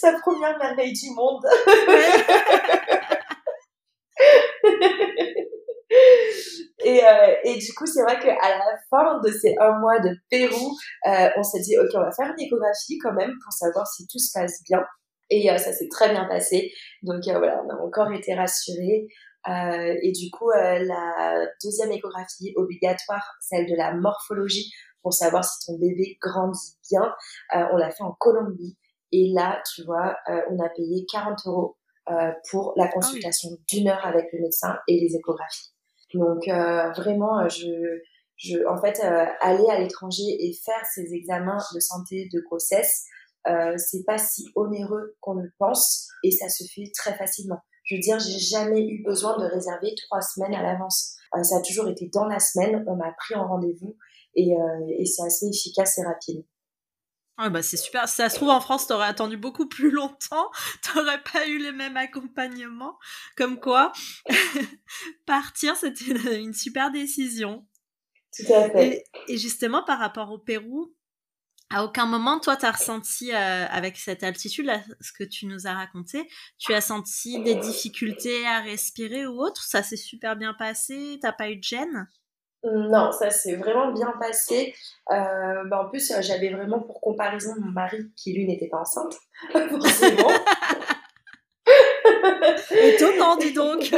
Sa 0.00 0.12
première 0.20 0.56
merveille 0.58 0.92
du 0.92 1.10
monde. 1.10 1.44
Et, 6.86 7.04
euh, 7.04 7.34
et, 7.42 7.58
du 7.58 7.72
coup, 7.74 7.84
c'est 7.84 8.02
vrai 8.02 8.16
qu'à 8.20 8.36
la 8.48 8.78
fin 8.88 9.20
de 9.20 9.32
ces 9.32 9.56
un 9.58 9.78
mois 9.80 9.98
de 9.98 10.10
Pérou, 10.30 10.76
euh, 11.08 11.28
on 11.36 11.42
s'est 11.42 11.58
dit, 11.60 11.76
OK, 11.78 11.88
on 11.94 12.00
va 12.00 12.12
faire 12.12 12.26
une 12.26 12.44
échographie 12.44 12.98
quand 13.02 13.12
même 13.12 13.32
pour 13.42 13.52
savoir 13.52 13.86
si 13.88 14.06
tout 14.06 14.18
se 14.18 14.30
passe 14.32 14.62
bien. 14.68 14.84
Et 15.30 15.48
ça 15.58 15.72
s'est 15.72 15.88
très 15.88 16.10
bien 16.10 16.24
passé. 16.26 16.72
Donc 17.02 17.22
voilà, 17.24 17.62
on 17.64 17.70
a 17.70 17.76
encore 17.76 18.12
été 18.12 18.34
rassurés. 18.34 19.08
et 19.46 20.12
du 20.12 20.30
coup, 20.30 20.50
la 20.50 21.46
deuxième 21.62 21.92
échographie 21.92 22.52
obligatoire, 22.56 23.34
celle 23.40 23.66
de 23.66 23.76
la 23.76 23.94
morphologie, 23.94 24.72
pour 25.02 25.12
savoir 25.12 25.44
si 25.44 25.66
ton 25.66 25.78
bébé 25.78 26.16
grandit 26.20 26.76
bien, 26.90 27.12
on 27.72 27.76
l'a 27.76 27.90
fait 27.90 28.04
en 28.04 28.12
Colombie. 28.12 28.76
Et 29.12 29.32
là, 29.34 29.62
tu 29.74 29.84
vois, 29.84 30.16
on 30.50 30.58
a 30.64 30.68
payé 30.68 31.06
40 31.10 31.38
euros 31.46 31.76
pour 32.50 32.72
la 32.76 32.84
ah 32.84 32.92
consultation 32.92 33.50
d'une 33.68 33.88
heure 33.88 34.04
avec 34.06 34.26
le 34.32 34.40
médecin 34.40 34.78
et 34.86 35.00
les 35.00 35.16
échographies. 35.16 35.72
Donc 36.14 36.48
euh, 36.48 36.90
vraiment, 36.92 37.40
euh, 37.40 37.48
je, 37.48 37.66
je, 38.36 38.66
en 38.66 38.80
fait, 38.80 39.00
euh, 39.04 39.26
aller 39.40 39.66
à 39.70 39.78
l'étranger 39.80 40.24
et 40.40 40.52
faire 40.52 40.84
ces 40.94 41.14
examens 41.14 41.58
de 41.74 41.80
santé 41.80 42.28
de 42.32 42.40
grossesse, 42.40 43.04
euh, 43.48 43.76
c'est 43.78 44.04
pas 44.04 44.18
si 44.18 44.48
onéreux 44.54 45.16
qu'on 45.20 45.34
le 45.34 45.50
pense 45.58 46.08
et 46.22 46.30
ça 46.30 46.48
se 46.48 46.64
fait 46.64 46.90
très 46.94 47.16
facilement. 47.16 47.60
Je 47.84 47.94
veux 47.94 48.00
dire, 48.00 48.18
j'ai 48.18 48.38
jamais 48.38 48.86
eu 48.86 49.02
besoin 49.04 49.38
de 49.38 49.44
réserver 49.44 49.94
trois 50.06 50.20
semaines 50.20 50.54
à 50.54 50.62
l'avance. 50.62 51.16
ça 51.42 51.56
a 51.56 51.60
toujours 51.60 51.88
été 51.88 52.10
dans 52.12 52.24
la 52.24 52.40
semaine, 52.40 52.84
on 52.88 52.96
m'a 52.96 53.12
pris 53.12 53.34
en 53.36 53.46
rendez-vous 53.46 53.96
et, 54.34 54.54
et 54.98 55.06
c'est 55.06 55.22
assez 55.22 55.46
efficace 55.46 55.96
et 55.98 56.02
rapide. 56.02 56.44
Ah 57.38 57.50
bah 57.50 57.62
c'est 57.62 57.76
super. 57.76 58.08
Si 58.08 58.16
ça 58.16 58.30
se 58.30 58.36
trouve 58.36 58.48
en 58.48 58.60
France, 58.60 58.86
t'aurais 58.86 59.08
attendu 59.08 59.36
beaucoup 59.36 59.66
plus 59.66 59.90
longtemps, 59.90 60.50
t'aurais 60.94 61.22
pas 61.22 61.46
eu 61.46 61.58
les 61.58 61.72
mêmes 61.72 61.96
accompagnements. 61.96 62.98
Comme 63.36 63.60
quoi, 63.60 63.92
partir, 65.26 65.76
c'était 65.76 66.40
une 66.40 66.54
super 66.54 66.90
décision. 66.90 67.66
Tout 68.34 68.52
à 68.52 68.70
fait. 68.70 69.04
Et, 69.28 69.36
justement, 69.36 69.82
par 69.84 69.98
rapport 69.98 70.30
au 70.30 70.38
Pérou, 70.38 70.94
à 71.74 71.84
aucun 71.84 72.06
moment, 72.06 72.38
toi, 72.38 72.56
t'as 72.56 72.70
ressenti 72.70 73.32
euh, 73.32 73.66
avec 73.70 73.96
cette 73.96 74.22
altitude, 74.22 74.66
là, 74.66 74.80
ce 75.00 75.12
que 75.12 75.24
tu 75.24 75.46
nous 75.46 75.66
as 75.66 75.72
raconté, 75.72 76.28
tu 76.58 76.72
as 76.74 76.80
senti 76.80 77.42
des 77.42 77.56
difficultés 77.56 78.46
à 78.46 78.60
respirer 78.60 79.26
ou 79.26 79.40
autre? 79.40 79.62
Ça 79.64 79.82
s'est 79.82 79.96
super 79.96 80.36
bien 80.36 80.54
passé? 80.54 81.18
T'as 81.20 81.32
pas 81.32 81.50
eu 81.50 81.56
de 81.56 81.62
gêne? 81.62 82.08
Non, 82.62 83.12
ça 83.12 83.30
s'est 83.30 83.56
vraiment 83.56 83.92
bien 83.92 84.12
passé. 84.20 84.74
Euh, 85.10 85.64
bah, 85.66 85.84
en 85.84 85.88
plus, 85.88 86.12
j'avais 86.20 86.50
vraiment 86.50 86.80
pour 86.80 87.00
comparaison 87.00 87.54
mon 87.58 87.70
mari 87.70 88.12
qui 88.16 88.32
lui 88.32 88.46
n'était 88.46 88.68
pas 88.68 88.78
enceinte, 88.78 89.14
forcément. 89.70 90.30
Étonnant, 92.70 93.36
dis 93.36 93.52
donc. 93.52 93.90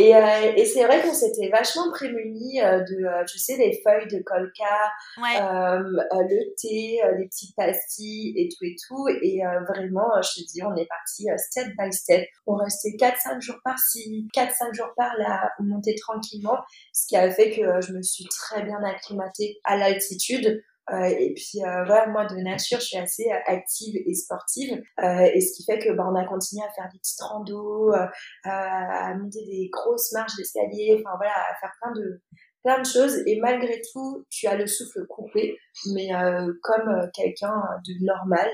Et, 0.00 0.14
euh, 0.14 0.52
et 0.54 0.64
c'est 0.64 0.84
vrai 0.84 1.02
qu'on 1.02 1.12
s'était 1.12 1.48
vachement 1.48 1.90
prémunis 1.90 2.62
euh, 2.62 2.84
de, 2.84 3.04
euh, 3.04 3.24
tu 3.24 3.36
sais, 3.36 3.56
les 3.56 3.80
feuilles 3.82 4.06
de 4.06 4.22
colca, 4.22 4.92
le 5.16 6.54
thé, 6.54 7.00
les 7.18 7.26
petites 7.26 7.56
pastilles 7.56 8.32
et 8.36 8.48
tout 8.48 8.64
et 8.64 8.76
tout. 8.86 9.08
Et 9.22 9.42
vraiment, 9.66 10.08
je 10.22 10.40
te 10.40 10.46
dis, 10.46 10.62
on 10.62 10.76
est 10.76 10.86
parti 10.86 11.26
step 11.36 11.66
by 11.76 11.92
step. 11.92 12.28
On 12.46 12.54
restait 12.54 12.90
4-5 12.90 13.40
jours 13.40 13.58
par-ci, 13.64 14.28
4-5 14.36 14.72
jours 14.72 14.92
par-là, 14.96 15.50
on 15.58 15.64
montait 15.64 15.96
tranquillement, 15.96 16.58
ce 16.92 17.08
qui 17.08 17.16
a 17.16 17.28
fait 17.32 17.50
que 17.50 17.80
je 17.80 17.92
me 17.92 18.02
suis 18.02 18.26
très 18.26 18.62
bien 18.62 18.80
acclimatée 18.84 19.58
à 19.64 19.76
l'altitude. 19.76 20.62
Euh, 20.90 21.04
et 21.04 21.34
puis 21.34 21.62
euh, 21.62 21.84
voilà, 21.84 22.06
moi 22.06 22.24
de 22.24 22.36
nature, 22.36 22.80
je 22.80 22.86
suis 22.86 22.96
assez 22.96 23.30
euh, 23.30 23.36
active 23.46 23.94
et 24.06 24.14
sportive, 24.14 24.82
et 24.98 25.40
ce 25.40 25.56
qui 25.56 25.64
fait 25.64 25.78
que 25.78 25.92
bah, 25.92 26.04
on 26.10 26.14
a 26.14 26.24
continué 26.24 26.62
à 26.64 26.70
faire 26.72 26.88
des 26.92 26.98
petites 26.98 27.20
randos, 27.20 27.92
à 28.44 29.14
monter 29.14 29.44
des 29.44 29.68
grosses 29.70 30.12
marches 30.12 30.36
d'escalier, 30.36 30.96
enfin 31.00 31.16
voilà, 31.16 31.32
à 31.32 31.54
faire 31.60 31.72
plein 31.82 31.92
de 31.92 32.22
plein 32.64 32.80
de 32.80 32.86
choses. 32.86 33.22
Et 33.26 33.38
malgré 33.40 33.80
tout, 33.92 34.24
tu 34.30 34.46
as 34.46 34.56
le 34.56 34.66
souffle 34.66 35.06
coupé, 35.06 35.58
mais 35.94 36.08
comme 36.62 37.10
quelqu'un 37.14 37.62
de 37.86 38.04
normal. 38.04 38.48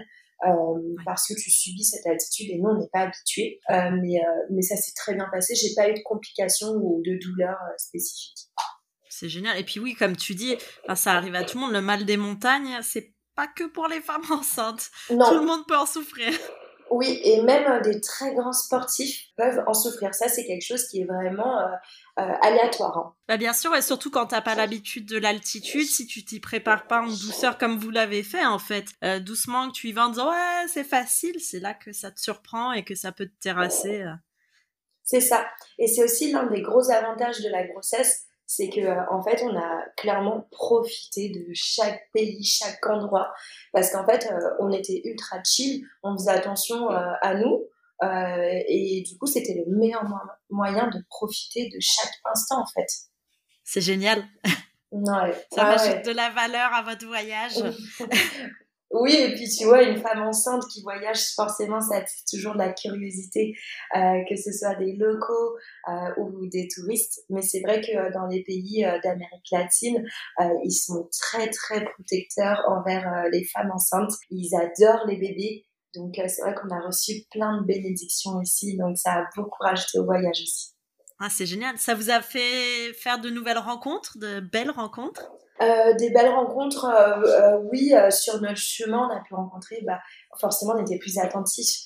parce 1.05 1.27
que 1.29 1.35
tu 1.35 1.51
subis 1.51 1.85
cette 1.85 2.07
altitude 2.07 2.51
et 2.51 2.59
nous 2.59 2.71
on 2.71 2.79
n'est 2.79 2.91
pas 2.93 3.01
habitué 3.01 3.61
mais 3.71 4.21
mais 4.51 4.61
ça 4.61 4.77
s'est 4.77 4.93
très 4.95 5.15
bien 5.15 5.27
passé 5.33 5.55
j'ai 5.55 5.75
pas 5.75 5.89
eu 5.89 5.95
de 5.95 6.03
complications 6.05 6.73
ou 6.75 7.01
de 7.03 7.19
douleurs 7.23 7.63
spécifiques 7.79 8.51
c'est 9.19 9.29
génial. 9.29 9.59
Et 9.59 9.65
puis 9.65 9.81
oui, 9.81 9.95
comme 9.95 10.17
tu 10.17 10.35
dis, 10.35 10.57
ça 10.95 11.13
arrive 11.13 11.35
à 11.35 11.45
tout 11.45 11.59
le 11.59 11.65
monde. 11.65 11.73
Le 11.73 11.81
mal 11.81 12.05
des 12.05 12.17
montagnes, 12.17 12.79
c'est 12.83 13.13
pas 13.35 13.47
que 13.47 13.65
pour 13.65 13.89
les 13.89 14.01
femmes 14.01 14.25
enceintes. 14.31 14.91
Tout 15.09 15.15
le 15.17 15.45
monde 15.45 15.67
peut 15.67 15.77
en 15.77 15.87
souffrir. 15.87 16.33
Oui, 16.91 17.21
et 17.25 17.43
même 17.43 17.67
euh, 17.67 17.81
des 17.81 18.01
très 18.01 18.35
grands 18.35 18.53
sportifs 18.53 19.29
peuvent 19.37 19.65
en 19.67 19.75
souffrir. 19.75 20.15
Ça, 20.15 20.29
c'est 20.29 20.45
quelque 20.45 20.65
chose 20.65 20.87
qui 20.87 21.01
est 21.01 21.05
vraiment 21.05 21.59
euh, 21.59 21.67
euh, 22.21 22.33
aléatoire. 22.43 22.97
Hein. 22.99 23.15
Bah 23.27 23.37
bien 23.37 23.53
sûr, 23.53 23.75
et 23.75 23.83
surtout 23.83 24.11
quand 24.11 24.27
t'as 24.27 24.43
pas 24.43 24.55
l'habitude 24.55 25.09
de 25.09 25.17
l'altitude, 25.17 25.87
si 25.87 26.07
tu 26.07 26.25
t'y 26.25 26.41
prépares 26.41 26.87
pas 26.87 27.01
en 27.01 27.07
douceur 27.07 27.59
comme 27.59 27.79
vous 27.79 27.91
l'avez 27.91 28.23
fait 28.23 28.45
en 28.45 28.59
fait, 28.59 28.87
doucement 29.23 29.69
que 29.69 29.73
tu 29.73 29.89
y 29.89 29.93
vas 29.93 30.07
en 30.07 30.11
disant 30.11 30.31
ouais 30.31 30.69
c'est 30.69 30.85
facile, 30.85 31.41
c'est 31.41 31.59
là 31.59 31.75
que 31.75 31.93
ça 31.93 32.11
te 32.11 32.21
surprend 32.21 32.73
et 32.73 32.85
que 32.85 32.95
ça 32.95 33.13
peut 33.13 33.27
te 33.27 33.41
terrasser. 33.41 34.05
C'est 35.03 35.21
ça. 35.21 35.47
Et 35.79 35.87
c'est 35.87 36.05
aussi 36.05 36.33
l'un 36.33 36.47
des 36.47 36.63
gros 36.63 36.91
avantages 36.91 37.41
de 37.41 37.49
la 37.49 37.67
grossesse, 37.67 38.24
c'est 38.47 38.69
que 38.69 38.81
euh, 38.81 39.03
en 39.11 39.23
fait 39.23 39.43
on 39.43 39.57
a 39.57 39.85
clairement 39.97 40.47
profité 40.51 41.31
de 41.31 41.47
chaque 41.55 42.11
pays, 42.13 42.45
chaque 42.45 42.85
endroit, 42.87 43.33
parce 43.73 43.91
qu'en 43.91 44.05
fait 44.05 44.29
euh, 44.31 44.51
on 44.61 44.71
était 44.71 45.01
ultra 45.05 45.43
chill, 45.45 45.85
on 46.03 46.17
faisait 46.17 46.31
attention 46.31 46.91
euh, 46.91 47.13
à 47.23 47.35
nous, 47.35 47.65
et 48.69 49.03
du 49.07 49.17
coup 49.17 49.27
c'était 49.27 49.55
le 49.55 49.77
meilleur 49.79 50.05
moyen 50.51 50.89
de 50.89 50.99
profiter 51.09 51.71
de 51.71 51.79
chaque 51.81 52.13
instant 52.25 52.61
en 52.61 52.67
fait. 52.67 52.87
C'est 53.63 53.81
génial. 53.81 54.25
Ouais. 54.91 55.33
Ça 55.51 55.63
ah 55.63 55.75
rajoute 55.77 56.05
de 56.05 56.13
la 56.13 56.29
valeur 56.31 56.73
à 56.73 56.83
votre 56.83 57.07
voyage. 57.07 57.55
Oui, 58.95 59.13
et 59.13 59.35
puis 59.35 59.49
tu 59.49 59.65
vois, 59.65 59.83
une 59.83 59.97
femme 60.01 60.23
enceinte 60.23 60.63
qui 60.73 60.81
voyage, 60.83 61.35
forcément, 61.35 61.81
ça 61.81 61.97
attise 61.97 62.25
toujours 62.31 62.53
de 62.53 62.59
la 62.59 62.73
curiosité, 62.73 63.53
euh, 63.97 64.23
que 64.29 64.37
ce 64.37 64.53
soit 64.53 64.77
des 64.77 64.93
locaux 64.93 65.57
euh, 65.89 66.23
ou 66.23 66.47
des 66.47 66.69
touristes. 66.73 67.25
Mais 67.29 67.43
c'est 67.43 67.61
vrai 67.61 67.81
que 67.81 67.91
euh, 67.91 68.13
dans 68.13 68.29
les 68.29 68.45
pays 68.45 68.87
d'Amérique 69.03 69.51
latine, 69.51 70.05
ils 70.63 70.71
sont 70.71 71.09
très, 71.11 71.51
très 71.51 71.85
protecteurs 71.85 72.63
envers 72.69 73.25
les 73.33 73.45
femmes 73.45 73.73
enceintes. 73.73 74.13
Ils 74.31 74.55
adorent 74.55 75.07
les 75.09 75.17
bébés. 75.17 75.67
Donc 75.97 76.15
c'est 76.17 76.43
vrai 76.43 76.55
qu'on 76.55 76.71
a 76.71 76.81
reçu 76.87 77.25
plein 77.33 77.61
de 77.61 77.67
bénédictions 77.67 78.37
aussi. 78.41 78.77
Donc 78.77 78.97
ça 78.97 79.13
a 79.15 79.27
beaucoup 79.35 79.63
rajouté 79.65 79.99
au 79.99 80.05
voyage 80.05 80.41
aussi. 80.41 80.74
Ah, 81.21 81.29
c'est 81.31 81.47
génial. 81.47 81.79
Ça 81.79 81.95
vous 81.95 82.11
a 82.11 82.21
fait 82.21 82.93
faire 82.95 83.21
de 83.21 83.31
nouvelles 83.31 83.59
rencontres, 83.59 84.19
de 84.19 84.41
belles 84.41 84.71
rencontres? 84.71 85.31
Euh, 85.63 85.95
des 85.95 86.11
belles 86.11 86.31
rencontres, 86.31 86.87
euh, 86.87 87.23
euh, 87.23 87.59
oui, 87.71 87.93
sur 88.11 88.41
notre 88.41 88.57
chemin, 88.57 89.09
on 89.09 89.17
a 89.17 89.21
pu 89.21 89.35
rencontrer, 89.35 89.81
bah, 89.87 90.01
forcément, 90.41 90.75
on 90.77 90.83
était 90.83 90.99
plus 90.99 91.19
attentifs 91.19 91.85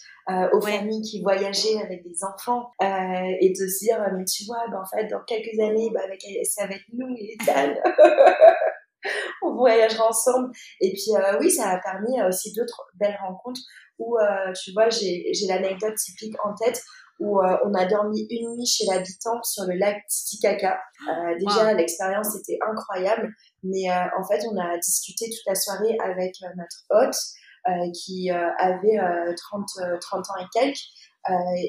aux 0.53 0.61
familles 0.61 1.01
qui 1.01 1.23
voyageaient 1.23 1.81
avec 1.83 2.03
des 2.05 2.23
enfants 2.23 2.71
et 2.83 3.49
de 3.49 3.67
se 3.67 3.79
dire, 3.79 3.99
mais 4.15 4.27
tu 4.27 4.45
vois, 4.45 4.63
bah, 4.71 4.83
en 4.83 4.85
fait, 4.85 5.07
dans 5.07 5.21
quelques 5.27 5.59
années, 5.59 5.91
bah, 5.93 6.01
avec, 6.05 6.23
c'est 6.45 6.61
avec 6.61 6.83
nous 6.93 7.09
et 7.17 7.35
Ethan. 7.41 7.75
on 9.43 9.55
voyagera 9.55 10.09
ensemble. 10.09 10.51
Et 10.83 10.93
puis, 10.93 11.13
oui, 11.41 11.51
ça 11.51 11.71
a 11.71 11.79
permis 11.79 12.21
aussi 12.29 12.53
d'autres 12.53 12.91
belles 12.95 13.17
rencontres 13.23 13.63
où, 13.99 14.19
tu 14.63 14.73
vois, 14.73 14.91
j'ai 14.91 15.33
l'anecdote 15.49 15.95
typique 15.95 16.35
en 16.45 16.55
tête 16.55 16.83
où 17.19 17.41
euh, 17.41 17.57
on 17.65 17.75
a 17.75 17.85
dormi 17.87 18.27
une 18.31 18.55
nuit 18.55 18.67
chez 18.67 18.85
l'habitant 18.87 19.43
sur 19.43 19.65
le 19.65 19.75
lac 19.75 20.07
Titicaca. 20.09 20.79
Euh, 21.09 21.35
déjà, 21.39 21.73
l'expérience 21.75 22.37
était 22.37 22.59
incroyable, 22.69 23.35
mais 23.63 23.91
euh, 23.91 24.05
en 24.19 24.25
fait, 24.25 24.41
on 24.51 24.57
a 24.57 24.79
discuté 24.79 25.27
toute 25.27 25.47
la 25.47 25.55
soirée 25.55 25.97
avec 26.03 26.35
notre 26.57 26.85
hôte 26.91 27.17
qui 27.93 28.31
avait 28.31 28.99
30, 29.37 29.67
30 30.01 30.21
ans 30.31 30.41
et 30.41 30.47
quelques, 30.59 30.79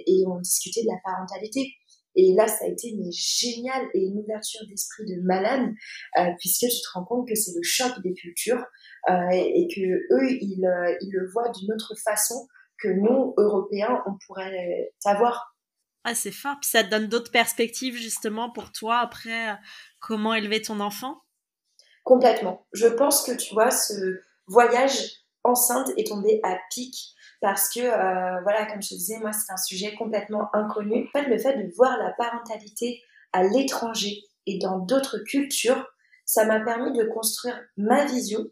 et 0.08 0.24
on 0.28 0.40
discutait 0.40 0.84
de 0.84 0.88
la 0.88 0.98
parentalité. 1.04 1.74
Et 2.16 2.34
là, 2.36 2.48
ça 2.48 2.64
a 2.64 2.68
été 2.70 2.96
mais 2.98 3.12
génial 3.12 3.82
et 3.94 4.06
une 4.06 4.20
ouverture 4.20 4.62
d'esprit 4.70 5.04
de 5.04 5.22
malade, 5.24 5.74
puisque 6.38 6.68
tu 6.68 6.82
te 6.82 6.88
rends 6.94 7.04
compte 7.04 7.28
que 7.28 7.36
c'est 7.36 7.52
le 7.54 7.64
choc 7.64 7.92
des 8.02 8.14
cultures 8.14 8.64
et, 9.10 9.68
que 9.76 9.82
eux, 9.82 10.32
ils, 10.40 10.66
ils 11.02 11.12
le 11.12 11.30
voient 11.34 11.50
d'une 11.50 11.74
autre 11.74 11.94
façon 12.02 12.48
que 12.82 12.88
nous, 12.88 13.34
Européens, 13.38 14.04
on 14.06 14.18
pourrait 14.26 14.94
savoir. 15.00 15.56
Ah, 16.04 16.16
c'est 16.16 16.32
fort. 16.32 16.56
Puis 16.62 16.70
ça 16.70 16.84
te 16.84 16.90
donne 16.90 17.08
d'autres 17.08 17.32
perspectives 17.32 17.96
justement 17.96 18.50
pour 18.50 18.72
toi 18.72 19.00
après 19.00 19.52
euh, 19.52 19.56
comment 20.00 20.34
élever 20.34 20.62
ton 20.62 20.80
enfant? 20.80 21.22
Complètement. 22.04 22.66
Je 22.72 22.88
pense 22.88 23.24
que 23.24 23.34
tu 23.34 23.54
vois, 23.54 23.72
ce 23.72 24.22
voyage 24.48 25.12
enceinte 25.44 25.92
est 25.98 26.08
tombé 26.08 26.40
à 26.44 26.58
pic 26.72 27.14
parce 27.42 27.70
que, 27.70 27.80
euh, 27.80 28.42
voilà, 28.42 28.66
comme 28.66 28.82
je 28.82 28.90
te 28.90 28.94
disais, 28.96 29.20
moi, 29.20 29.32
c'est 29.32 29.52
un 29.52 29.58
sujet 29.58 29.96
complètement 29.96 30.50
inconnu. 30.54 31.08
En 31.08 31.20
fait, 31.20 31.28
le 31.28 31.38
fait 31.38 31.58
de 31.58 31.72
voir 31.76 31.98
la 31.98 32.12
parentalité 32.14 33.02
à 33.32 33.44
l'étranger 33.44 34.24
et 34.46 34.58
dans 34.58 34.80
d'autres 34.80 35.20
cultures, 35.20 35.86
ça 36.26 36.46
m'a 36.46 36.60
permis 36.60 36.92
de 36.98 37.04
construire 37.06 37.60
ma 37.78 38.06
vision 38.06 38.46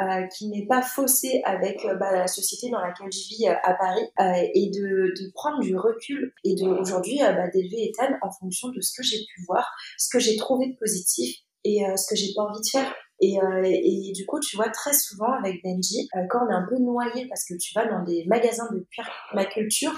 euh, 0.00 0.26
qui 0.36 0.48
n'est 0.48 0.66
pas 0.66 0.82
faussée 0.82 1.42
avec 1.44 1.84
euh, 1.84 1.94
bah, 1.94 2.12
la 2.12 2.26
société 2.26 2.70
dans 2.70 2.80
laquelle 2.80 3.10
je 3.12 3.28
vis 3.28 3.48
euh, 3.48 3.54
à 3.62 3.74
Paris 3.74 4.06
et 4.54 4.70
de, 4.70 5.12
de, 5.20 5.32
prendre 5.32 5.60
du 5.60 5.76
recul 5.76 6.32
et 6.44 6.54
de 6.54 6.66
aujourd'hui 6.66 7.18
bah, 7.20 7.48
d'élever 7.48 7.90
Ethan 7.90 8.14
en 8.22 8.30
fonction 8.30 8.68
de 8.68 8.80
ce 8.80 8.92
que 8.96 9.02
j'ai 9.02 9.18
pu 9.18 9.44
voir, 9.46 9.70
ce 9.96 10.08
que 10.10 10.18
j'ai 10.18 10.36
trouvé 10.36 10.68
de 10.68 10.76
positif 10.76 11.36
et 11.64 11.80
ce 11.96 12.06
que 12.08 12.16
j'ai 12.16 12.32
pas 12.34 12.42
envie 12.42 12.60
de 12.60 12.68
faire. 12.70 12.94
Et, 13.20 13.40
euh, 13.40 13.62
et, 13.64 14.12
du 14.14 14.26
coup, 14.26 14.38
tu 14.38 14.56
vois, 14.56 14.68
très 14.68 14.92
souvent 14.92 15.32
avec 15.32 15.62
Benji, 15.62 16.08
euh, 16.14 16.20
quand 16.30 16.46
on 16.46 16.50
est 16.50 16.54
un 16.54 16.66
peu 16.68 16.78
noyé, 16.78 17.26
parce 17.28 17.44
que 17.44 17.54
tu 17.54 17.74
vas 17.74 17.86
dans 17.86 18.04
des 18.04 18.24
magasins 18.26 18.68
de 18.72 18.86
permaculture, 18.94 19.92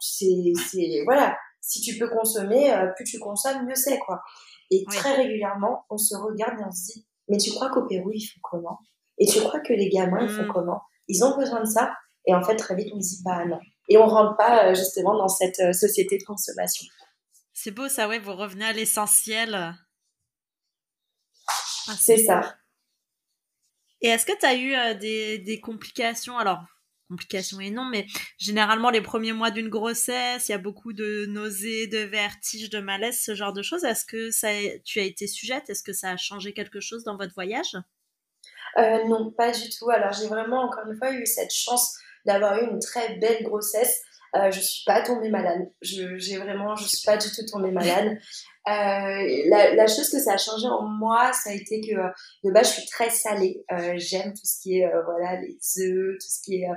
c'est, 0.00 0.52
c'est, 0.70 1.02
voilà, 1.04 1.36
si 1.60 1.80
tu 1.80 1.96
peux 1.98 2.08
consommer, 2.10 2.72
euh, 2.72 2.88
plus 2.96 3.04
tu 3.04 3.18
consommes, 3.20 3.64
mieux 3.66 3.76
c'est, 3.76 3.98
quoi. 4.00 4.20
Et 4.70 4.84
très 4.90 5.14
régulièrement, 5.14 5.84
on 5.88 5.98
se 5.98 6.16
regarde 6.16 6.58
et 6.60 6.64
on 6.66 6.72
se 6.72 6.92
dit, 6.92 7.06
mais 7.28 7.36
tu 7.36 7.52
crois 7.52 7.70
qu'au 7.70 7.86
Pérou, 7.86 8.10
ils 8.12 8.22
font 8.22 8.40
comment? 8.42 8.78
Et 9.18 9.26
tu 9.26 9.40
crois 9.40 9.60
que 9.60 9.72
les 9.72 9.88
gamins, 9.88 10.22
ils 10.22 10.28
font 10.28 10.44
mm. 10.44 10.52
comment? 10.52 10.82
Ils 11.08 11.24
ont 11.24 11.36
besoin 11.36 11.60
de 11.60 11.68
ça? 11.68 11.92
Et 12.26 12.34
en 12.34 12.42
fait, 12.42 12.56
très 12.56 12.74
vite, 12.74 12.88
on 12.94 13.00
se 13.00 13.16
dit, 13.16 13.22
bah 13.24 13.44
non. 13.44 13.60
Et 13.88 13.98
on 13.98 14.06
rentre 14.06 14.36
pas 14.36 14.72
justement 14.74 15.16
dans 15.16 15.28
cette 15.28 15.74
société 15.74 16.18
de 16.18 16.24
consommation. 16.24 16.86
C'est 17.52 17.70
beau 17.70 17.88
ça, 17.88 18.08
ouais, 18.08 18.18
vous 18.18 18.34
revenez 18.34 18.64
à 18.64 18.72
l'essentiel. 18.72 19.54
Ah, 19.54 19.74
c'est 21.98 22.18
ça. 22.18 22.56
Et 24.00 24.08
est-ce 24.08 24.26
que 24.26 24.38
tu 24.38 24.46
as 24.46 24.54
eu 24.54 24.74
euh, 24.74 24.94
des, 24.94 25.38
des, 25.38 25.60
complications? 25.60 26.36
Alors, 26.36 26.64
complications 27.08 27.60
et 27.60 27.70
non, 27.70 27.84
mais 27.84 28.06
généralement, 28.38 28.90
les 28.90 29.00
premiers 29.00 29.32
mois 29.32 29.50
d'une 29.50 29.68
grossesse, 29.68 30.48
il 30.48 30.52
y 30.52 30.54
a 30.54 30.58
beaucoup 30.58 30.92
de 30.92 31.26
nausées, 31.26 31.86
de 31.86 31.98
vertiges, 31.98 32.70
de 32.70 32.80
malaise, 32.80 33.22
ce 33.22 33.34
genre 33.34 33.52
de 33.52 33.62
choses. 33.62 33.84
Est-ce 33.84 34.04
que 34.04 34.30
ça, 34.30 34.48
tu 34.84 35.00
as 35.00 35.04
été 35.04 35.26
sujette? 35.26 35.70
Est-ce 35.70 35.82
que 35.82 35.92
ça 35.92 36.10
a 36.10 36.16
changé 36.16 36.52
quelque 36.52 36.80
chose 36.80 37.04
dans 37.04 37.16
votre 37.16 37.34
voyage? 37.34 37.76
Euh, 38.78 39.04
Non, 39.04 39.30
pas 39.32 39.50
du 39.50 39.68
tout. 39.70 39.90
Alors, 39.90 40.12
j'ai 40.12 40.26
vraiment, 40.26 40.64
encore 40.64 40.84
une 40.86 40.96
fois, 40.96 41.12
eu 41.12 41.26
cette 41.26 41.52
chance 41.52 41.96
d'avoir 42.26 42.58
eu 42.58 42.66
une 42.70 42.78
très 42.78 43.16
belle 43.16 43.42
grossesse. 43.42 44.02
Euh, 44.36 44.50
je 44.50 44.60
suis 44.60 44.82
pas 44.84 45.02
tombée 45.02 45.28
malade. 45.28 45.70
Je, 45.80 46.18
j'ai 46.18 46.38
vraiment, 46.38 46.74
je 46.74 46.86
suis 46.86 47.04
pas 47.04 47.16
du 47.16 47.28
tout 47.28 47.46
tombée 47.46 47.70
malade. 47.70 48.18
Euh, 48.66 49.42
la, 49.50 49.74
la, 49.74 49.86
chose 49.86 50.08
que 50.08 50.18
ça 50.18 50.32
a 50.32 50.36
changé 50.38 50.66
en 50.66 50.82
moi, 50.88 51.32
ça 51.34 51.50
a 51.50 51.52
été 51.52 51.82
que 51.82 51.94
euh, 51.96 52.08
de 52.44 52.50
base, 52.50 52.68
je 52.68 52.80
suis 52.80 52.88
très 52.88 53.10
salée. 53.10 53.62
Euh, 53.70 53.92
j'aime 53.96 54.32
tout 54.32 54.44
ce 54.46 54.58
qui 54.62 54.78
est 54.78 54.86
euh, 54.86 55.02
voilà 55.04 55.38
les 55.40 55.58
œufs, 55.82 56.16
tout 56.18 56.28
ce 56.28 56.40
qui 56.42 56.62
est 56.62 56.68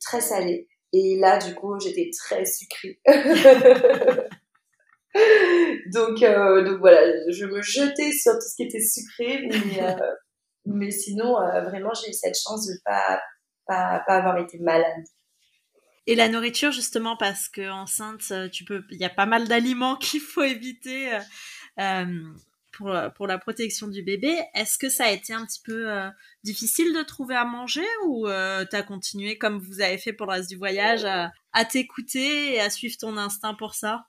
très 0.00 0.20
salé. 0.20 0.68
Et 0.92 1.18
là, 1.18 1.38
du 1.38 1.54
coup, 1.54 1.78
j'étais 1.80 2.08
très 2.16 2.44
sucrée. 2.46 3.00
donc, 5.92 6.20
donc 6.20 6.78
voilà, 6.78 7.00
je 7.30 7.46
me 7.46 7.60
jetais 7.60 8.12
sur 8.12 8.34
tout 8.34 8.46
ce 8.48 8.54
qui 8.54 8.62
était 8.62 8.80
sucré, 8.80 9.48
mais, 9.48 9.80
mais 10.66 10.90
sinon, 10.90 11.34
vraiment, 11.64 11.92
j'ai 11.94 12.10
eu 12.10 12.12
cette 12.12 12.38
chance 12.38 12.66
de 12.66 12.74
pas, 12.84 13.20
pas, 13.66 14.02
pas 14.06 14.16
avoir 14.16 14.38
été 14.38 14.58
malade. 14.58 15.04
Et 16.08 16.14
la 16.14 16.28
nourriture, 16.28 16.70
justement, 16.70 17.16
parce 17.16 17.48
que 17.48 17.68
enceinte, 17.68 18.22
euh, 18.30 18.48
tu 18.48 18.64
peux, 18.64 18.84
il 18.90 18.98
y 18.98 19.04
a 19.04 19.10
pas 19.10 19.26
mal 19.26 19.48
d'aliments 19.48 19.96
qu'il 20.00 20.20
faut 20.20 20.42
éviter 20.42 21.12
euh, 21.12 21.20
euh, 21.80 22.22
pour, 22.72 22.94
pour 23.16 23.26
la 23.26 23.38
protection 23.38 23.88
du 23.88 24.02
bébé. 24.02 24.38
Est-ce 24.54 24.78
que 24.78 24.88
ça 24.88 25.06
a 25.06 25.10
été 25.10 25.32
un 25.32 25.44
petit 25.44 25.62
peu 25.64 25.88
difficile 26.44 26.94
de 26.94 27.02
trouver 27.02 27.34
à 27.34 27.44
manger 27.44 27.86
ou 28.06 28.26
tu 28.26 28.76
as 28.76 28.82
continué 28.82 29.38
comme 29.38 29.58
vous 29.58 29.80
avez 29.80 29.96
fait 29.96 30.12
pour 30.12 30.26
le 30.26 30.32
reste 30.32 30.50
du 30.50 30.56
voyage 30.56 31.06
à, 31.06 31.64
t'écouter 31.64 32.52
et 32.52 32.60
à 32.60 32.68
suivre 32.68 32.96
ton 33.00 33.16
instinct 33.16 33.54
pour 33.54 33.74
ça? 33.74 34.04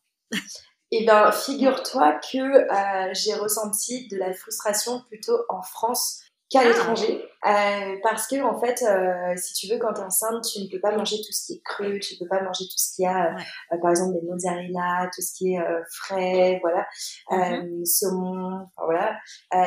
Eh 0.92 1.06
bien, 1.06 1.32
figure-toi 1.32 2.20
que 2.30 3.14
j'ai 3.14 3.36
ressenti 3.36 4.10
de 4.10 4.18
la 4.18 4.34
frustration 4.34 5.02
plutôt 5.08 5.40
en 5.48 5.62
France 5.62 6.27
qu'à 6.50 6.62
ah. 6.62 6.68
l'étranger. 6.68 7.24
Euh, 7.46 7.96
parce 8.02 8.28
que, 8.28 8.42
en 8.42 8.60
fait, 8.60 8.84
euh, 8.84 9.36
si 9.38 9.54
tu 9.54 9.72
veux, 9.72 9.80
quand 9.80 9.94
tu 9.94 10.02
es 10.02 10.04
enceinte, 10.04 10.44
tu 10.44 10.60
ne 10.60 10.70
peux 10.70 10.80
pas 10.80 10.96
manger 10.96 11.18
tout 11.18 11.32
ce 11.32 11.46
qui 11.46 11.54
est 11.54 11.62
cru, 11.64 12.00
tu 12.00 12.16
ne 12.16 12.20
peux 12.20 12.28
pas 12.28 12.42
manger 12.42 12.66
tout 12.66 12.78
ce 12.78 12.96
qui 12.96 13.06
a, 13.06 13.36
euh, 13.36 13.78
par 13.80 13.92
exemple, 13.92 14.20
des 14.20 14.26
mozzarella, 14.28 15.10
tout 15.16 15.22
ce 15.22 15.34
qui 15.34 15.54
est 15.54 15.60
euh, 15.60 15.82
frais, 15.92 16.60
voilà, 16.62 16.86
mm-hmm. 17.30 17.86
saumon, 17.86 18.66
enfin, 18.76 18.86
voilà. 18.86 19.20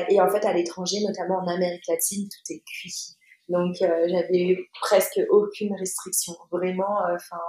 et 0.09 0.21
en 0.21 0.29
fait, 0.29 0.45
à 0.45 0.53
l'étranger, 0.53 0.99
notamment 1.07 1.39
en 1.39 1.47
Amérique 1.47 1.87
latine, 1.89 2.29
tout 2.29 2.53
est 2.53 2.63
cuit. 2.67 3.17
Donc, 3.49 3.77
j'avais 3.79 4.59
presque 4.81 5.21
aucune 5.31 5.75
restriction. 5.75 6.35
Vraiment, 6.53 7.01
enfin, 7.15 7.41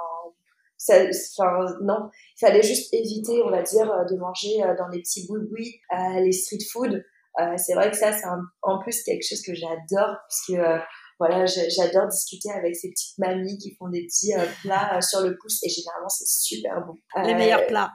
enfin 0.90 1.66
non, 1.82 2.10
il 2.38 2.40
fallait 2.40 2.64
juste 2.64 2.92
éviter, 2.92 3.44
on 3.44 3.52
va 3.52 3.62
dire, 3.62 4.06
de 4.10 4.16
manger 4.16 4.58
dans 4.80 4.88
les 4.88 5.00
petits 5.00 5.28
boui 5.28 5.80
les 5.92 6.32
street 6.32 6.66
food. 6.72 7.04
Euh, 7.40 7.56
c'est 7.58 7.74
vrai 7.74 7.90
que 7.92 7.98
ça, 7.98 8.12
c'est 8.12 8.28
en 8.62 8.80
plus 8.80 9.04
quelque 9.04 9.24
chose 9.28 9.42
que 9.42 9.54
j'adore, 9.54 10.18
puisque 10.28 10.60
euh, 10.60 10.80
voilà, 11.18 11.46
j'adore 11.46 12.08
discuter 12.08 12.52
avec 12.52 12.76
ces 12.76 12.90
petites 12.90 13.18
mamies 13.20 13.58
qui 13.58 13.76
font 13.76 13.88
des 13.90 14.06
petits 14.06 14.34
euh, 14.34 14.44
plats 14.64 15.00
sur 15.02 15.22
le 15.22 15.38
pouce 15.38 15.60
et 15.64 15.70
généralement 15.70 16.10
c'est 16.10 16.28
super 16.28 16.84
bon. 16.86 16.96
les 17.24 17.36
meilleurs 17.36 17.68
plats. 17.68 17.92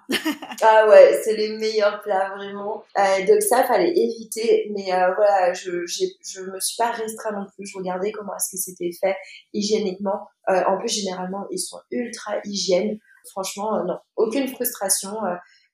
ah 0.63 0.87
ouais, 0.89 1.21
c'est 1.23 1.35
les 1.37 1.59
meilleurs 1.59 2.01
plats 2.03 2.31
vraiment. 2.37 2.85
donc 3.27 3.43
ça, 3.43 3.65
fallait 3.65 3.91
éviter, 3.91 4.71
mais 4.75 4.87
voilà, 5.17 5.53
je 5.53 5.85
je 5.87 6.41
me 6.41 6.61
suis 6.61 6.77
pas 6.79 6.93
restreint 6.93 7.33
non 7.33 7.47
plus. 7.55 7.67
Je 7.67 7.77
regardais 7.77 8.13
comment 8.13 8.35
est-ce 8.37 8.57
que 8.57 8.63
c'était 8.63 8.91
fait 8.99 9.17
hygiéniquement. 9.53 10.29
en 10.47 10.79
plus, 10.79 10.89
généralement, 10.89 11.47
ils 11.51 11.59
sont 11.59 11.81
ultra 11.91 12.37
hygiènes. 12.45 12.99
Franchement, 13.33 13.85
non, 13.85 13.99
aucune 14.15 14.47
frustration 14.47 15.11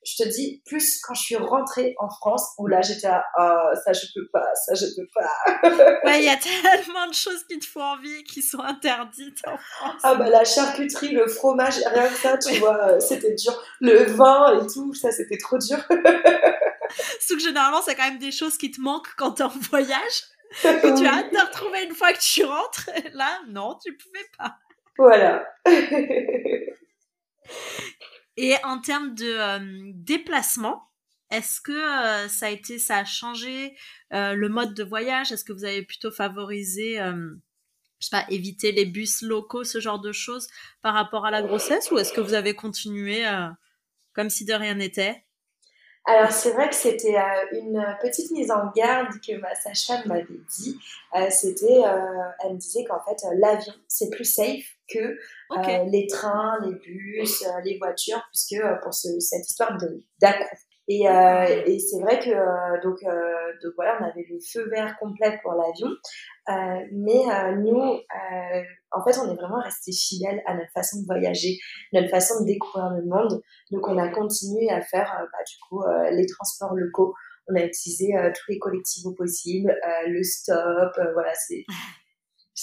je 0.05 0.25
te 0.25 0.29
dis, 0.29 0.63
plus 0.67 1.01
quand 1.01 1.15
je 1.15 1.23
suis 1.23 1.37
rentrée 1.37 1.95
en 1.99 2.09
France, 2.09 2.55
où 2.59 2.67
là 2.67 2.81
j'étais 2.83 3.07
à 3.07 3.25
ah, 3.37 3.71
ça 3.85 3.93
je 3.93 4.07
peux 4.15 4.27
pas, 4.33 4.47
ça 4.55 4.75
je 4.75 4.87
peux 4.97 5.07
pas. 5.15 6.01
ouais, 6.05 6.19
il 6.19 6.25
y 6.25 6.29
a 6.29 6.37
tellement 6.63 7.07
de 7.07 7.15
choses 7.15 7.45
qui 7.49 7.59
te 7.59 7.67
font 7.67 7.83
envie 7.83 8.25
qui 8.25 8.43
sont 8.43 8.61
interdites 8.61 9.41
en 9.47 9.57
France. 9.57 10.01
Ah 10.03 10.15
bah 10.17 10.29
la 10.29 10.45
charcuterie, 10.45 11.13
le 11.13 11.29
fromage, 11.29 11.77
rien 11.87 12.09
que 12.09 12.17
ça, 12.17 12.37
tu 12.37 12.55
vois, 12.59 12.89
euh, 12.89 13.01
c'était 13.01 13.35
dur. 13.35 13.63
Le 13.81 14.05
vin 14.05 14.61
et 14.61 14.67
tout, 14.67 14.93
ça 14.95 15.13
c'était 15.13 15.39
trop 15.39 15.59
dur. 15.59 15.79
Sauf 17.21 17.39
que 17.39 17.43
généralement, 17.43 17.81
c'est 17.83 17.95
quand 17.95 18.09
même 18.09 18.19
des 18.19 18.33
choses 18.33 18.59
qui 18.59 18.71
te 18.71 18.81
manquent 18.81 19.15
quand 19.17 19.33
t'es 19.33 19.45
en 19.45 19.53
voyage. 19.71 20.25
Que 20.63 20.99
tu 20.99 21.07
as 21.07 21.15
hâte 21.15 21.33
de 21.33 21.39
retrouver 21.39 21.85
une 21.85 21.95
fois 21.95 22.13
que 22.13 22.21
tu 22.21 22.45
rentres. 22.45 22.91
Là, 23.15 23.41
non, 23.49 23.79
tu 23.83 23.97
pouvais 23.97 24.27
pas. 24.37 24.57
Voilà. 24.99 25.47
Et 28.37 28.55
en 28.65 28.81
termes 28.81 29.15
de 29.15 29.27
euh, 29.27 29.93
déplacement, 29.95 30.89
est-ce 31.31 31.61
que 31.61 31.73
euh, 31.73 32.29
ça 32.29 32.47
a 32.47 32.51
été, 32.51 32.79
ça 32.79 32.99
a 32.99 33.05
changé 33.05 33.77
euh, 34.13 34.35
le 34.35 34.49
mode 34.49 34.75
de 34.75 34.85
voyage? 34.85 35.33
Est-ce 35.33 35.45
que 35.45 35.53
vous 35.53 35.65
avez 35.65 35.83
plutôt 35.83 36.11
favorisé, 36.11 36.97
je 36.97 38.07
sais 38.07 38.11
pas, 38.11 38.27
éviter 38.31 38.73
les 38.73 38.87
bus 38.87 39.23
locaux, 39.23 39.65
ce 39.65 39.81
genre 39.81 40.01
de 40.01 40.13
choses 40.13 40.49
par 40.83 40.95
rapport 40.95 41.27
à 41.27 41.31
la 41.31 41.43
grossesse, 41.43 41.91
ou 41.91 41.99
est-ce 41.99 42.13
que 42.13 42.21
vous 42.21 42.35
avez 42.35 42.55
continué 42.55 43.25
comme 44.13 44.31
si 44.31 44.45
de 44.45 44.53
rien 44.53 44.75
n'était? 44.75 45.25
Alors 46.05 46.33
c'est 46.33 46.51
vrai 46.51 46.69
que 46.69 46.75
c'était 46.75 47.17
une 47.53 47.81
petite 48.01 48.31
mise 48.33 48.51
en 48.51 48.73
garde 48.75 49.13
que 49.25 49.39
ma 49.41 49.55
sage-femme 49.55 50.03
m'avait 50.07 50.41
dit. 50.51 50.77
c'était, 51.31 51.83
elle 52.45 52.55
me 52.55 52.59
disait 52.59 52.85
qu'en 52.85 53.01
fait 53.05 53.25
l'avion 53.37 53.75
c'est 53.87 54.11
plus 54.11 54.25
safe 54.25 54.65
que 54.93 55.19
euh, 55.59 55.85
les 55.91 56.07
trains, 56.07 56.59
les 56.65 56.75
bus, 56.75 57.43
euh, 57.43 57.61
les 57.65 57.79
voitures, 57.79 58.23
puisque 58.31 58.63
euh, 58.63 58.77
pour 58.83 58.95
cette 58.95 59.49
histoire 59.49 59.77
de 59.79 60.03
Et, 60.95 61.05
et 61.67 61.79
c'est 61.79 62.01
vrai 62.03 62.19
que 62.19 62.83
donc, 62.83 62.99
donc 63.63 63.73
voilà, 63.77 63.99
on 64.01 64.05
avait 64.05 64.27
le 64.29 64.39
feu 64.53 64.69
vert 64.69 64.97
complet 64.99 65.39
pour 65.43 65.53
l'avion, 65.53 65.89
mais 66.93 67.23
nous, 67.57 68.01
en 68.91 69.05
fait, 69.05 69.19
on 69.19 69.31
est 69.33 69.37
vraiment 69.37 69.61
resté 69.63 69.93
fidèles 69.93 70.43
à 70.47 70.55
notre 70.55 70.73
façon 70.73 71.01
de 71.01 71.07
voyager, 71.07 71.57
notre 71.93 72.11
façon 72.11 72.43
de 72.43 72.47
découvrir 72.47 72.91
le 72.91 73.05
monde. 73.05 73.41
Donc, 73.71 73.89
on 73.89 73.97
a 73.97 74.09
continué 74.09 74.71
à 74.71 74.81
faire 74.83 75.11
bah, 75.33 75.39
du 75.47 75.55
coup 75.69 75.83
les 76.11 76.27
transports 76.27 76.75
locaux. 76.75 77.15
On 77.49 77.57
a 77.57 77.65
utilisé 77.65 78.15
tous 78.35 78.53
les 78.53 78.59
collectifs 78.59 79.05
possibles, 79.17 79.75
le 80.07 80.23
stop, 80.23 80.93
voilà, 81.15 81.33
c'est 81.35 81.65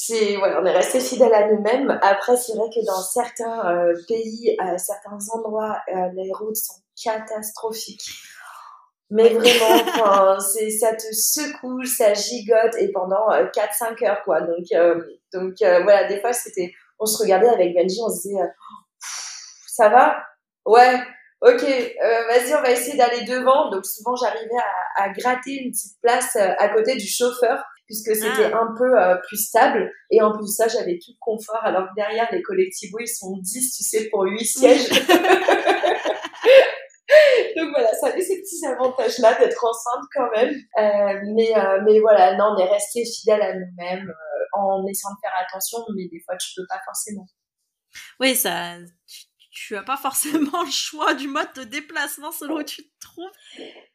c'est 0.01 0.37
voilà, 0.37 0.61
on 0.61 0.65
est 0.65 0.71
resté 0.71 1.01
fidèle 1.01 1.33
à 1.33 1.51
nous-mêmes. 1.51 1.99
Après, 2.01 2.37
c'est 2.37 2.55
vrai 2.55 2.69
que 2.73 2.85
dans 2.85 3.01
certains 3.01 3.69
euh, 3.69 3.93
pays, 4.07 4.55
à 4.57 4.77
certains 4.77 5.17
endroits, 5.33 5.77
euh, 5.93 6.07
les 6.15 6.31
routes 6.31 6.55
sont 6.55 6.81
catastrophiques. 7.03 8.09
Mais 9.09 9.27
vraiment, 9.27 9.83
enfin, 9.87 10.37
c'est 10.39 10.69
ça 10.69 10.95
te 10.95 11.13
secoue, 11.13 11.83
ça 11.83 12.13
gigote 12.13 12.75
et 12.77 12.93
pendant 12.93 13.27
4-5 13.27 13.51
euh, 13.51 14.07
heures 14.07 14.23
quoi. 14.23 14.39
Donc 14.39 14.67
donc 15.33 15.55
voilà, 15.59 16.07
des 16.07 16.21
fois 16.21 16.31
c'était, 16.31 16.71
on 16.97 17.05
se 17.05 17.21
regardait 17.21 17.49
avec 17.49 17.75
Benji, 17.75 17.99
on 18.01 18.09
se 18.09 18.21
disait, 18.21 18.39
ça 19.67 19.89
va, 19.89 20.15
ouais. 20.65 20.97
Ok, 21.41 21.61
vas-y, 21.61 22.53
on 22.53 22.61
va 22.61 22.71
essayer 22.71 22.97
d'aller 22.97 23.23
devant. 23.23 23.69
Donc 23.69 23.85
souvent, 23.85 24.15
j'arrivais 24.15 24.59
à, 24.97 25.03
à, 25.03 25.09
gratter 25.09 25.51
une 25.51 25.71
petite 25.71 25.97
place 26.01 26.35
à 26.35 26.69
côté 26.69 26.95
du 26.95 27.07
chauffeur 27.07 27.63
puisque 27.89 28.15
c'était 28.15 28.53
ah. 28.53 28.61
un 28.61 28.73
peu 28.77 29.01
euh, 29.01 29.15
plus 29.27 29.37
stable. 29.37 29.91
Et 30.11 30.21
en 30.21 30.31
plus 30.31 30.45
de 30.45 30.51
ça, 30.51 30.67
j'avais 30.67 30.99
tout 31.03 31.11
le 31.11 31.17
confort, 31.19 31.59
alors 31.63 31.89
que 31.89 31.95
derrière, 31.95 32.27
les 32.31 32.43
collectifs, 32.43 32.91
ils 32.99 33.07
sont 33.07 33.35
10, 33.41 33.75
tu 33.75 33.83
sais, 33.83 34.07
pour 34.09 34.21
8 34.23 34.45
sièges. 34.45 34.89
Donc 37.57 37.69
voilà, 37.71 37.91
ça 37.99 38.09
avait 38.09 38.21
ces 38.21 38.39
petits 38.41 38.63
avantages-là 38.63 39.39
d'être 39.39 39.65
enceinte 39.65 40.05
quand 40.13 40.29
même. 40.35 40.53
Euh, 40.53 41.19
mais, 41.35 41.57
euh, 41.57 41.81
mais 41.83 41.99
voilà, 41.99 42.37
non, 42.37 42.53
on 42.55 42.59
est 42.59 42.69
resté 42.69 43.03
fidèle 43.03 43.41
à 43.41 43.55
nous-mêmes 43.55 44.13
en 44.53 44.85
essayant 44.87 45.15
de 45.15 45.19
faire 45.21 45.33
attention, 45.47 45.79
mais 45.95 46.07
des 46.11 46.19
fois, 46.23 46.37
tu 46.37 46.49
peux 46.55 46.67
pas 46.69 46.79
forcément. 46.85 47.25
Oui, 48.19 48.35
ça, 48.35 48.75
tu 49.07 49.25
as 49.71 49.83
pas 49.83 49.97
forcément 49.97 50.63
le 50.65 50.71
choix 50.71 51.13
du 51.13 51.27
mode 51.27 51.51
de 51.55 51.63
déplacement 51.63 52.31
selon 52.31 52.57
où 52.57 52.63
tu 52.63 52.83
te 52.83 52.99
trouves. 52.99 53.31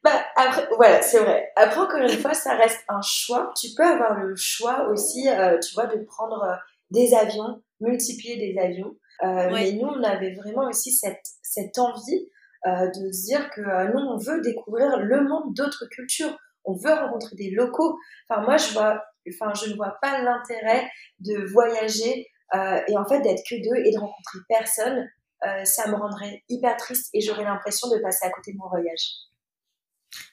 Bah, 0.03 0.25
après, 0.35 0.67
voilà, 0.75 1.01
c'est 1.01 1.19
vrai. 1.19 1.51
Après, 1.55 1.79
encore 1.79 1.99
une 1.99 2.09
fois, 2.19 2.33
ça 2.33 2.55
reste 2.55 2.83
un 2.89 3.01
choix. 3.01 3.51
Tu 3.59 3.69
peux 3.75 3.83
avoir 3.83 4.19
le 4.19 4.35
choix 4.35 4.87
aussi, 4.89 5.27
euh, 5.29 5.57
tu 5.59 5.73
vois, 5.73 5.87
de 5.87 6.03
prendre 6.03 6.43
euh, 6.43 6.55
des 6.91 7.13
avions, 7.13 7.61
multiplier 7.79 8.37
des 8.37 8.59
avions. 8.59 8.95
Euh, 9.23 9.49
Mais 9.51 9.71
nous, 9.73 9.87
on 9.87 10.03
avait 10.03 10.35
vraiment 10.35 10.67
aussi 10.67 10.91
cette, 10.91 11.25
cette 11.41 11.77
envie 11.77 12.29
euh, 12.67 12.87
de 12.87 13.11
se 13.11 13.25
dire 13.25 13.49
que 13.51 13.61
nous, 13.61 13.99
on 13.99 14.17
veut 14.17 14.41
découvrir 14.41 14.97
le 14.97 15.21
monde 15.21 15.53
d'autres 15.55 15.85
cultures. 15.89 16.37
On 16.65 16.73
veut 16.73 16.93
rencontrer 16.93 17.35
des 17.35 17.51
locaux. 17.51 17.97
Enfin, 18.27 18.41
moi, 18.41 18.57
je 18.57 18.73
vois, 18.73 19.03
enfin, 19.29 19.53
je 19.53 19.69
ne 19.69 19.75
vois 19.75 19.97
pas 20.01 20.21
l'intérêt 20.21 20.89
de 21.19 21.45
voyager 21.51 22.27
et 22.53 22.97
en 22.97 23.05
fait 23.05 23.19
d'être 23.21 23.43
que 23.49 23.55
deux 23.55 23.75
et 23.83 23.91
de 23.91 23.99
rencontrer 23.99 24.39
personne 24.47 25.05
euh, 25.43 25.65
ça 25.65 25.87
me 25.89 25.95
rendrait 25.95 26.43
hyper 26.49 26.77
triste 26.77 27.09
et 27.13 27.21
j'aurais 27.21 27.43
l'impression 27.43 27.89
de 27.89 27.97
passer 27.99 28.25
à 28.25 28.29
côté 28.29 28.53
de 28.53 28.57
mon 28.57 28.69
voyage. 28.69 29.11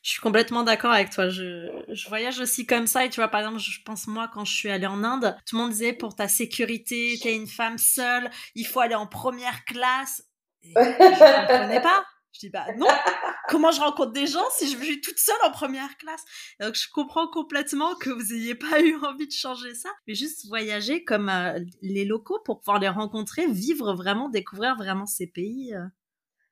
Je 0.02 0.10
suis 0.10 0.20
complètement 0.20 0.62
d'accord 0.62 0.92
avec 0.92 1.10
toi. 1.10 1.28
Je, 1.28 2.08
voyage 2.08 2.40
aussi 2.40 2.66
comme 2.66 2.86
ça. 2.86 3.04
Et 3.04 3.10
tu 3.10 3.16
vois, 3.20 3.28
par 3.28 3.40
exemple, 3.40 3.58
je 3.58 3.82
pense 3.84 4.06
moi, 4.06 4.30
quand 4.32 4.44
je 4.44 4.54
suis 4.54 4.70
allée 4.70 4.86
en 4.86 5.02
Inde, 5.02 5.36
tout 5.46 5.56
le 5.56 5.62
monde 5.62 5.72
disait 5.72 5.92
pour 5.92 6.14
ta 6.14 6.28
sécurité, 6.28 7.18
t'es 7.20 7.34
une 7.34 7.48
femme 7.48 7.78
seule, 7.78 8.30
il 8.54 8.66
faut 8.66 8.80
aller 8.80 8.94
en 8.94 9.06
première 9.06 9.64
classe. 9.64 10.22
Je 10.62 10.70
ne 10.70 11.46
comprenais 11.46 11.80
pas. 11.80 12.04
Je 12.32 12.38
dis, 12.40 12.48
bah 12.48 12.64
non, 12.78 12.86
comment 13.48 13.70
je 13.70 13.80
rencontre 13.80 14.12
des 14.12 14.26
gens 14.26 14.44
si 14.56 14.66
je 14.66 14.76
suis 14.76 15.00
toute 15.00 15.18
seule 15.18 15.36
en 15.44 15.50
première 15.50 15.96
classe? 15.98 16.24
Donc 16.60 16.74
je 16.74 16.88
comprends 16.90 17.28
complètement 17.28 17.94
que 17.94 18.10
vous 18.10 18.34
n'ayez 18.34 18.54
pas 18.54 18.80
eu 18.80 18.96
envie 19.04 19.26
de 19.26 19.32
changer 19.32 19.74
ça, 19.74 19.90
mais 20.06 20.14
juste 20.14 20.46
voyager 20.48 21.04
comme 21.04 21.28
euh, 21.28 21.60
les 21.82 22.04
locaux 22.04 22.40
pour 22.44 22.60
pouvoir 22.60 22.78
les 22.78 22.88
rencontrer, 22.88 23.46
vivre 23.46 23.94
vraiment, 23.94 24.28
découvrir 24.28 24.76
vraiment 24.76 25.06
ces 25.06 25.26
pays. 25.26 25.74
Euh. 25.74 25.84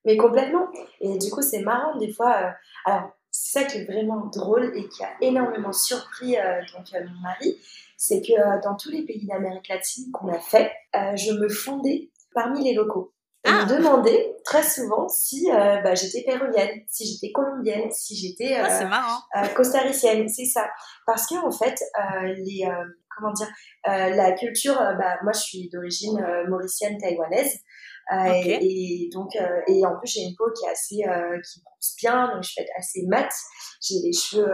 Mais 0.04 0.16
complètement. 0.16 0.68
Et 1.00 1.18
du 1.18 1.30
coup, 1.30 1.42
c'est 1.42 1.62
marrant 1.62 1.96
des 1.98 2.12
fois. 2.12 2.36
Euh, 2.36 2.50
alors, 2.84 3.10
c'est 3.30 3.60
ça 3.60 3.64
qui 3.64 3.78
est 3.78 3.84
vraiment 3.84 4.26
drôle 4.26 4.72
et 4.74 4.88
qui 4.88 5.04
a 5.04 5.10
énormément 5.20 5.72
surpris 5.72 6.34
donc, 6.74 6.92
mon 6.92 7.20
mari, 7.20 7.56
c'est 7.96 8.20
que 8.20 8.62
dans 8.64 8.74
tous 8.74 8.90
les 8.90 9.04
pays 9.04 9.24
d'Amérique 9.24 9.68
latine 9.68 10.10
qu'on 10.10 10.32
a 10.32 10.40
fait, 10.40 10.72
je 10.92 11.32
me 11.32 11.48
fondais 11.48 12.10
parmi 12.34 12.64
les 12.64 12.74
locaux. 12.74 13.12
Et 13.44 13.50
me 13.50 13.62
ah. 13.62 13.64
demandait 13.64 14.36
très 14.44 14.62
souvent 14.62 15.08
si 15.08 15.50
euh, 15.50 15.80
bah, 15.80 15.94
j'étais 15.94 16.22
péruvienne, 16.26 16.82
si 16.88 17.06
j'étais 17.06 17.32
colombienne, 17.32 17.90
si 17.90 18.14
j'étais 18.14 18.58
euh, 18.58 18.86
ah, 18.92 19.22
euh, 19.36 19.46
costaricienne, 19.54 20.28
c'est 20.28 20.44
ça. 20.44 20.68
Parce 21.06 21.26
que 21.26 21.36
en 21.36 21.50
fait, 21.50 21.80
euh, 21.98 22.34
les 22.36 22.68
comment 23.16 23.32
dire, 23.32 23.48
la 23.84 24.32
culture, 24.32 24.76
bah, 24.76 25.18
moi 25.22 25.32
je 25.32 25.40
suis 25.40 25.68
d'origine 25.70 26.22
mauricienne 26.48 26.98
taïwanaise. 26.98 27.60
Et, 28.12 29.08
donc, 29.12 29.36
et 29.68 29.86
en 29.86 29.96
plus, 29.98 30.10
j'ai 30.12 30.22
une 30.22 30.34
peau 30.34 30.50
qui 30.52 30.66
est 30.66 30.70
assez, 30.70 30.96
qui 30.96 31.62
bronze 31.62 31.94
bien, 32.02 32.34
donc 32.34 32.42
je 32.42 32.50
suis 32.50 32.62
assez 32.76 33.06
mat. 33.06 33.28
J'ai 33.80 33.96
les 34.02 34.12
cheveux 34.12 34.52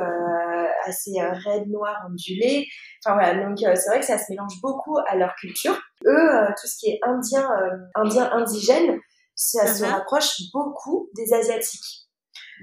assez 0.84 1.12
raides, 1.20 1.68
noirs, 1.68 2.06
ondulés. 2.10 2.66
Enfin 3.04 3.16
voilà, 3.16 3.46
donc 3.46 3.58
c'est 3.58 3.88
vrai 3.88 4.00
que 4.00 4.06
ça 4.06 4.18
se 4.18 4.30
mélange 4.30 4.60
beaucoup 4.60 4.98
à 5.08 5.16
leur 5.16 5.34
culture. 5.36 5.80
Eux, 6.04 6.28
tout 6.60 6.66
ce 6.66 6.76
qui 6.78 6.90
est 6.90 7.00
indien, 7.02 7.48
indien, 7.94 8.30
indigène, 8.32 9.00
ça 9.34 9.66
se 9.66 9.82
uh-huh. 9.82 9.88
rapproche 9.88 10.42
beaucoup 10.52 11.08
des 11.16 11.32
asiatiques. 11.32 12.06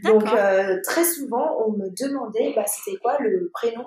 Donc 0.03 0.23
très 0.83 1.03
souvent, 1.03 1.57
on 1.65 1.71
me 1.71 1.89
demandait, 1.89 2.53
bah, 2.55 2.65
c'était 2.67 2.97
quoi 2.97 3.17
le 3.19 3.49
prénom 3.53 3.85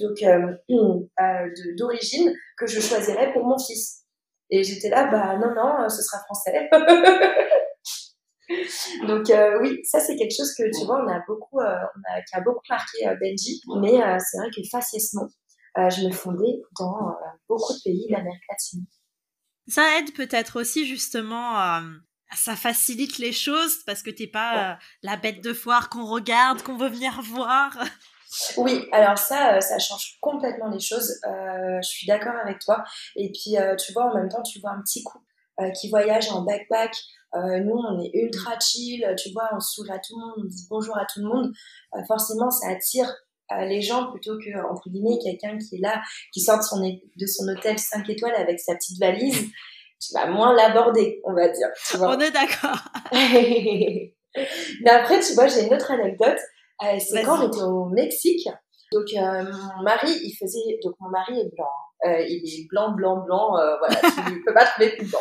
donc 0.00 0.24
d'origine 1.78 2.34
que 2.56 2.66
je 2.66 2.80
choisirais 2.80 3.32
pour 3.32 3.44
mon 3.44 3.58
fils. 3.58 4.04
Et 4.50 4.64
j'étais 4.64 4.88
là, 4.88 5.10
bah 5.10 5.36
non, 5.36 5.54
non, 5.54 5.84
euh, 5.84 5.88
ce 5.88 6.02
sera 6.02 6.18
français. 6.24 6.68
Donc 9.06 9.28
euh, 9.28 9.58
oui, 9.60 9.78
ça 9.84 10.00
c'est 10.00 10.16
quelque 10.16 10.34
chose 10.34 10.54
que 10.56 10.62
tu 10.74 10.86
vois, 10.86 11.04
on 11.04 11.08
a 11.08 11.22
beaucoup, 11.28 11.60
euh, 11.60 11.66
on 11.66 12.00
a, 12.10 12.22
qui 12.22 12.34
a 12.34 12.40
beaucoup 12.40 12.62
marqué 12.70 13.04
Benji. 13.20 13.60
Mais 13.82 14.00
c'est 14.18 14.38
vrai 14.38 14.48
que 14.48 14.62
facilement, 14.70 15.28
je 15.76 16.06
me 16.06 16.12
fondais 16.12 16.62
dans 16.78 17.14
beaucoup 17.48 17.72
de 17.72 17.80
pays 17.82 18.06
d'Amérique 18.10 18.42
latine. 18.48 18.86
Ça 19.66 19.98
aide 19.98 20.14
peut-être 20.14 20.60
aussi 20.60 20.86
justement 20.86 21.80
ça 22.34 22.56
facilite 22.56 23.18
les 23.18 23.32
choses 23.32 23.78
parce 23.86 24.02
que 24.02 24.10
t'es 24.10 24.26
pas 24.26 24.78
la 25.02 25.16
bête 25.16 25.42
de 25.42 25.52
foire 25.52 25.88
qu'on 25.88 26.06
regarde, 26.06 26.62
qu'on 26.62 26.76
veut 26.76 26.88
venir 26.88 27.20
voir. 27.22 27.76
Oui, 28.56 28.86
alors 28.92 29.18
ça, 29.18 29.56
euh, 29.56 29.60
ça 29.60 29.78
change 29.78 30.18
complètement 30.20 30.68
les 30.68 30.80
choses. 30.80 31.18
Euh, 31.26 31.78
je 31.82 31.88
suis 31.88 32.06
d'accord 32.06 32.34
avec 32.42 32.58
toi. 32.58 32.84
Et 33.16 33.32
puis, 33.32 33.56
euh, 33.56 33.74
tu 33.76 33.92
vois, 33.92 34.10
en 34.10 34.14
même 34.14 34.28
temps, 34.28 34.42
tu 34.42 34.60
vois 34.60 34.70
un 34.70 34.80
petit 34.82 35.02
couple 35.02 35.24
qui 35.74 35.90
voyage 35.90 36.30
en 36.30 36.42
backpack. 36.42 36.94
nous, 37.34 37.74
on 37.74 38.00
est 38.00 38.12
ultra 38.14 38.56
chill. 38.60 39.04
Tu 39.18 39.32
vois, 39.32 39.48
on 39.52 39.58
sourit 39.58 39.90
à 39.90 39.98
tout 39.98 40.16
le 40.16 40.24
monde, 40.24 40.34
on 40.38 40.44
dit 40.44 40.66
bonjour 40.70 40.96
à 40.96 41.04
tout 41.04 41.18
le 41.18 41.26
monde. 41.26 41.52
forcément, 42.06 42.48
ça 42.48 42.68
attire 42.68 43.12
les 43.66 43.80
gens 43.80 44.10
plutôt 44.10 44.38
que, 44.38 44.70
entre 44.70 44.88
guillemets, 44.90 45.18
quelqu'un 45.22 45.56
qui 45.58 45.76
est 45.76 45.80
là, 45.80 46.00
qui 46.32 46.40
sort 46.40 46.58
de 46.58 46.62
son, 46.62 46.80
de 46.80 47.26
son 47.26 47.48
hôtel 47.48 47.78
5 47.78 48.08
étoiles 48.10 48.34
avec 48.34 48.60
sa 48.60 48.74
petite 48.74 48.98
valise. 49.00 49.48
Tu 50.00 50.14
vas 50.14 50.26
moins 50.26 50.54
l'aborder, 50.54 51.20
on 51.24 51.34
va 51.34 51.48
dire. 51.48 51.68
On 52.00 52.18
est 52.20 52.30
d'accord. 52.30 52.78
Mais 54.82 54.90
après, 54.90 55.20
tu 55.20 55.34
vois, 55.34 55.46
j'ai 55.46 55.66
une 55.66 55.74
autre 55.74 55.90
anecdote. 55.90 56.38
Euh, 56.82 56.98
c'est 56.98 57.22
quand 57.22 57.42
on 57.42 57.48
était 57.48 57.62
au 57.62 57.86
Mexique. 57.86 58.48
Donc 58.92 59.04
euh, 59.14 59.44
mon 59.76 59.82
mari, 59.82 60.10
il 60.24 60.34
faisait 60.38 60.78
donc 60.82 60.94
mon 61.00 61.10
mari 61.10 61.40
est 61.40 61.54
blanc. 61.54 61.66
Euh, 62.06 62.24
il 62.26 62.42
est 62.46 62.66
blanc, 62.70 62.92
blanc, 62.92 63.24
blanc. 63.24 63.50
voilà, 63.50 63.96
tu 64.28 64.42
peux 64.46 64.54
pas 64.54 64.64
trouver 64.64 64.96
plus 64.96 65.06
blanc. 65.06 65.20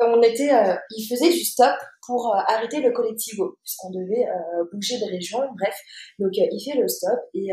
on 0.00 0.22
était, 0.22 0.50
il 0.90 1.06
faisait 1.06 1.30
du 1.30 1.44
stop 1.44 1.74
pour 2.06 2.34
arrêter 2.34 2.80
le 2.80 2.92
collectivo 2.92 3.56
puisqu'on 3.62 3.90
devait 3.90 4.26
bouger 4.72 4.98
de 4.98 5.10
région. 5.10 5.38
Bref, 5.58 5.74
donc 6.18 6.30
il 6.32 6.64
fait 6.64 6.78
le 6.78 6.88
stop 6.88 7.18
et 7.34 7.48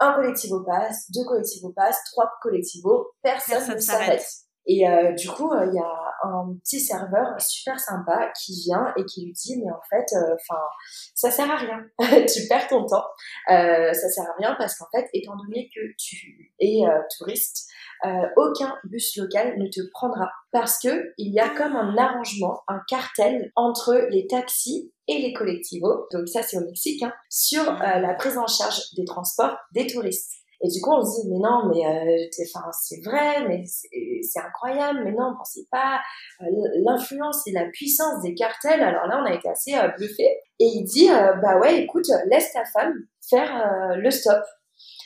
un 0.00 0.12
collectivo 0.14 0.64
passe, 0.64 1.10
deux 1.10 1.24
collectivos 1.24 1.72
passent, 1.74 2.00
trois 2.12 2.30
collectivos, 2.42 3.10
personne, 3.22 3.56
personne 3.56 3.74
ne 3.76 3.80
s'arrête. 3.80 4.26
Et 4.70 4.86
euh, 4.86 5.12
du 5.12 5.28
coup, 5.28 5.50
euh, 5.50 5.66
il 5.66 5.74
y 5.74 5.78
a 5.78 6.28
un 6.28 6.54
petit 6.62 6.78
serveur 6.78 7.40
super 7.40 7.80
sympa 7.80 8.30
qui 8.38 8.52
vient 8.64 8.92
et 8.96 9.04
qui 9.06 9.24
lui 9.24 9.32
dit 9.32 9.56
mais 9.56 9.70
en 9.70 9.80
fait, 9.88 10.14
euh, 10.14 10.34
enfin, 10.34 10.60
ça 11.14 11.30
sert 11.30 11.50
à 11.50 11.56
rien. 11.56 11.80
tu 12.26 12.46
perds 12.48 12.68
ton 12.68 12.84
temps. 12.84 13.06
ça 13.48 13.94
sert 13.94 14.24
à 14.24 14.34
rien 14.38 14.54
parce 14.58 14.76
qu'en 14.76 14.86
fait, 14.94 15.08
étant 15.14 15.36
donné 15.36 15.70
que 15.74 15.80
tu 15.96 16.52
es 16.60 16.82
touriste, 17.16 17.66
aucun 18.36 18.76
bus 18.84 19.16
local 19.16 19.58
ne 19.58 19.68
te 19.68 19.80
prendra 19.90 20.30
parce 20.52 20.78
que 20.78 21.12
il 21.16 21.32
y 21.32 21.40
a 21.40 21.48
comme 21.48 21.74
un 21.74 21.96
arrangement, 21.96 22.62
un 22.68 22.80
cartel 22.88 23.50
entre 23.56 23.94
les 24.10 24.26
taxis 24.26 24.92
et 25.08 25.18
les 25.18 25.32
collectivos. 25.32 26.06
Donc 26.12 26.28
ça, 26.28 26.42
c'est 26.42 26.58
au 26.58 26.64
Mexique, 26.64 27.02
hein, 27.02 27.12
sur 27.30 27.64
la 27.72 28.14
prise 28.14 28.36
en 28.36 28.46
charge 28.46 28.92
des 28.96 29.06
transports 29.06 29.56
des 29.72 29.86
touristes. 29.86 30.34
Et 30.60 30.68
du 30.68 30.80
coup, 30.80 30.90
on 30.92 31.04
se 31.04 31.22
dit, 31.22 31.28
mais 31.30 31.38
non, 31.38 31.68
mais 31.68 31.86
euh, 31.86 32.26
enfin, 32.42 32.68
c'est 32.72 33.00
vrai, 33.04 33.46
mais 33.46 33.62
c'est 33.64 34.40
incroyable, 34.40 35.02
mais 35.04 35.12
non, 35.12 35.34
pensez 35.36 35.66
pas. 35.70 36.00
Euh, 36.40 36.46
l'influence 36.84 37.46
et 37.46 37.52
la 37.52 37.66
puissance 37.72 38.22
des 38.22 38.34
cartels, 38.34 38.82
alors 38.82 39.06
là, 39.06 39.22
on 39.22 39.30
a 39.30 39.34
été 39.34 39.48
assez 39.48 39.74
euh, 39.74 39.88
bluffés. 39.96 40.40
Et 40.58 40.66
il 40.66 40.84
dit, 40.84 41.10
euh, 41.10 41.34
bah 41.34 41.58
ouais, 41.58 41.80
écoute, 41.82 42.06
laisse 42.30 42.52
ta 42.52 42.64
femme 42.64 42.92
faire 43.30 43.94
le 43.96 44.10
stop. 44.10 44.42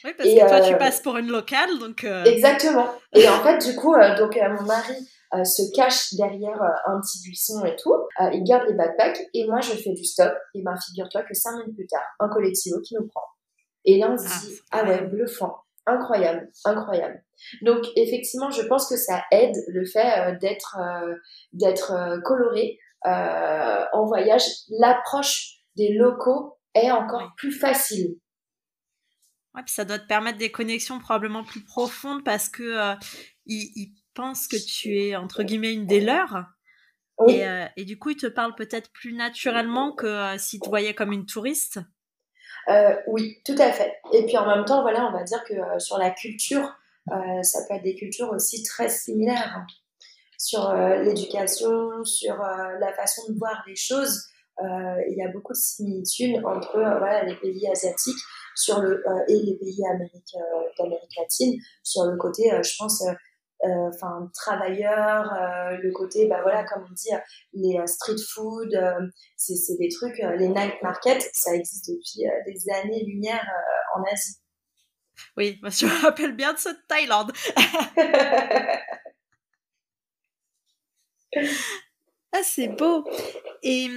Oui, 0.04 0.12
parce 0.16 0.28
que 0.28 0.48
toi, 0.48 0.60
tu 0.60 0.76
passes 0.78 1.00
pour 1.00 1.16
une 1.18 1.28
locale, 1.28 1.78
donc... 1.78 2.04
Exactement. 2.24 2.86
Et 3.14 3.28
en 3.28 3.42
fait, 3.42 3.58
du 3.58 3.76
coup, 3.76 3.94
donc 4.18 4.36
mon 4.36 4.62
mari 4.62 4.94
se 5.44 5.74
cache 5.74 6.14
derrière 6.14 6.60
un 6.86 7.00
petit 7.00 7.20
buisson 7.22 7.64
et 7.64 7.76
tout. 7.76 7.94
il 8.32 8.42
garde 8.44 8.68
les 8.68 8.74
backpacks 8.74 9.20
et 9.34 9.46
moi, 9.46 9.60
je 9.60 9.72
fais 9.72 9.92
du 9.92 10.04
stop. 10.04 10.32
Et 10.54 10.62
ben, 10.62 10.74
figure-toi 10.86 11.22
que 11.22 11.34
cinq 11.34 11.58
minutes 11.58 11.74
plus 11.74 11.86
tard, 11.86 12.04
un 12.20 12.28
collectivo 12.28 12.80
qui 12.80 12.94
nous 12.94 13.06
prend. 13.06 13.22
Et 13.84 13.98
là, 13.98 14.10
on 14.10 14.16
se 14.16 14.26
ah, 14.26 14.40
dit, 14.40 14.60
ah 14.70 14.84
ouais, 14.84 15.02
bluffant, 15.06 15.56
incroyable, 15.86 16.50
incroyable. 16.64 17.22
Donc, 17.62 17.84
effectivement, 17.96 18.50
je 18.50 18.62
pense 18.62 18.88
que 18.88 18.96
ça 18.96 19.24
aide 19.30 19.56
le 19.68 19.84
fait 19.84 20.18
euh, 20.18 20.38
d'être 20.38 20.78
euh, 20.78 21.14
d'être 21.52 21.92
euh, 21.92 22.20
coloré 22.20 22.78
en 23.04 24.04
voyage. 24.04 24.44
L'approche 24.78 25.56
des 25.76 25.92
locaux 25.94 26.56
est 26.74 26.90
encore 26.92 27.32
plus 27.36 27.50
facile. 27.50 28.16
Ouais, 29.54 29.62
puis 29.66 29.74
ça 29.74 29.84
doit 29.84 29.98
te 29.98 30.06
permettre 30.06 30.38
des 30.38 30.52
connexions 30.52 31.00
probablement 31.00 31.42
plus 31.42 31.64
profondes 31.64 32.24
parce 32.24 32.48
que 32.48 32.94
ils, 33.46 33.92
pensent 34.14 34.46
que 34.46 34.56
tu 34.56 34.98
es 34.98 35.16
entre 35.16 35.42
guillemets 35.42 35.72
une 35.72 35.86
des 35.86 36.00
leurs. 36.00 36.44
Et, 37.28 37.42
et, 37.76 37.84
du 37.84 37.98
coup, 37.98 38.10
ils 38.10 38.16
te 38.16 38.26
parlent 38.26 38.54
peut-être 38.54 38.92
plus 38.92 39.14
naturellement 39.14 39.92
que 39.92 40.38
s'ils 40.38 40.60
te 40.60 40.68
voyaient 40.68 40.94
comme 40.94 41.12
une 41.12 41.26
touriste. 41.26 41.80
Euh, 42.68 42.94
oui, 43.06 43.40
tout 43.44 43.56
à 43.58 43.72
fait. 43.72 43.94
Et 44.12 44.24
puis 44.24 44.36
en 44.36 44.46
même 44.46 44.64
temps, 44.64 44.82
voilà, 44.82 45.08
on 45.08 45.12
va 45.12 45.24
dire 45.24 45.42
que 45.44 45.54
euh, 45.54 45.78
sur 45.78 45.98
la 45.98 46.10
culture, 46.10 46.72
euh, 47.10 47.42
ça 47.42 47.60
peut 47.66 47.74
être 47.74 47.82
des 47.82 47.94
cultures 47.94 48.30
aussi 48.30 48.62
très 48.62 48.88
similaires. 48.88 49.54
Hein. 49.56 49.66
Sur 50.38 50.74
l'éducation, 50.74 52.04
sur 52.04 52.36
la 52.36 52.92
façon 52.94 53.22
de 53.28 53.38
voir 53.38 53.62
les 53.68 53.76
choses, 53.76 54.24
il 54.60 55.14
y 55.16 55.22
a 55.22 55.28
beaucoup 55.28 55.52
de 55.52 55.58
similitudes 55.58 56.44
entre 56.44 56.78
voilà, 56.78 57.22
les 57.22 57.36
pays 57.36 57.64
asiatiques 57.68 58.18
sur 58.56 58.80
le, 58.80 59.04
et 59.28 59.36
les 59.36 59.56
pays 59.56 59.78
d'Amérique 59.78 61.16
latine 61.16 61.60
sur 61.84 62.06
le 62.06 62.16
côté, 62.16 62.50
je 62.60 62.72
pense, 62.76 63.04
enfin 63.64 64.30
travailleurs, 64.34 65.32
le 65.82 65.92
côté, 65.92 66.26
bah 66.28 66.40
voilà, 66.42 66.64
comme 66.64 66.84
on 66.88 66.92
dit, 66.92 67.10
les 67.52 67.86
street 67.86 68.22
food, 68.34 68.70
c'est 69.36 69.78
des 69.78 69.88
trucs, 69.88 70.18
les 70.38 70.48
night 70.48 70.74
markets, 70.82 71.28
ça 71.32 71.54
existe 71.54 71.88
depuis 71.88 72.28
des 72.46 72.72
années-lumière 72.72 73.46
en 73.96 74.02
Asie. 74.12 74.42
Oui, 75.36 75.60
je 75.62 75.86
me 75.86 76.02
rappelle 76.02 76.34
bien 76.34 76.52
de 76.52 76.58
ce 76.58 76.68
Thaïlande. 76.88 77.32
ah, 82.32 82.42
c'est 82.42 82.68
beau. 82.68 83.04
Et, 83.62 83.88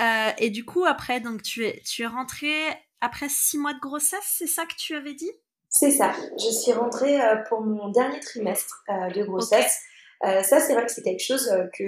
euh, 0.00 0.30
et 0.38 0.50
du 0.50 0.64
coup, 0.64 0.84
après, 0.84 1.20
donc 1.20 1.42
tu 1.42 1.64
es, 1.64 1.80
tu 1.82 2.02
es 2.02 2.06
rentrée 2.06 2.66
après 3.00 3.28
six 3.28 3.58
mois 3.58 3.74
de 3.74 3.80
grossesse, 3.80 4.34
c'est 4.38 4.46
ça 4.46 4.66
que 4.66 4.74
tu 4.76 4.94
avais 4.94 5.14
dit? 5.14 5.30
C'est 5.76 5.90
ça. 5.90 6.12
Je 6.38 6.50
suis 6.50 6.72
rentrée 6.72 7.20
euh, 7.20 7.34
pour 7.48 7.60
mon 7.60 7.88
dernier 7.88 8.20
trimestre 8.20 8.84
euh, 8.88 9.10
de 9.10 9.24
grossesse. 9.24 9.80
ça, 10.22 10.60
c'est 10.60 10.72
vrai 10.72 10.86
que 10.86 10.92
c'est 10.92 11.02
quelque 11.02 11.22
chose 11.22 11.50
que, 11.76 11.84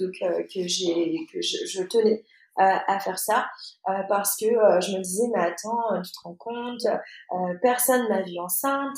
donc, 0.00 0.14
que, 0.48 0.66
j'ai, 0.66 1.16
que 1.30 1.40
je 1.42 1.82
tenais 1.82 2.24
à 2.56 3.00
faire 3.00 3.18
ça 3.18 3.46
euh, 3.88 3.92
parce 4.08 4.36
que 4.36 4.46
euh, 4.46 4.80
je 4.80 4.96
me 4.96 5.02
disais 5.02 5.24
mais 5.34 5.42
attends 5.42 6.00
tu 6.04 6.12
te 6.12 6.18
rends 6.22 6.36
compte 6.36 6.86
euh, 6.86 7.54
personne 7.60 8.08
m'a 8.08 8.22
vu 8.22 8.38
enceinte 8.38 8.96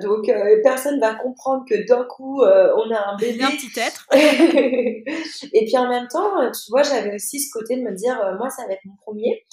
donc 0.00 0.30
personne 0.62 1.00
va 1.00 1.14
comprendre 1.14 1.64
que 1.68 1.86
d'un 1.86 2.04
coup 2.04 2.42
on 2.42 2.90
a 2.94 3.08
un 3.08 3.16
bébé 3.16 3.42
un 3.42 3.50
petit 3.50 3.72
être 3.78 4.06
et 4.12 5.64
puis 5.64 5.76
en 5.76 5.88
même 5.88 6.06
temps 6.08 6.50
tu 6.52 6.70
vois 6.70 6.82
j'avais 6.82 7.14
aussi 7.14 7.40
ce 7.40 7.50
côté 7.52 7.76
de 7.76 7.82
me 7.82 7.92
dire 7.92 8.16
moi 8.38 8.48
ça 8.50 8.66
va 8.66 8.74
être 8.74 8.84
mon 8.84 8.96
premier 8.96 9.44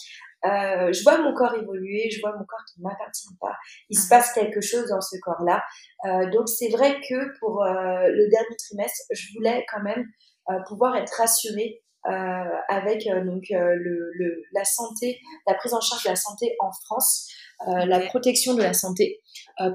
euh, 0.45 0.91
je 0.91 1.03
vois 1.03 1.19
mon 1.19 1.33
corps 1.33 1.55
évoluer, 1.55 2.09
je 2.09 2.19
vois 2.21 2.31
mon 2.31 2.45
corps 2.45 2.63
qui 2.71 2.81
ne 2.81 2.87
m'appartient 2.87 3.35
pas. 3.39 3.55
Il 3.89 3.97
se 3.97 4.07
passe 4.09 4.33
quelque 4.33 4.61
chose 4.61 4.87
dans 4.89 5.01
ce 5.01 5.17
corps-là. 5.21 5.63
Euh, 6.05 6.29
donc 6.31 6.49
c'est 6.49 6.69
vrai 6.69 6.99
que 7.07 7.39
pour 7.39 7.63
euh, 7.63 8.07
le 8.07 8.29
dernier 8.29 8.55
trimestre, 8.57 9.01
je 9.11 9.27
voulais 9.35 9.65
quand 9.71 9.81
même 9.81 10.05
pouvoir 10.67 10.97
être 10.97 11.13
rassurée 11.17 11.83
euh, 12.05 12.11
avec 12.67 13.07
euh, 13.07 13.23
donc 13.23 13.45
euh, 13.51 13.75
le, 13.75 14.11
le, 14.15 14.43
la 14.51 14.65
santé, 14.65 15.21
la 15.47 15.53
prise 15.53 15.73
en 15.73 15.79
charge 15.79 16.03
de 16.03 16.09
la 16.09 16.17
santé 16.17 16.53
en 16.59 16.69
France, 16.85 17.29
la 17.65 18.01
protection 18.01 18.55
de 18.55 18.61
la 18.61 18.73
santé. 18.73 19.21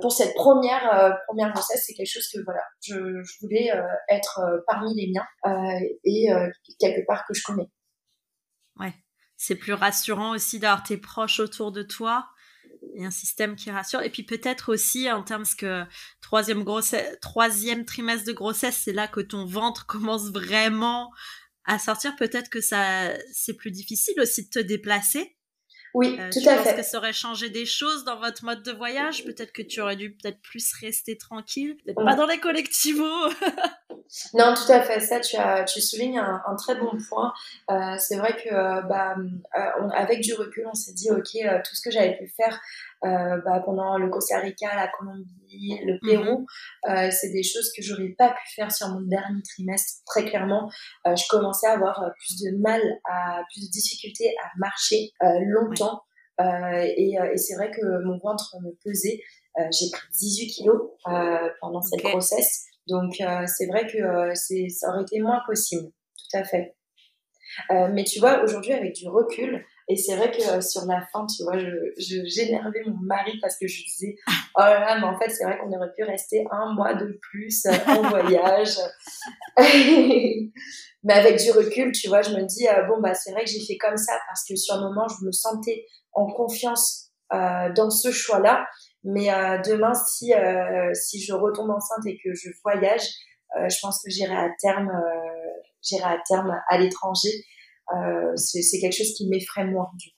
pour 0.03 0.13
cette 0.13 0.35
première 0.35 1.17
première 1.27 1.55
grossesse, 1.55 1.85
c'est 1.87 1.95
quelque 1.95 2.13
chose 2.13 2.29
que 2.31 2.39
voilà, 2.45 2.61
je, 2.83 2.95
je 2.95 3.33
voulais 3.41 3.71
être 4.11 4.43
parmi 4.67 4.95
les 4.95 5.11
miens 5.11 5.27
et 6.05 6.27
quelque 6.79 7.07
part 7.07 7.25
que 7.27 7.33
je 7.33 7.43
connais. 7.43 7.71
Ouais, 8.79 8.93
c'est 9.39 9.55
plus 9.55 9.73
rassurant 9.73 10.33
aussi 10.35 10.59
d'avoir 10.59 10.83
tes 10.83 10.99
proches 10.99 11.41
autour 11.41 11.73
de 11.73 11.83
toi 11.83 12.29
et 12.95 13.05
un 13.05 13.11
système 13.11 13.57
qui 13.57 13.71
rassure. 13.71 14.03
Et 14.03 14.11
puis 14.11 14.25
peut-être 14.25 14.73
aussi 14.73 15.11
en 15.11 15.23
termes 15.23 15.45
que 15.57 15.85
troisième 16.21 16.65
grossesse, 16.65 17.17
troisième 17.23 17.85
trimestre 17.85 18.27
de 18.27 18.33
grossesse, 18.33 18.83
c'est 18.85 18.93
là 18.93 19.07
que 19.09 19.21
ton 19.21 19.47
ventre 19.47 19.87
commence 19.87 20.31
vraiment 20.31 21.11
à 21.65 21.79
sortir, 21.79 22.17
peut-être 22.17 22.49
que 22.49 22.61
ça, 22.61 23.13
c'est 23.33 23.55
plus 23.55 23.71
difficile 23.71 24.19
aussi 24.21 24.45
de 24.45 24.49
te 24.49 24.59
déplacer. 24.59 25.38
Oui, 25.95 26.19
euh, 26.19 26.31
tout 26.31 26.47
à 26.49 26.57
fait. 26.59 26.77
que 26.77 26.83
ça 26.83 26.99
aurait 26.99 27.13
changé 27.13 27.51
des 27.51 27.67
choses 27.67 28.05
dans 28.05 28.19
votre 28.19 28.45
mode 28.45 28.63
de 28.63 28.73
voyage? 28.73 29.25
Peut-être 29.25 29.53
que 29.53 29.63
tu 29.63 29.81
aurais 29.81 29.97
dû 29.97 30.13
peut-être 30.13 30.41
plus 30.41 30.73
rester 30.81 31.17
tranquille, 31.17 31.77
peut-être 31.85 32.05
pas 32.05 32.15
dans 32.15 32.27
les 32.27 32.39
collectivos? 32.39 33.29
non, 34.35 34.55
tout 34.55 34.71
à 34.71 34.81
fait. 34.83 35.01
Ça, 35.01 35.21
tu, 35.21 35.37
as, 35.37 35.65
tu 35.65 35.81
soulignes 35.81 36.19
un, 36.19 36.57
très 36.57 36.75
bon 36.75 36.93
point. 37.09 37.33
Euh, 37.71 37.97
c'est 37.99 38.17
vrai 38.17 38.37
que, 38.37 38.53
euh, 38.53 38.83
bah, 38.83 39.17
avec 39.95 40.21
du 40.21 40.35
recul, 40.35 40.67
on 40.71 40.75
s'est 40.75 40.93
dit, 40.93 41.11
ok, 41.11 41.39
tout 41.65 41.75
ce 41.75 41.81
que 41.83 41.91
j'avais 41.91 42.17
pu 42.17 42.29
faire 42.29 42.61
euh, 43.05 43.41
bah, 43.45 43.63
pendant 43.65 43.97
le 43.97 44.11
Costa 44.11 44.41
Rica, 44.41 44.75
la 44.75 44.89
Colombie, 44.89 45.79
le 45.85 45.99
Pérou. 46.01 46.41
Mhm. 46.41 46.47
Euh, 46.91 47.11
c'est 47.11 47.31
des 47.31 47.43
choses 47.43 47.71
que 47.77 47.83
j'aurais 47.83 48.15
pas 48.19 48.31
pu 48.31 48.55
faire 48.57 48.73
sur 48.73 48.89
mon 48.89 49.01
dernier 49.03 49.43
trimestre. 49.43 50.03
Très 50.07 50.25
clairement, 50.25 50.71
euh, 51.07 51.15
je 51.15 51.25
commençais 51.29 51.69
à 51.69 51.73
avoir 51.73 52.03
euh, 52.03 52.09
plus 52.19 52.43
de 52.43 52.57
mal, 52.61 52.81
à 53.09 53.43
plus 53.53 53.67
de 53.67 53.71
difficultés 53.71 54.35
à 54.43 54.49
marcher 54.59 55.13
euh, 55.23 55.27
longtemps. 55.47 56.03
et, 56.41 57.15
et 57.15 57.37
c'est 57.37 57.55
vrai 57.55 57.71
que 57.71 58.05
mon 58.05 58.19
ventre 58.19 58.57
me 58.63 58.73
pesait. 58.85 59.21
J'ai 59.57 59.91
pris 59.91 60.09
18 60.13 60.47
kilos 60.47 60.83
pendant 61.61 61.83
cette 61.83 62.01
grossesse. 62.01 62.67
Donc 62.87 63.15
c'est 63.47 63.67
vrai 63.67 63.89
que 63.89 64.33
c'est 64.35 64.69
ça 64.69 64.91
aurait 64.91 65.03
été 65.03 65.19
moins 65.21 65.41
possible. 65.47 65.89
Tout 65.89 66.39
à 66.39 66.45
fait. 66.45 66.77
mais 67.71 68.05
tu 68.05 68.21
vois, 68.21 68.45
aujourd'hui, 68.45 68.73
avec 68.73 68.95
du 68.95 69.09
recul, 69.09 69.65
et 69.91 69.97
c'est 69.97 70.17
vrai 70.17 70.31
que 70.31 70.43
euh, 70.43 70.61
sur 70.61 70.85
la 70.85 71.01
fin, 71.11 71.25
tu 71.27 71.43
vois, 71.45 71.57
je, 71.57 71.67
je, 71.97 72.23
j'énervais 72.27 72.83
mon 72.87 72.99
mari 73.01 73.39
parce 73.41 73.57
que 73.57 73.67
je 73.67 73.85
disais, 73.85 74.17
oh 74.29 74.61
là 74.61 74.81
là, 74.81 74.99
mais 75.01 75.07
en 75.07 75.19
fait, 75.19 75.31
c'est 75.31 75.45
vrai 75.45 75.59
qu'on 75.59 75.73
aurait 75.73 75.93
pu 75.97 76.05
rester 76.05 76.47
un 76.51 76.75
mois 76.75 76.93
de 76.93 77.19
plus 77.23 77.67
en 77.87 78.03
voyage. 78.11 78.77
mais 79.57 81.15
avec 81.15 81.41
du 81.41 81.51
recul, 81.53 81.93
tu 81.93 82.09
vois, 82.09 82.21
je 82.21 82.31
me 82.31 82.45
dis, 82.45 82.69
euh, 82.69 82.83
bon, 82.83 83.01
bah, 83.01 83.15
c'est 83.15 83.33
vrai 83.33 83.45
que 83.45 83.51
j'ai 83.51 83.65
fait 83.65 83.79
comme 83.79 83.97
ça 83.97 84.13
parce 84.29 84.45
que 84.47 84.57
sur 84.57 84.77
le 84.77 84.83
moment, 84.83 85.07
je 85.09 85.25
me 85.25 85.33
sentais 85.33 85.87
en 86.13 86.27
confiance 86.27 87.11
euh, 87.33 87.73
dans 87.73 87.89
ce 87.89 88.13
choix-là. 88.13 88.67
Mais 89.05 89.33
euh, 89.33 89.59
demain, 89.65 89.95
si, 89.95 90.35
si 90.93 91.23
je 91.23 91.33
retombe 91.33 91.71
enceinte 91.71 92.05
et 92.07 92.19
que 92.23 92.35
je 92.35 92.51
voyage, 92.63 93.09
je 93.57 93.77
pense 93.81 94.03
que 94.05 94.11
j'irai 94.11 94.37
à 94.37 94.51
terme, 94.61 94.91
j'irai 95.81 96.05
à 96.05 96.19
terme 96.29 96.55
à 96.69 96.77
l'étranger 96.77 97.31
c'est 98.37 98.79
quelque 98.81 98.97
chose 98.97 99.15
qui 99.15 99.29
m'effraie 99.29 99.65
moins 99.65 99.91
du 99.95 100.11
coup. 100.11 100.15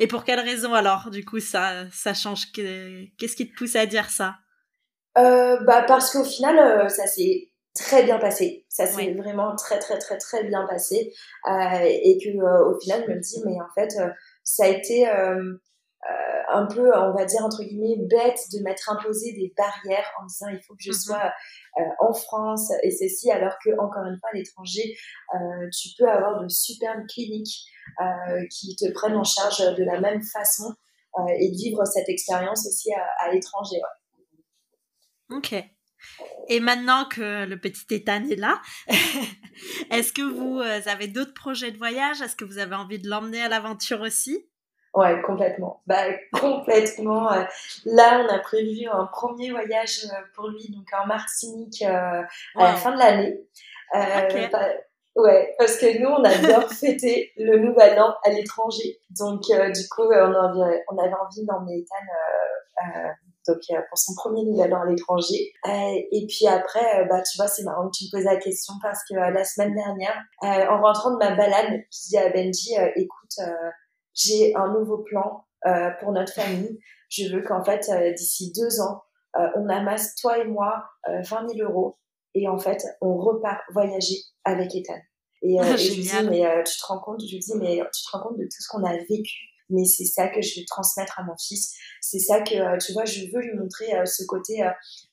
Et 0.00 0.06
pour 0.06 0.24
quelle 0.24 0.40
raison 0.40 0.74
alors 0.74 1.10
du 1.10 1.24
coup 1.24 1.40
ça 1.40 1.88
ça 1.92 2.14
change 2.14 2.50
Qu'est-ce 2.52 3.36
qui 3.36 3.48
te 3.50 3.56
pousse 3.56 3.76
à 3.76 3.86
dire 3.86 4.10
ça? 4.10 4.36
Euh, 5.16 5.58
Bah 5.64 5.82
parce 5.86 6.12
qu'au 6.12 6.24
final 6.24 6.58
euh, 6.58 6.88
ça 6.88 7.06
s'est 7.06 7.50
très 7.74 8.02
bien 8.02 8.18
passé. 8.18 8.66
Ça 8.68 8.86
s'est 8.86 9.14
vraiment 9.14 9.54
très 9.54 9.78
très 9.78 9.98
très 9.98 10.18
très 10.18 10.44
bien 10.44 10.66
passé 10.66 11.12
euh, 11.48 11.78
et 11.84 12.18
que 12.22 12.28
euh, 12.30 12.70
au 12.70 12.80
final 12.80 13.04
je 13.06 13.12
me 13.12 13.20
dis 13.20 13.40
mais 13.44 13.56
en 13.60 13.72
fait 13.74 13.94
ça 14.42 14.64
a 14.64 14.68
été 14.68 15.06
un 16.50 16.66
peu, 16.66 16.96
on 16.96 17.12
va 17.12 17.24
dire, 17.24 17.44
entre 17.44 17.62
guillemets, 17.62 17.96
bête 18.08 18.40
de 18.52 18.62
m'être 18.62 18.90
imposé 18.90 19.32
des 19.32 19.52
barrières 19.56 20.10
en 20.20 20.26
disant 20.26 20.48
il 20.48 20.60
faut 20.66 20.74
que 20.74 20.82
je 20.82 20.90
mm-hmm. 20.90 21.04
sois 21.04 21.32
euh, 21.78 21.82
en 22.00 22.12
France 22.12 22.72
et 22.82 22.90
ceci, 22.90 23.30
alors 23.30 23.54
que, 23.64 23.70
encore 23.78 24.04
une 24.04 24.18
fois, 24.18 24.30
à 24.32 24.36
l'étranger, 24.36 24.96
euh, 25.34 25.68
tu 25.76 25.88
peux 25.98 26.08
avoir 26.08 26.42
de 26.42 26.48
superbes 26.48 27.06
cliniques 27.08 27.66
euh, 28.00 28.46
qui 28.50 28.76
te 28.76 28.90
prennent 28.92 29.16
en 29.16 29.24
charge 29.24 29.58
de 29.58 29.84
la 29.84 30.00
même 30.00 30.22
façon 30.22 30.74
et 31.40 31.50
vivre 31.50 31.84
cette 31.84 32.08
expérience 32.08 32.64
aussi 32.68 32.90
à, 32.92 33.32
l'étranger. 33.32 33.78
Ok. 35.30 35.52
Et 36.48 36.60
maintenant 36.60 37.06
que 37.06 37.44
le 37.44 37.58
petit 37.58 37.92
Ethan 37.92 38.24
est 38.30 38.36
là, 38.36 38.60
est-ce 39.90 40.12
que 40.12 40.22
vous 40.22 40.60
avez 40.60 41.08
d'autres 41.08 41.34
projets 41.34 41.72
de 41.72 41.78
voyage? 41.78 42.22
Est-ce 42.22 42.36
que 42.36 42.44
vous 42.44 42.58
avez 42.58 42.76
envie 42.76 43.00
de 43.00 43.08
l'emmener 43.08 43.42
à 43.42 43.48
l'aventure 43.48 44.00
aussi? 44.02 44.47
Ouais, 44.94 45.20
complètement. 45.22 45.82
Bah, 45.86 46.04
complètement. 46.32 47.32
Euh, 47.32 47.44
là, 47.84 48.24
on 48.24 48.34
a 48.34 48.38
prévu 48.38 48.86
un 48.88 49.06
premier 49.06 49.50
voyage 49.50 50.04
euh, 50.06 50.22
pour 50.34 50.48
lui, 50.48 50.70
donc 50.70 50.86
en 50.98 51.06
Martinique 51.06 51.82
euh, 51.82 52.22
à 52.56 52.62
la 52.62 52.74
fin 52.74 52.92
de 52.92 52.98
l'année. 52.98 53.40
Bah, 53.92 54.68
ouais, 55.16 55.54
parce 55.58 55.76
que 55.76 55.98
nous, 56.00 56.08
on 56.08 56.24
adore 56.24 56.70
fêter 56.72 57.32
le 57.36 57.58
Nouvel 57.58 58.00
An 58.00 58.14
à 58.24 58.30
l'étranger. 58.30 58.98
Donc, 59.10 59.42
du 59.42 59.88
coup, 59.88 60.02
on, 60.02 60.34
avait, 60.34 60.84
on 60.90 60.98
avait 60.98 61.14
envie 61.14 61.44
d'emmener 61.44 61.78
Ethan 61.78 63.12
donc, 63.46 63.60
pour 63.88 63.98
son 63.98 64.14
premier 64.14 64.44
Nouvel 64.44 64.74
An 64.74 64.82
à 64.82 64.86
l'étranger. 64.86 65.52
et 65.66 66.26
puis 66.28 66.46
après, 66.46 67.06
bah, 67.08 67.22
tu 67.22 67.38
vois, 67.38 67.48
c'est 67.48 67.62
marrant 67.62 67.88
que 67.88 67.96
tu 67.96 68.04
me 68.04 68.10
poses 68.10 68.24
la 68.24 68.36
question 68.36 68.74
parce 68.82 69.00
que 69.08 69.14
la 69.14 69.44
semaine 69.44 69.74
dernière, 69.74 70.22
en 70.42 70.80
rentrant 70.80 71.12
de 71.12 71.18
ma 71.18 71.34
balade, 71.34 71.80
je 71.90 72.08
dis 72.08 72.18
à 72.18 72.30
Benji, 72.30 72.74
écoute, 72.96 73.38
j'ai 74.18 74.54
un 74.56 74.72
nouveau 74.72 74.98
plan 74.98 75.44
euh, 75.66 75.90
pour 76.00 76.12
notre 76.12 76.32
famille. 76.32 76.78
Je 77.08 77.34
veux 77.34 77.42
qu'en 77.42 77.64
fait, 77.64 77.88
euh, 77.88 78.12
d'ici 78.12 78.52
deux 78.52 78.80
ans, 78.80 79.02
euh, 79.38 79.48
on 79.56 79.68
amasse, 79.68 80.14
toi 80.16 80.38
et 80.38 80.44
moi, 80.44 80.84
20 81.06 81.48
000 81.54 81.70
euros 81.70 81.98
et 82.34 82.48
en 82.48 82.58
fait, 82.58 82.84
on 83.00 83.16
repart 83.16 83.60
voyager 83.72 84.16
avec 84.44 84.74
Ethan. 84.74 84.98
Et, 85.42 85.60
euh, 85.60 85.64
je 85.76 85.94
lui 85.94 86.02
dis, 86.02 86.28
mais 86.28 86.44
tu 86.64 86.78
te 86.78 86.86
rends 86.86 87.00
compte, 87.00 87.20
je 87.20 87.32
lui 87.32 87.38
dis, 87.38 87.54
mais 87.56 87.80
tu 87.94 88.02
te 88.04 88.10
rends 88.12 88.22
compte 88.22 88.38
de 88.38 88.44
tout 88.44 88.60
ce 88.60 88.68
qu'on 88.68 88.84
a 88.84 88.96
vécu? 88.96 89.36
Mais 89.70 89.84
c'est 89.84 90.06
ça 90.06 90.28
que 90.28 90.40
je 90.40 90.60
vais 90.60 90.64
transmettre 90.66 91.20
à 91.20 91.24
mon 91.24 91.36
fils. 91.36 91.74
C'est 92.00 92.18
ça 92.18 92.40
que, 92.40 92.78
tu 92.78 92.94
vois, 92.94 93.04
je 93.04 93.24
veux 93.32 93.42
lui 93.42 93.54
montrer 93.58 93.92
ce 94.06 94.24
côté 94.24 94.66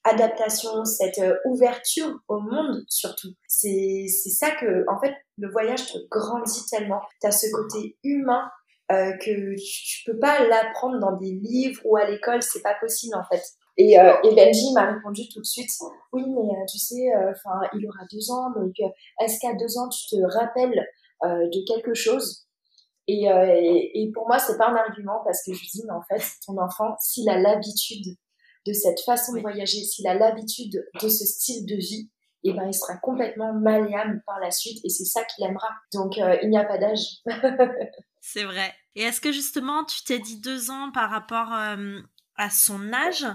adaptation, 0.06 0.86
cette 0.86 1.20
ouverture 1.44 2.20
au 2.30 2.40
monde 2.40 2.86
surtout. 2.88 3.28
C'est, 3.50 4.06
c'est 4.08 4.30
ça 4.30 4.52
que, 4.52 4.86
en 4.90 4.98
fait, 5.02 5.14
le 5.38 5.52
voyage 5.52 5.92
te 5.92 5.98
grandit 6.10 6.66
tellement. 6.72 7.02
Tu 7.20 7.28
as 7.28 7.34
ce 7.34 7.48
côté 7.52 7.98
humain 8.04 8.50
euh, 8.92 9.14
que 9.18 9.56
tu 9.56 10.04
peux 10.06 10.20
pas 10.20 10.46
l'apprendre 10.48 11.00
dans 11.00 11.18
des 11.18 11.32
livres 11.32 11.82
ou 11.86 11.98
à 11.98 12.06
l'école, 12.10 12.42
c'est 12.42 12.62
pas 12.62 12.76
possible 12.80 13.16
en 13.16 13.24
fait. 13.24 13.42
Et, 13.78 14.00
euh, 14.00 14.14
et 14.24 14.34
Benji 14.36 14.72
m'a 14.74 14.94
répondu 14.94 15.28
tout 15.28 15.42
de 15.42 15.46
suite, 15.46 15.70
oui, 16.14 16.24
mais 16.28 16.54
euh, 16.54 16.66
tu 16.70 16.78
sais, 16.78 17.14
euh, 17.14 17.32
enfin, 17.32 17.68
il 17.74 17.86
aura 17.88 18.06
deux 18.12 18.32
ans, 18.32 18.52
donc 18.52 18.74
est-ce 19.22 19.40
qu'à 19.40 19.54
deux 19.54 19.78
ans 19.78 19.90
tu 19.90 20.16
te 20.16 20.22
rappelles 20.38 20.86
de 21.24 21.66
quelque 21.68 21.94
chose? 21.94 22.46
Et, 23.08 23.26
et, 23.26 24.02
et, 24.02 24.12
pour 24.12 24.28
moi, 24.28 24.40
c'est 24.40 24.58
pas 24.58 24.68
un 24.70 24.76
argument 24.76 25.22
parce 25.24 25.44
que 25.44 25.54
je 25.54 25.62
dis, 25.62 25.84
mais 25.86 25.94
en 25.94 26.02
fait, 26.02 26.24
ton 26.46 26.58
enfant, 26.58 26.96
s'il 27.00 27.30
a 27.30 27.40
l'habitude 27.40 28.16
de 28.66 28.74
cette 28.74 29.00
façon 29.02 29.34
de 29.34 29.42
voyager, 29.42 29.84
s'il 29.84 30.08
a 30.08 30.16
l'habitude 30.16 30.84
de 31.02 31.10
ce 31.10 31.26
style 31.26 31.66
de 31.66 31.76
vie, 31.76 32.10
et 32.46 32.50
eh 32.50 32.54
ben 32.54 32.68
il 32.68 32.76
sera 32.76 32.96
complètement 32.98 33.54
malléable 33.54 34.22
par 34.28 34.40
la 34.40 34.52
suite 34.52 34.80
et 34.86 34.90
c'est 34.90 35.04
ça 35.04 35.24
qu'il 35.24 35.44
aimera. 35.46 35.68
Donc 35.92 36.20
euh, 36.20 36.38
il 36.44 36.52
n'y 36.52 36.58
a 36.60 36.64
pas 36.64 36.78
d'âge. 36.78 37.24
c'est 38.28 38.44
vrai. 38.44 38.74
Et 38.96 39.04
est-ce 39.04 39.22
que 39.22 39.32
justement 39.32 39.86
tu 39.86 40.04
t'es 40.04 40.18
dit 40.18 40.40
deux 40.40 40.72
ans 40.72 40.92
par 40.92 41.12
rapport 41.12 41.54
euh, 41.54 42.02
à 42.38 42.50
son 42.50 42.92
âge 42.92 43.26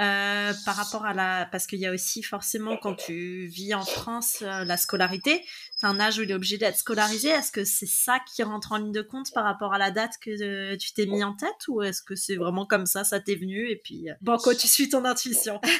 euh, 0.00 0.52
par 0.64 0.74
rapport 0.74 1.06
à 1.06 1.14
la 1.14 1.46
parce 1.50 1.66
qu'il 1.66 1.78
y 1.78 1.86
a 1.86 1.92
aussi 1.92 2.22
forcément 2.22 2.76
quand 2.76 2.94
tu 2.94 3.46
vis 3.46 3.74
en 3.74 3.84
France 3.84 4.38
euh, 4.42 4.64
la 4.64 4.76
scolarité 4.76 5.44
as 5.82 5.86
un 5.86 6.00
âge 6.00 6.18
où 6.18 6.22
il 6.22 6.30
est 6.32 6.34
obligé 6.34 6.58
d'être 6.58 6.76
scolarisé. 6.76 7.28
Est-ce 7.28 7.52
que 7.52 7.64
c'est 7.64 7.86
ça 7.86 8.18
qui 8.34 8.42
rentre 8.42 8.72
en 8.72 8.78
ligne 8.78 8.90
de 8.90 9.00
compte 9.00 9.32
par 9.32 9.44
rapport 9.44 9.72
à 9.72 9.78
la 9.78 9.92
date 9.92 10.14
que 10.20 10.30
euh, 10.42 10.76
tu 10.76 10.92
t'es 10.92 11.06
mis 11.06 11.22
en 11.22 11.34
tête 11.34 11.68
ou 11.68 11.82
est-ce 11.82 12.02
que 12.02 12.16
c'est 12.16 12.34
vraiment 12.34 12.66
comme 12.66 12.84
ça 12.84 13.04
ça 13.04 13.20
t'est 13.20 13.36
venu 13.36 13.70
et 13.70 13.76
puis 13.76 14.08
banco 14.20 14.52
tu 14.54 14.66
suis 14.66 14.88
ton 14.88 15.04
intuition. 15.04 15.60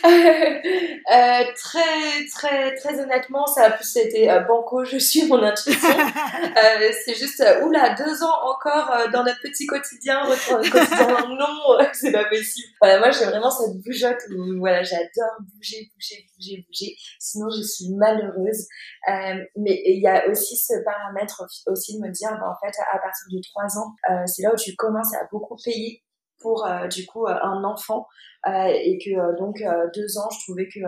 Très 1.56 2.26
très 2.32 2.74
très 2.76 3.00
honnêtement 3.00 3.46
ça 3.46 3.64
a 3.64 3.70
plus 3.70 3.96
été 3.96 4.28
banco 4.46 4.84
je 4.84 4.98
suis 4.98 5.26
mon 5.26 5.42
intuition. 5.42 5.88
C'est 7.04 7.14
juste 7.14 7.42
oula 7.62 7.94
deux 7.94 8.22
ans 8.22 8.38
encore 8.44 9.10
dans 9.12 9.24
notre 9.24 9.40
petit 9.40 9.66
quotidien 9.66 10.28
notre 10.28 10.70
quotidien 10.70 11.26
non 11.38 11.78
c'est 11.92 12.12
pas 12.12 12.24
possible 12.24 12.67
voilà, 12.80 12.98
moi 13.00 13.10
j'ai 13.10 13.24
vraiment 13.24 13.50
cette 13.50 13.76
bougeotte 13.82 14.20
où 14.30 14.58
voilà, 14.58 14.82
j'adore 14.82 15.38
bouger, 15.54 15.90
bouger, 15.94 16.26
bouger, 16.36 16.66
bouger. 16.66 16.96
Sinon 17.18 17.48
je 17.50 17.62
suis 17.62 17.94
malheureuse. 17.94 18.66
Euh, 19.08 19.44
mais 19.56 19.82
il 19.84 20.00
y 20.02 20.06
a 20.06 20.28
aussi 20.28 20.56
ce 20.56 20.74
paramètre 20.84 21.44
aussi 21.66 21.98
de 21.98 22.06
me 22.06 22.10
dire, 22.12 22.30
bah, 22.40 22.50
en 22.50 22.66
fait, 22.66 22.74
à 22.92 22.98
partir 22.98 23.26
de 23.32 23.40
trois 23.52 23.78
ans, 23.78 23.94
euh, 24.10 24.26
c'est 24.26 24.42
là 24.42 24.52
où 24.52 24.56
tu 24.56 24.74
commences 24.76 25.14
à 25.14 25.26
beaucoup 25.30 25.56
payer 25.64 26.02
pour 26.40 26.64
euh, 26.66 26.86
du 26.86 27.04
coup 27.04 27.26
un 27.26 27.64
enfant 27.64 28.06
euh, 28.46 28.66
et 28.66 28.96
que 28.98 29.36
donc 29.38 29.56
deux 29.92 30.18
ans 30.18 30.28
je 30.30 30.44
trouvais 30.44 30.68
que 30.68 30.78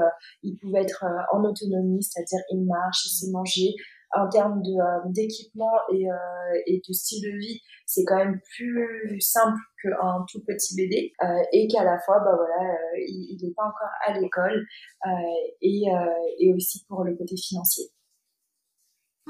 il 0.45 0.57
pouvait 0.59 0.83
être 0.83 1.05
en 1.33 1.43
autonomie 1.43 2.05
c'est-à-dire 2.05 2.39
il 2.51 2.65
marche 2.65 3.07
il 3.07 3.09
sait 3.09 3.31
manger 3.33 3.75
en 4.13 4.29
termes 4.29 4.61
de 4.63 5.13
d'équipement 5.13 5.79
et, 5.93 6.07
et 6.67 6.83
de 6.87 6.93
style 6.93 7.23
de 7.23 7.39
vie 7.39 7.61
c'est 7.91 8.05
quand 8.07 8.17
même 8.17 8.41
plus 8.57 9.21
simple 9.21 9.59
qu'un 9.83 10.25
tout 10.31 10.43
petit 10.47 10.77
bébé 10.77 11.13
euh, 11.23 11.43
et 11.53 11.67
qu'à 11.67 11.83
la 11.83 11.99
fois 11.99 12.21
bah 12.21 12.37
voilà 12.37 12.73
euh, 12.73 13.05
il 13.09 13.39
n'est 13.43 13.53
pas 13.55 13.65
encore 13.65 13.89
à 14.07 14.19
l'école 14.19 14.65
euh, 15.07 15.11
et, 15.61 15.83
et 16.39 16.55
aussi 16.55 16.85
pour 16.87 17.03
le 17.05 17.17
côté 17.17 17.35
financier. 17.37 17.85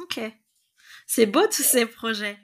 Ok. 0.03 0.21
C'est 1.07 1.27
beau 1.27 1.47
tous 1.47 1.63
ces 1.63 1.87
projets. 1.87 2.39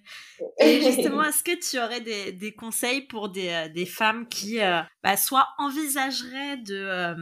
Et 0.61 0.81
justement, 0.83 1.23
est-ce 1.23 1.45
que 1.45 1.59
tu 1.59 1.79
aurais 1.79 2.01
des, 2.01 2.33
des 2.33 2.55
conseils 2.55 3.03
pour 3.03 3.29
des, 3.29 3.69
des 3.75 3.87
femmes 3.87 4.27
qui 4.29 4.59
bah, 5.03 5.17
soit 5.17 5.49
envisageraient 5.59 6.57
de, 6.59 7.15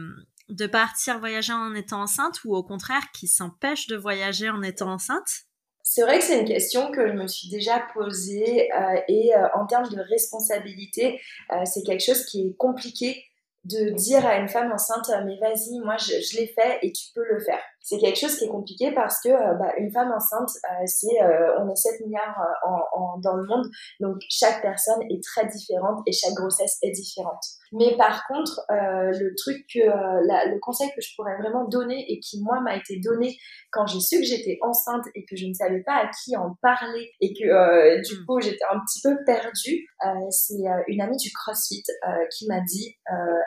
de 0.49 0.67
partir 0.67 1.19
voyager 1.19 1.53
en 1.53 1.73
étant 1.73 2.01
enceinte 2.01 2.43
ou 2.43 2.55
au 2.55 2.63
contraire 2.63 3.03
qui 3.13 3.27
s'empêchent 3.27 3.87
de 3.87 3.95
voyager 3.95 4.49
en 4.49 4.61
étant 4.61 4.91
enceinte? 4.91 5.45
C'est 5.87 6.01
vrai 6.01 6.17
que 6.17 6.23
c'est 6.23 6.39
une 6.39 6.47
question 6.47 6.91
que 6.91 7.07
je 7.07 7.13
me 7.13 7.27
suis 7.27 7.47
déjà 7.47 7.79
posée 7.93 8.71
euh, 8.73 9.01
et 9.07 9.35
euh, 9.35 9.47
en 9.53 9.67
termes 9.67 9.87
de 9.87 10.01
responsabilité, 10.01 11.21
euh, 11.51 11.63
c'est 11.63 11.83
quelque 11.83 12.03
chose 12.03 12.25
qui 12.25 12.41
est 12.41 12.55
compliqué 12.57 13.23
de 13.65 13.91
dire 13.91 14.25
à 14.25 14.37
une 14.37 14.47
femme 14.47 14.71
enceinte 14.71 15.09
mais 15.25 15.37
vas-y 15.39 15.79
moi 15.83 15.95
je, 15.97 16.13
je 16.21 16.37
l'ai 16.37 16.47
fait 16.47 16.79
et 16.81 16.91
tu 16.91 17.05
peux 17.13 17.23
le 17.23 17.39
faire. 17.39 17.61
C'est 17.81 17.99
quelque 17.99 18.19
chose 18.19 18.35
qui 18.35 18.45
est 18.45 18.49
compliqué 18.49 18.91
parce 18.93 19.21
que 19.21 19.29
euh, 19.29 19.53
bah, 19.55 19.73
une 19.77 19.91
femme 19.91 20.11
enceinte 20.11 20.49
c'est 20.85 21.19
on 21.59 21.69
est 21.69 21.75
7 21.75 22.01
milliards 22.01 22.47
en, 22.63 22.99
en, 22.99 23.17
dans 23.19 23.35
le 23.35 23.45
monde 23.45 23.67
donc 23.99 24.17
chaque 24.29 24.61
personne 24.61 25.01
est 25.09 25.23
très 25.23 25.47
différente 25.47 26.01
et 26.07 26.11
chaque 26.11 26.33
grossesse 26.33 26.77
est 26.81 26.91
différente 26.91 27.43
mais 27.71 27.95
par 27.97 28.25
contre 28.27 28.61
le 28.69 29.35
truc 29.35 29.65
que 29.73 29.79
la, 30.27 30.45
le 30.45 30.59
conseil 30.59 30.89
que 30.95 31.01
je 31.01 31.15
pourrais 31.15 31.37
vraiment 31.37 31.67
donner 31.67 32.05
et 32.11 32.19
qui 32.19 32.41
moi 32.41 32.61
m'a 32.61 32.75
été 32.75 32.99
donné 32.99 33.37
quand 33.71 33.85
j'ai 33.85 33.99
su 33.99 34.19
que 34.19 34.25
j'étais 34.25 34.57
enceinte 34.61 35.05
et 35.15 35.25
que 35.25 35.35
je 35.35 35.45
ne 35.45 35.53
savais 35.53 35.81
pas 35.83 35.95
à 35.95 36.09
qui 36.09 36.35
en 36.37 36.55
parler 36.61 37.11
et 37.21 37.33
que 37.33 38.01
du 38.07 38.21
hmm. 38.21 38.25
coup 38.25 38.39
j'étais 38.39 38.65
un 38.71 38.79
petit 38.79 39.01
peu 39.03 39.17
perdue 39.25 39.87
c'est 40.29 40.63
une 40.87 41.01
amie 41.01 41.17
du 41.17 41.31
CrossFit 41.31 41.83
qui 42.31 42.47
m'a 42.47 42.61
dit 42.61 42.95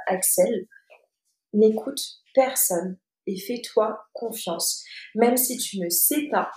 Axel, 0.07 0.67
n'écoute 1.53 2.01
personne 2.35 2.99
et 3.27 3.39
fais-toi 3.39 4.01
confiance. 4.13 4.83
Même 5.15 5.37
si 5.37 5.59
tu 5.59 5.79
ne 5.79 5.89
sais 5.89 6.29
pas, 6.31 6.51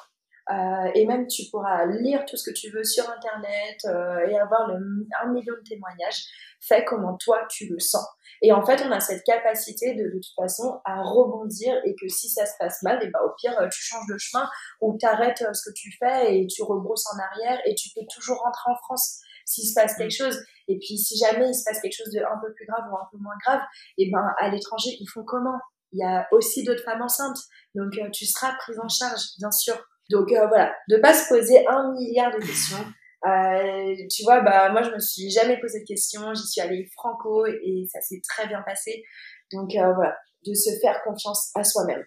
euh, 0.51 0.91
et 0.95 1.05
même 1.05 1.27
tu 1.27 1.43
pourras 1.49 1.85
lire 1.85 2.25
tout 2.25 2.35
ce 2.35 2.49
que 2.49 2.55
tu 2.55 2.69
veux 2.71 2.83
sur 2.83 3.09
Internet 3.09 3.77
euh, 3.85 4.27
et 4.27 4.37
avoir 4.37 4.67
le, 4.67 5.07
un 5.23 5.31
million 5.31 5.53
de 5.53 5.67
témoignages, 5.67 6.25
fais 6.59 6.83
comment 6.83 7.15
toi 7.17 7.39
tu 7.49 7.67
le 7.67 7.79
sens. 7.79 8.05
Et 8.41 8.51
en 8.51 8.65
fait, 8.65 8.83
on 8.85 8.91
a 8.91 8.99
cette 8.99 9.23
capacité 9.23 9.93
de, 9.93 10.03
de 10.05 10.19
toute 10.19 10.35
façon 10.35 10.81
à 10.83 11.01
rebondir 11.01 11.75
et 11.85 11.95
que 11.95 12.07
si 12.07 12.27
ça 12.27 12.45
se 12.45 12.53
passe 12.59 12.81
mal, 12.81 13.01
et 13.03 13.09
bah, 13.09 13.19
au 13.23 13.31
pire, 13.39 13.55
tu 13.71 13.83
changes 13.83 14.07
de 14.07 14.17
chemin 14.17 14.49
ou 14.81 14.97
tu 14.99 15.05
arrêtes 15.05 15.43
euh, 15.43 15.53
ce 15.53 15.69
que 15.69 15.73
tu 15.75 15.91
fais 15.99 16.37
et 16.37 16.47
tu 16.47 16.63
rebrousses 16.63 17.05
en 17.13 17.19
arrière 17.19 17.59
et 17.65 17.75
tu 17.75 17.89
peux 17.95 18.05
toujours 18.13 18.39
rentrer 18.41 18.71
en 18.71 18.75
France 18.75 19.19
s'il 19.45 19.67
se 19.67 19.73
passe 19.75 19.95
quelque 19.95 20.15
chose. 20.15 20.43
Et 20.67 20.77
puis, 20.79 20.97
si 20.97 21.17
jamais 21.17 21.49
il 21.49 21.53
se 21.53 21.63
passe 21.65 21.79
quelque 21.81 21.95
chose 21.95 22.11
de 22.11 22.19
un 22.19 22.39
peu 22.41 22.51
plus 22.53 22.65
grave 22.65 22.85
ou 22.91 22.95
un 22.95 23.07
peu 23.11 23.17
moins 23.17 23.37
grave, 23.45 23.61
et 23.97 24.09
ben, 24.11 24.33
à 24.39 24.49
l'étranger, 24.49 24.89
ils 24.99 25.07
font 25.07 25.23
comment? 25.23 25.59
Il 25.93 25.99
y 25.99 26.03
a 26.03 26.27
aussi 26.31 26.63
d'autres 26.63 26.83
femmes 26.83 27.01
enceintes. 27.01 27.39
Donc, 27.75 27.97
euh, 27.97 28.09
tu 28.11 28.25
seras 28.25 28.55
prise 28.55 28.79
en 28.79 28.87
charge, 28.87 29.21
bien 29.37 29.51
sûr. 29.51 29.75
Donc, 30.11 30.31
euh, 30.31 30.47
voilà. 30.47 30.75
De 30.89 30.97
pas 30.97 31.13
se 31.13 31.29
poser 31.29 31.65
un 31.67 31.93
milliard 31.93 32.31
de 32.31 32.39
questions. 32.39 32.85
Euh, 33.25 33.95
tu 34.09 34.23
vois, 34.23 34.41
bah, 34.41 34.71
moi, 34.71 34.81
je 34.81 34.91
me 34.91 34.99
suis 34.99 35.29
jamais 35.29 35.59
posé 35.59 35.79
de 35.81 35.85
questions. 35.85 36.33
J'y 36.33 36.47
suis 36.47 36.61
allée 36.61 36.89
franco 36.93 37.45
et 37.45 37.87
ça 37.91 38.01
s'est 38.01 38.21
très 38.27 38.47
bien 38.47 38.61
passé. 38.63 39.03
Donc, 39.51 39.71
voilà. 39.73 40.15
De 40.45 40.53
se 40.53 40.71
faire 40.81 41.01
confiance 41.03 41.51
à 41.55 41.63
soi-même. 41.63 42.03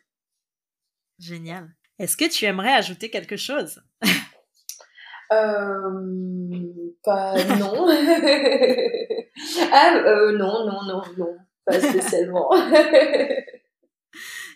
Génial. 1.18 1.68
Est-ce 1.98 2.16
que 2.16 2.28
tu 2.28 2.44
aimerais 2.44 2.72
ajouter 2.72 3.10
quelque 3.10 3.36
chose? 3.36 3.80
Euh, 5.32 5.90
pas 7.02 7.34
non. 7.56 7.88
ah 9.72 9.96
euh, 9.96 10.36
non 10.36 10.66
non 10.66 10.82
non 10.84 11.02
non 11.16 11.36
pas 11.64 11.80
spécialement. 11.80 12.50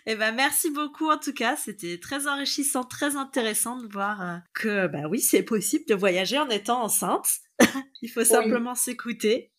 Eh 0.05 0.15
ben 0.15 0.33
merci 0.33 0.69
beaucoup 0.71 1.09
en 1.09 1.17
tout 1.17 1.33
cas, 1.33 1.55
c'était 1.55 1.99
très 1.99 2.27
enrichissant, 2.27 2.83
très 2.83 3.15
intéressant 3.15 3.77
de 3.77 3.87
voir 3.91 4.21
euh, 4.21 4.37
que 4.53 4.87
bah 4.87 5.07
oui 5.09 5.19
c'est 5.19 5.43
possible 5.43 5.85
de 5.87 5.95
voyager 5.95 6.37
en 6.37 6.49
étant 6.49 6.81
enceinte. 6.83 7.27
Il 8.01 8.09
faut 8.09 8.23
simplement 8.23 8.75
s'écouter. 8.75 9.51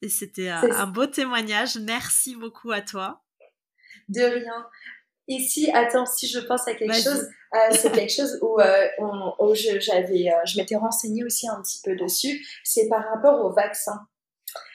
Et 0.00 0.08
c'était 0.08 0.48
un, 0.48 0.86
beau 0.86 1.06
témoignage. 1.06 1.76
Merci 1.76 2.36
beaucoup 2.36 2.70
à 2.70 2.80
toi. 2.80 3.24
De 4.08 4.22
rien. 4.22 4.66
Ici, 5.26 5.70
attends, 5.72 6.06
si 6.06 6.26
je 6.26 6.38
pense 6.38 6.66
à 6.68 6.74
quelque 6.74 6.94
chose, 6.94 7.28
euh, 7.54 7.58
c'est 7.72 7.92
quelque 7.92 8.12
chose 8.12 8.38
où, 8.40 8.60
euh, 8.60 8.86
où 9.38 9.54
j'avais, 9.54 10.30
euh, 10.30 10.44
je 10.46 10.56
m'étais 10.56 10.76
renseignée 10.76 11.24
aussi 11.24 11.48
un 11.48 11.60
petit 11.60 11.80
peu 11.84 11.96
dessus. 11.96 12.46
C'est 12.64 12.88
par 12.88 13.04
rapport 13.04 13.44
au 13.44 13.52
vaccin. 13.52 14.06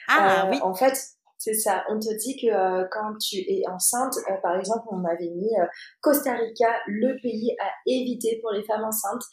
Ah 0.08 0.48
oui. 0.50 0.58
En 0.62 0.74
fait, 0.74 0.96
c'est 1.44 1.54
ça. 1.54 1.84
On 1.90 1.98
te 1.98 2.16
dit 2.16 2.36
que 2.36 2.88
quand 2.90 3.18
tu 3.18 3.36
es 3.36 3.62
enceinte, 3.68 4.14
par 4.42 4.58
exemple, 4.58 4.86
on 4.90 4.96
m'avait 4.96 5.30
mis 5.30 5.50
Costa 6.00 6.32
Rica, 6.32 6.68
le 6.86 7.20
pays 7.20 7.54
à 7.60 7.70
éviter 7.86 8.38
pour 8.40 8.52
les 8.52 8.64
femmes 8.64 8.84
enceintes, 8.84 9.24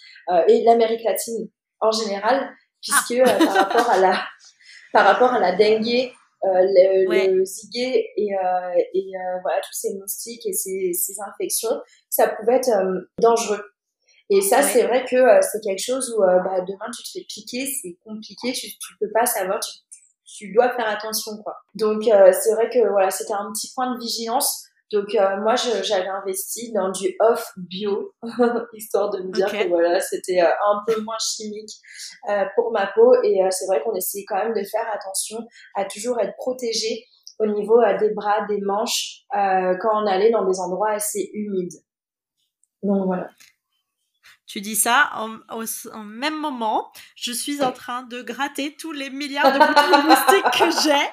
et 0.49 0.63
l'Amérique 0.63 1.03
latine 1.05 1.47
en 1.79 1.91
général, 1.91 2.49
puisque 2.81 3.21
ah. 3.25 3.37
par 3.37 3.53
rapport 3.53 3.89
à 3.89 3.97
la, 3.99 4.21
par 4.93 5.05
rapport 5.05 5.31
à 5.31 5.39
la 5.39 5.55
dengue, 5.55 6.11
euh, 6.43 6.47
le, 6.49 7.37
le 7.37 7.45
ziguet 7.45 8.09
et, 8.17 8.33
euh, 8.33 8.81
et 8.95 9.15
euh, 9.15 9.39
voilà 9.43 9.61
tous 9.61 9.73
ces 9.73 9.93
moustiques 9.93 10.43
et 10.47 10.53
ces, 10.53 10.91
ces 10.91 11.13
infections, 11.21 11.79
ça 12.09 12.29
pouvait 12.29 12.55
être 12.55 12.71
dangereux. 13.19 13.61
Et 14.31 14.41
ça, 14.41 14.63
c'est 14.63 14.87
vrai 14.87 15.05
que 15.05 15.17
c'est 15.41 15.59
quelque 15.61 15.83
chose 15.83 16.15
où 16.17 16.21
bah, 16.21 16.61
demain 16.61 16.89
tu 16.95 17.03
te 17.03 17.09
fais 17.13 17.25
piquer, 17.27 17.67
c'est 17.67 17.95
compliqué, 18.03 18.53
tu, 18.53 18.67
tu 18.67 18.97
peux 18.99 19.11
pas 19.13 19.25
savoir, 19.25 19.59
tu, 19.59 19.71
tu 20.35 20.53
dois 20.53 20.69
faire 20.71 20.87
attention 20.87 21.37
quoi. 21.43 21.57
Donc 21.75 22.03
c'est 22.03 22.53
vrai 22.53 22.69
que 22.69 22.87
voilà, 22.89 23.09
c'était 23.09 23.33
un 23.33 23.51
petit 23.51 23.71
point 23.73 23.93
de 23.93 23.99
vigilance. 23.99 24.67
Donc 24.91 25.15
euh, 25.15 25.37
moi 25.41 25.55
j'avais 25.55 26.07
investi 26.07 26.73
dans 26.73 26.91
du 26.91 27.15
off 27.21 27.53
bio 27.55 28.13
histoire 28.73 29.09
de 29.09 29.21
me 29.21 29.31
dire 29.31 29.49
que 29.49 29.67
voilà 29.69 30.01
c'était 30.01 30.41
euh, 30.41 30.49
un 30.67 30.81
peu 30.85 30.99
moins 31.01 31.17
chimique 31.19 31.71
euh, 32.29 32.43
pour 32.55 32.71
ma 32.73 32.87
peau 32.87 33.15
et 33.23 33.39
c'est 33.51 33.67
vrai 33.67 33.81
qu'on 33.83 33.95
essayait 33.95 34.25
quand 34.27 34.35
même 34.35 34.53
de 34.53 34.63
faire 34.63 34.85
attention 34.93 35.37
à 35.75 35.85
toujours 35.85 36.19
être 36.19 36.35
protégé 36.35 37.05
au 37.39 37.45
niveau 37.45 37.81
des 37.99 38.13
bras, 38.13 38.45
des 38.47 38.59
manches 38.61 39.23
quand 39.31 40.03
on 40.03 40.05
allait 40.05 40.29
dans 40.29 40.45
des 40.45 40.59
endroits 40.59 40.91
assez 40.91 41.31
humides. 41.33 41.73
Donc 42.83 43.05
voilà. 43.07 43.29
Tu 44.51 44.59
dis 44.59 44.75
ça 44.75 45.11
en, 45.15 45.37
en, 45.47 46.03
même 46.03 46.37
moment, 46.37 46.91
je 47.15 47.31
suis 47.31 47.63
en 47.63 47.71
train 47.71 48.03
de 48.03 48.21
gratter 48.21 48.75
tous 48.75 48.91
les 48.91 49.09
milliards 49.09 49.53
de 49.53 49.59
boutons 49.65 49.97
de 49.97 50.07
moustiques 50.07 50.51
que 50.59 50.69
j'ai 50.83 51.07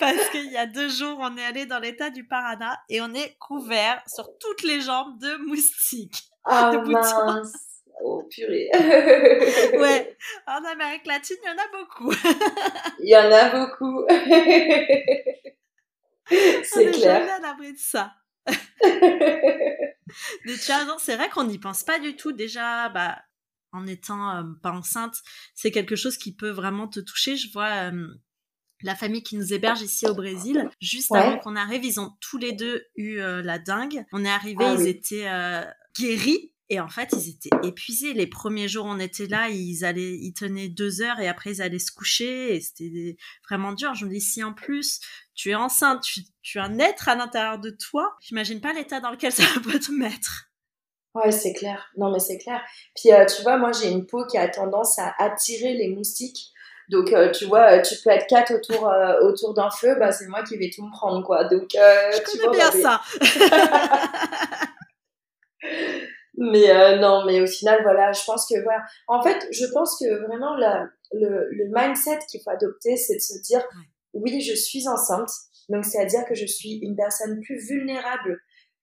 Parce 0.00 0.28
qu'il 0.30 0.50
y 0.50 0.56
a 0.56 0.66
deux 0.66 0.88
jours, 0.88 1.18
on 1.20 1.36
est 1.36 1.44
allé 1.44 1.66
dans 1.66 1.78
l'état 1.78 2.10
du 2.10 2.26
Paraná 2.26 2.80
et 2.88 3.00
on 3.00 3.14
est 3.14 3.36
couvert 3.38 4.02
sur 4.08 4.28
toutes 4.40 4.64
les 4.64 4.80
jambes 4.80 5.20
de 5.20 5.36
moustiques. 5.46 6.24
Ah 6.44 6.72
mince 6.84 7.52
Oh 8.02 8.24
purée 8.28 8.70
Ouais, 9.78 10.16
en 10.48 10.64
Amérique 10.64 11.06
latine, 11.06 11.36
il 11.44 11.48
y 11.48 11.52
en 11.52 11.58
a 11.58 11.68
beaucoup. 11.78 12.12
il 12.98 13.08
y 13.08 13.16
en 13.16 13.30
a 13.30 13.50
beaucoup 13.50 14.04
C'est 16.64 16.90
clair. 16.90 17.20
jamais 17.20 17.30
à 17.30 17.38
l'abri 17.38 17.72
de 17.72 17.78
ça. 17.78 18.14
Mais 20.44 20.56
tu 20.56 20.72
as 20.72 20.86
c'est 20.98 21.16
vrai 21.16 21.28
qu'on 21.28 21.44
n'y 21.44 21.58
pense 21.58 21.84
pas 21.84 21.98
du 21.98 22.16
tout. 22.16 22.32
Déjà, 22.32 22.88
bah, 22.88 23.18
en 23.72 23.86
étant 23.86 24.36
euh, 24.36 24.42
pas 24.62 24.72
enceinte, 24.72 25.16
c'est 25.54 25.70
quelque 25.70 25.96
chose 25.96 26.16
qui 26.16 26.34
peut 26.34 26.50
vraiment 26.50 26.88
te 26.88 27.00
toucher. 27.00 27.36
Je 27.36 27.52
vois 27.52 27.90
euh, 27.90 28.08
la 28.82 28.94
famille 28.94 29.22
qui 29.22 29.36
nous 29.36 29.52
héberge 29.52 29.82
ici 29.82 30.06
au 30.06 30.14
Brésil. 30.14 30.68
Juste 30.80 31.14
avant 31.14 31.38
qu'on 31.38 31.56
arrive, 31.56 31.84
ils 31.84 32.00
ont 32.00 32.12
tous 32.20 32.38
les 32.38 32.52
deux 32.52 32.84
eu 32.96 33.18
euh, 33.18 33.42
la 33.42 33.58
dingue. 33.58 34.04
On 34.12 34.24
est 34.24 34.30
arrivé, 34.30 34.64
ah 34.64 34.74
ils 34.78 34.86
étaient 34.86 35.28
guéris. 35.98 36.52
Et 36.70 36.80
en 36.80 36.88
fait, 36.88 37.08
ils 37.12 37.30
étaient 37.30 37.66
épuisés. 37.66 38.12
Les 38.12 38.26
premiers 38.26 38.68
jours, 38.68 38.84
on 38.86 38.98
était 38.98 39.26
là, 39.26 39.48
ils 39.48 39.84
allaient, 39.84 40.16
ils 40.16 40.34
tenaient 40.34 40.68
deux 40.68 41.00
heures 41.00 41.18
et 41.18 41.26
après, 41.26 41.52
ils 41.52 41.62
allaient 41.62 41.78
se 41.78 41.90
coucher. 41.90 42.56
Et 42.56 42.60
c'était 42.60 43.16
vraiment 43.48 43.72
dur. 43.72 43.94
Je 43.94 44.04
me 44.04 44.10
dis, 44.10 44.20
si 44.20 44.44
en 44.44 44.52
plus, 44.52 45.00
tu 45.34 45.50
es 45.50 45.54
enceinte, 45.54 46.02
tu, 46.02 46.20
tu 46.42 46.58
as 46.58 46.64
un 46.64 46.78
être 46.78 47.08
à 47.08 47.14
l'intérieur 47.14 47.58
de 47.58 47.70
toi, 47.70 48.14
j'imagine 48.20 48.60
pas 48.60 48.74
l'état 48.74 49.00
dans 49.00 49.10
lequel 49.10 49.32
ça 49.32 49.44
peut 49.62 49.78
te 49.78 49.92
mettre. 49.92 50.48
Ouais, 51.14 51.32
c'est 51.32 51.54
clair. 51.54 51.90
Non, 51.96 52.12
mais 52.12 52.18
c'est 52.18 52.38
clair. 52.38 52.60
Puis, 52.94 53.12
euh, 53.12 53.24
tu 53.24 53.42
vois, 53.42 53.56
moi, 53.56 53.72
j'ai 53.72 53.90
une 53.90 54.06
peau 54.06 54.26
qui 54.26 54.36
a 54.36 54.46
tendance 54.48 54.98
à 54.98 55.14
attirer 55.18 55.72
les 55.72 55.88
moustiques. 55.88 56.52
Donc, 56.90 57.12
euh, 57.12 57.30
tu 57.30 57.46
vois, 57.46 57.78
euh, 57.78 57.82
tu 57.82 57.96
peux 58.02 58.10
être 58.10 58.26
quatre 58.26 58.54
autour, 58.54 58.90
autour 59.22 59.54
d'un 59.54 59.70
feu, 59.70 59.96
bah, 59.98 60.12
c'est 60.12 60.26
moi 60.26 60.42
qui 60.42 60.56
vais 60.58 60.70
tout 60.74 60.84
me 60.84 60.90
prendre, 60.90 61.24
quoi. 61.24 61.44
Donc, 61.44 61.70
je 61.72 62.30
tu 62.30 62.38
connais 62.38 62.56
bien 62.58 62.70
ça. 62.72 63.00
mais 66.38 66.98
non, 66.98 67.24
mais 67.26 67.40
au 67.40 67.46
final, 67.46 67.82
voilà, 67.82 68.12
je 68.12 68.22
pense 68.24 68.46
que, 68.48 68.62
voilà. 68.62 68.82
En 69.08 69.22
fait, 69.22 69.46
je 69.50 69.66
pense 69.66 69.98
que 69.98 70.26
vraiment, 70.26 70.54
la, 70.56 70.86
le, 71.12 71.48
le 71.50 71.64
mindset 71.72 72.20
qu'il 72.30 72.40
faut 72.42 72.50
adopter, 72.50 72.96
c'est 72.96 73.16
de 73.16 73.20
se 73.20 73.40
dire, 73.42 73.62
oui, 74.14 74.40
je 74.40 74.54
suis 74.54 74.88
enceinte. 74.88 75.30
Donc, 75.68 75.84
c'est-à-dire 75.84 76.24
que 76.26 76.34
je 76.34 76.46
suis 76.46 76.78
une 76.82 76.96
personne 76.96 77.40
plus 77.40 77.58
vulnérable 77.66 78.40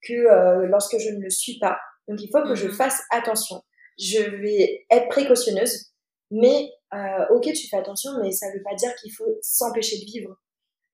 que 0.07 0.65
lorsque 0.67 0.97
je 0.99 1.09
ne 1.09 1.19
le 1.19 1.29
suis 1.29 1.57
pas. 1.59 1.77
Donc 2.07 2.21
il 2.21 2.29
faut 2.29 2.43
que 2.43 2.55
je 2.55 2.67
mhm. 2.67 2.73
fasse 2.73 3.01
attention. 3.11 3.61
Je 3.97 4.19
vais 4.19 4.85
être 4.91 5.07
précautionneuse, 5.09 5.91
mais 6.31 6.69
euh, 6.93 7.25
ok, 7.31 7.51
tu 7.53 7.67
fais 7.67 7.77
attention, 7.77 8.11
mais 8.21 8.31
ça 8.31 8.47
ne 8.49 8.53
veut 8.57 8.63
pas 8.63 8.75
dire 8.75 8.93
qu'il 8.95 9.11
faut 9.13 9.37
s'empêcher 9.41 9.97
de 9.99 10.05
vivre. 10.05 10.35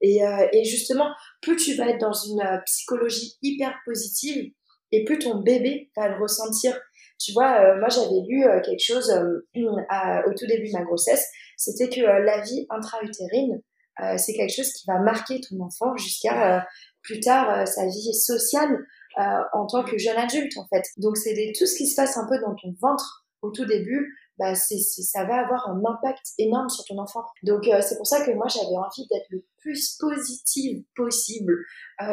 Et, 0.01 0.25
euh, 0.25 0.47
et, 0.51 0.63
justement, 0.63 1.13
plus 1.41 1.57
tu 1.57 1.75
vas 1.75 1.89
être 1.89 1.99
dans 1.99 2.13
une 2.13 2.41
euh, 2.41 2.57
psychologie 2.65 3.37
hyper 3.43 3.75
positive, 3.85 4.51
et 4.91 5.03
plus 5.05 5.19
ton 5.19 5.39
bébé 5.39 5.91
va 5.95 6.09
le 6.09 6.21
ressentir. 6.21 6.79
Tu 7.19 7.33
vois, 7.33 7.61
euh, 7.61 7.79
moi 7.79 7.89
j'avais 7.89 8.21
lu 8.27 8.43
euh, 8.45 8.61
quelque 8.61 8.83
chose 8.83 9.11
au 9.11 10.33
tout 10.33 10.47
début 10.47 10.67
de 10.67 10.73
ma 10.73 10.83
grossesse, 10.83 11.25
c'était 11.57 11.89
que 11.89 12.01
la 12.01 12.41
vie 12.41 12.65
intra-utérine, 12.69 13.61
c'est 14.17 14.33
quelque 14.33 14.55
chose 14.55 14.71
qui 14.73 14.83
va 14.87 14.99
marquer 14.99 15.39
ton 15.41 15.59
enfant 15.63 15.95
jusqu'à 15.95 16.65
plus 17.03 17.19
tard 17.19 17.67
sa 17.67 17.85
vie 17.85 18.13
sociale. 18.15 18.79
Euh, 19.19 19.43
en 19.51 19.67
tant 19.67 19.83
que 19.83 19.97
jeune 19.97 20.15
adulte 20.15 20.57
en 20.57 20.65
fait. 20.67 20.83
Donc 20.95 21.17
c'est 21.17 21.35
tout 21.57 21.65
ce 21.65 21.75
qui 21.75 21.85
se 21.85 21.97
passe 21.97 22.15
un 22.15 22.25
peu 22.29 22.39
dans 22.39 22.55
ton 22.55 22.73
ventre 22.79 23.25
au 23.41 23.51
tout 23.51 23.65
début, 23.65 24.15
bah 24.41 24.55
ça 24.55 25.23
va 25.25 25.35
avoir 25.35 25.69
un 25.69 25.79
impact 25.85 26.25
énorme 26.39 26.69
sur 26.69 26.83
ton 26.85 26.97
enfant. 26.97 27.23
Donc 27.43 27.67
euh, 27.67 27.79
c'est 27.81 27.97
pour 27.97 28.07
ça 28.07 28.25
que 28.25 28.31
moi 28.31 28.47
j'avais 28.47 28.75
envie 28.75 29.07
d'être 29.09 29.27
le 29.29 29.45
plus 29.59 29.97
positive 29.99 30.83
possible 30.95 31.53
euh, 32.01 32.05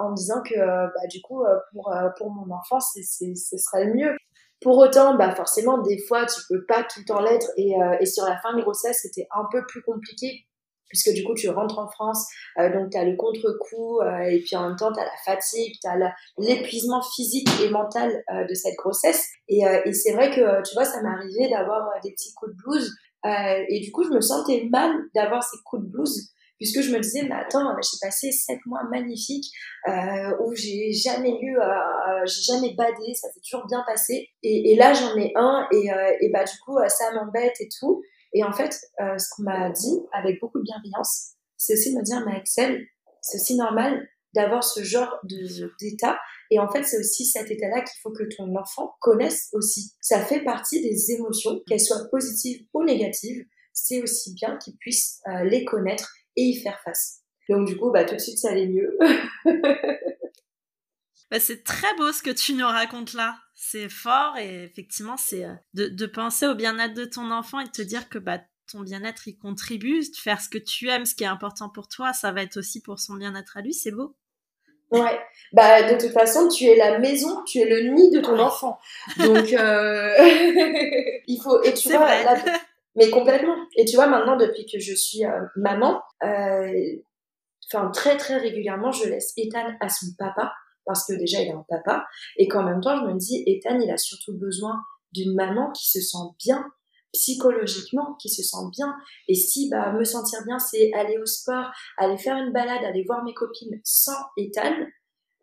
en 0.00 0.10
me 0.10 0.16
disant 0.16 0.42
que 0.42 0.56
bah, 0.58 1.06
du 1.10 1.20
coup 1.22 1.44
pour, 1.72 1.94
pour 2.18 2.30
mon 2.30 2.52
enfant 2.54 2.80
c'est, 2.80 3.02
ce 3.02 3.56
serait 3.56 3.84
le 3.86 3.94
mieux. 3.94 4.16
Pour 4.62 4.78
autant, 4.78 5.16
bah 5.18 5.34
forcément, 5.34 5.82
des 5.82 5.98
fois, 6.08 6.24
tu 6.24 6.40
peux 6.48 6.64
pas 6.64 6.82
tout 6.82 7.04
temps 7.04 7.20
l'être. 7.20 7.50
Et, 7.58 7.74
et 8.00 8.06
sur 8.06 8.24
la 8.24 8.38
fin 8.40 8.56
de 8.56 8.62
grossesse, 8.62 9.00
c'était 9.02 9.28
un 9.30 9.44
peu 9.52 9.62
plus 9.66 9.82
compliqué 9.82 10.46
puisque 10.88 11.12
du 11.14 11.24
coup 11.24 11.34
tu 11.34 11.48
rentres 11.48 11.78
en 11.78 11.88
France, 11.88 12.26
euh, 12.58 12.72
donc 12.72 12.90
tu 12.90 12.98
as 12.98 13.04
le 13.04 13.16
contre-coup, 13.16 14.00
euh, 14.00 14.20
et 14.20 14.40
puis 14.40 14.56
en 14.56 14.68
même 14.68 14.76
temps 14.76 14.92
tu 14.92 15.00
as 15.00 15.04
la 15.04 15.16
fatigue, 15.24 15.74
tu 15.80 15.88
as 15.88 16.14
l'épuisement 16.38 17.02
physique 17.02 17.48
et 17.62 17.68
mental 17.70 18.22
euh, 18.32 18.44
de 18.44 18.54
cette 18.54 18.76
grossesse. 18.76 19.26
Et, 19.48 19.62
et 19.84 19.92
c'est 19.92 20.12
vrai 20.12 20.30
que, 20.30 20.62
tu 20.68 20.74
vois, 20.74 20.84
ça 20.84 21.02
m'est 21.02 21.08
arrivé 21.08 21.48
d'avoir 21.48 21.88
des 22.02 22.10
petits 22.12 22.32
coups 22.34 22.52
de 22.52 22.56
blues, 22.56 22.90
et 23.68 23.80
du 23.80 23.90
coup 23.90 24.04
je 24.04 24.10
me 24.10 24.20
sentais 24.20 24.68
mal 24.70 24.92
d'avoir 25.14 25.42
ces 25.42 25.56
coups 25.64 25.82
de 25.82 25.88
blues, 25.88 26.30
puisque 26.58 26.80
je 26.80 26.92
me 26.92 27.00
disais, 27.00 27.22
mais 27.22 27.34
attends, 27.34 27.64
j'ai 27.82 27.98
passé 28.00 28.30
sept 28.30 28.58
mois 28.66 28.84
magnifiques 28.90 29.52
où 30.40 30.54
j'ai 30.54 30.92
jamais 30.92 31.36
eu, 31.40 31.56
j'ai 32.24 32.42
jamais 32.42 32.74
badé, 32.74 33.14
ça 33.14 33.28
s'est 33.32 33.40
toujours 33.40 33.66
bien 33.66 33.82
passé, 33.86 34.28
et, 34.42 34.72
et 34.72 34.76
là 34.76 34.92
j'en 34.94 35.16
ai 35.16 35.32
un, 35.34 35.66
et, 35.72 35.88
et 36.20 36.30
bah 36.32 36.44
du 36.44 36.56
coup 36.64 36.76
ça 36.88 37.12
m'embête 37.12 37.54
et 37.60 37.68
tout. 37.80 38.02
Et 38.32 38.44
en 38.44 38.52
fait, 38.52 38.78
euh, 39.00 39.16
ce 39.18 39.28
qu'on 39.30 39.42
m'a 39.42 39.70
dit 39.70 40.00
avec 40.12 40.40
beaucoup 40.40 40.58
de 40.58 40.64
bienveillance, 40.64 41.32
c'est 41.56 41.74
aussi 41.74 41.94
me 41.96 42.02
dire, 42.02 42.22
mais 42.26 42.36
Axel, 42.36 42.86
c'est 43.20 43.38
aussi 43.38 43.56
normal 43.56 44.08
d'avoir 44.34 44.62
ce 44.62 44.82
genre 44.82 45.18
d'état. 45.80 46.18
Et 46.50 46.60
en 46.60 46.70
fait, 46.70 46.84
c'est 46.84 46.98
aussi 46.98 47.24
cet 47.24 47.50
état-là 47.50 47.80
qu'il 47.80 47.98
faut 48.02 48.12
que 48.12 48.24
ton 48.36 48.54
enfant 48.56 48.94
connaisse 49.00 49.48
aussi. 49.52 49.92
Ça 50.00 50.20
fait 50.20 50.44
partie 50.44 50.82
des 50.82 51.12
émotions, 51.12 51.60
qu'elles 51.66 51.80
soient 51.80 52.06
positives 52.10 52.66
ou 52.74 52.84
négatives. 52.84 53.44
C'est 53.72 54.02
aussi 54.02 54.34
bien 54.34 54.56
qu'il 54.58 54.76
puisse 54.76 55.20
euh, 55.28 55.44
les 55.44 55.64
connaître 55.64 56.14
et 56.36 56.42
y 56.42 56.56
faire 56.60 56.78
face. 56.84 57.22
Donc 57.48 57.66
du 57.66 57.76
coup, 57.76 57.90
bah, 57.90 58.04
tout 58.04 58.14
de 58.14 58.20
suite, 58.20 58.38
ça 58.38 58.50
allait 58.50 58.68
mieux. 58.68 58.96
bah, 61.30 61.40
c'est 61.40 61.64
très 61.64 61.94
beau 61.96 62.12
ce 62.12 62.22
que 62.22 62.30
tu 62.30 62.54
nous 62.54 62.66
racontes 62.66 63.12
là 63.12 63.36
c'est 63.56 63.88
fort 63.88 64.36
et 64.36 64.64
effectivement, 64.64 65.16
c'est 65.16 65.44
euh, 65.44 65.54
de, 65.74 66.06
penser 66.06 66.46
au 66.46 66.54
bien-être 66.54 66.94
de 66.94 67.06
ton 67.06 67.30
enfant 67.30 67.58
et 67.58 67.64
de 67.64 67.70
te 67.70 67.82
dire 67.82 68.08
que 68.08 68.18
bah, 68.18 68.38
ton 68.70 68.80
bien-être 68.80 69.26
il 69.26 69.38
contribue, 69.38 70.00
de 70.00 70.16
faire 70.16 70.40
ce 70.40 70.50
que 70.50 70.58
tu 70.58 70.88
aimes, 70.88 71.06
ce 71.06 71.14
qui 71.14 71.24
est 71.24 71.28
important 71.28 71.70
pour 71.70 71.88
toi, 71.88 72.12
ça 72.12 72.32
va 72.32 72.42
être 72.42 72.58
aussi 72.58 72.82
pour 72.82 73.00
son 73.00 73.14
bien-être 73.14 73.56
à 73.56 73.62
lui, 73.62 73.72
c'est 73.72 73.90
beau. 73.90 74.14
Ouais, 74.92 75.18
bah 75.52 75.90
de 75.90 75.98
toute 75.98 76.12
façon, 76.12 76.48
tu 76.48 76.64
es 76.64 76.76
la 76.76 77.00
maison, 77.00 77.42
tu 77.44 77.58
es 77.58 77.64
le 77.64 77.90
nid 77.90 78.10
de 78.10 78.20
ton 78.20 78.38
enfant. 78.38 78.78
Donc 79.18 79.52
euh, 79.52 80.14
il 81.26 81.40
faut 81.42 81.60
et 81.62 81.74
tu 81.74 81.88
vois 81.88 82.08
mais 82.94 83.10
complètement. 83.10 83.56
Et 83.76 83.84
tu 83.84 83.96
vois 83.96 84.06
maintenant 84.06 84.36
depuis 84.36 84.64
que 84.64 84.78
je 84.78 84.94
suis 84.94 85.24
euh, 85.24 85.40
maman, 85.56 86.02
enfin 86.22 87.90
très 87.92 88.16
très 88.16 88.36
régulièrement, 88.36 88.92
je 88.92 89.08
laisse 89.08 89.32
Ethan 89.36 89.66
à 89.80 89.88
son 89.88 90.06
papa 90.18 90.52
parce 90.86 91.06
que 91.06 91.12
déjà 91.14 91.42
il 91.42 91.50
a 91.50 91.56
un 91.56 91.64
papa. 91.68 92.06
Et 92.38 92.48
qu'en 92.48 92.62
même 92.62 92.80
temps 92.80 92.96
je 92.96 93.12
me 93.12 93.18
dis 93.18 93.42
Ethan 93.46 93.78
il 93.80 93.90
a 93.90 93.98
surtout 93.98 94.36
besoin 94.38 94.80
d'une 95.12 95.34
maman 95.34 95.70
qui 95.72 95.90
se 95.90 96.00
sent 96.00 96.24
bien 96.44 96.64
psychologiquement 97.12 98.14
qui 98.20 98.28
se 98.28 98.42
sent 98.42 98.70
bien. 98.72 98.94
Et 99.28 99.34
si 99.34 99.68
bah 99.70 99.92
me 99.92 100.04
sentir 100.04 100.40
bien 100.46 100.58
c'est 100.58 100.92
aller 100.94 101.18
au 101.18 101.26
sport 101.26 101.70
aller 101.98 102.16
faire 102.16 102.36
une 102.36 102.52
balade 102.52 102.84
aller 102.84 103.04
voir 103.06 103.24
mes 103.24 103.34
copines 103.34 103.80
sans 103.84 104.18
Ethan 104.36 104.74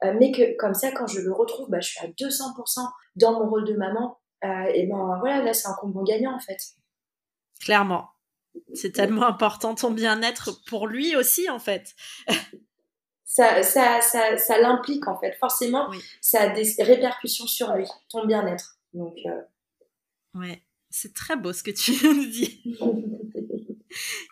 euh, 0.04 0.14
mais 0.20 0.32
que 0.32 0.58
comme 0.58 0.74
ça 0.74 0.92
quand 0.92 1.08
je 1.08 1.20
le 1.20 1.34
retrouve 1.34 1.70
bah 1.70 1.80
je 1.80 1.90
suis 1.90 2.06
à 2.06 2.10
200% 2.10 2.90
dans 3.16 3.40
mon 3.40 3.50
rôle 3.50 3.66
de 3.66 3.76
maman 3.76 4.20
euh, 4.44 4.72
et 4.74 4.88
ben 4.88 5.18
voilà 5.20 5.44
là 5.44 5.54
c'est 5.54 5.68
un 5.68 5.76
combo 5.80 6.04
gagnant 6.04 6.36
en 6.36 6.40
fait. 6.40 6.58
Clairement. 7.62 8.10
C'est 8.74 8.92
tellement 8.92 9.26
important 9.26 9.74
ton 9.74 9.90
bien-être 9.90 10.64
pour 10.68 10.88
lui 10.88 11.16
aussi 11.16 11.50
en 11.50 11.60
fait 11.60 11.96
ça, 13.34 13.64
ça, 13.64 14.00
ça, 14.02 14.38
ça 14.38 14.60
l'implique 14.60 15.08
en 15.08 15.18
fait. 15.18 15.36
Forcément, 15.40 15.90
ça 16.22 16.42
a 16.42 16.50
des 16.50 16.76
répercussions 16.80 17.48
sur 17.48 17.74
lui, 17.74 17.88
ton 18.08 18.28
bien-être. 18.28 18.78
Donc, 18.94 19.16
euh... 19.26 19.42
ouais, 20.36 20.62
c'est 20.92 21.16
très 21.16 21.36
beau 21.36 21.52
ce 21.52 21.64
que 21.64 21.72
tu 21.72 21.94
nous 22.08 22.26
dis. 22.26 22.64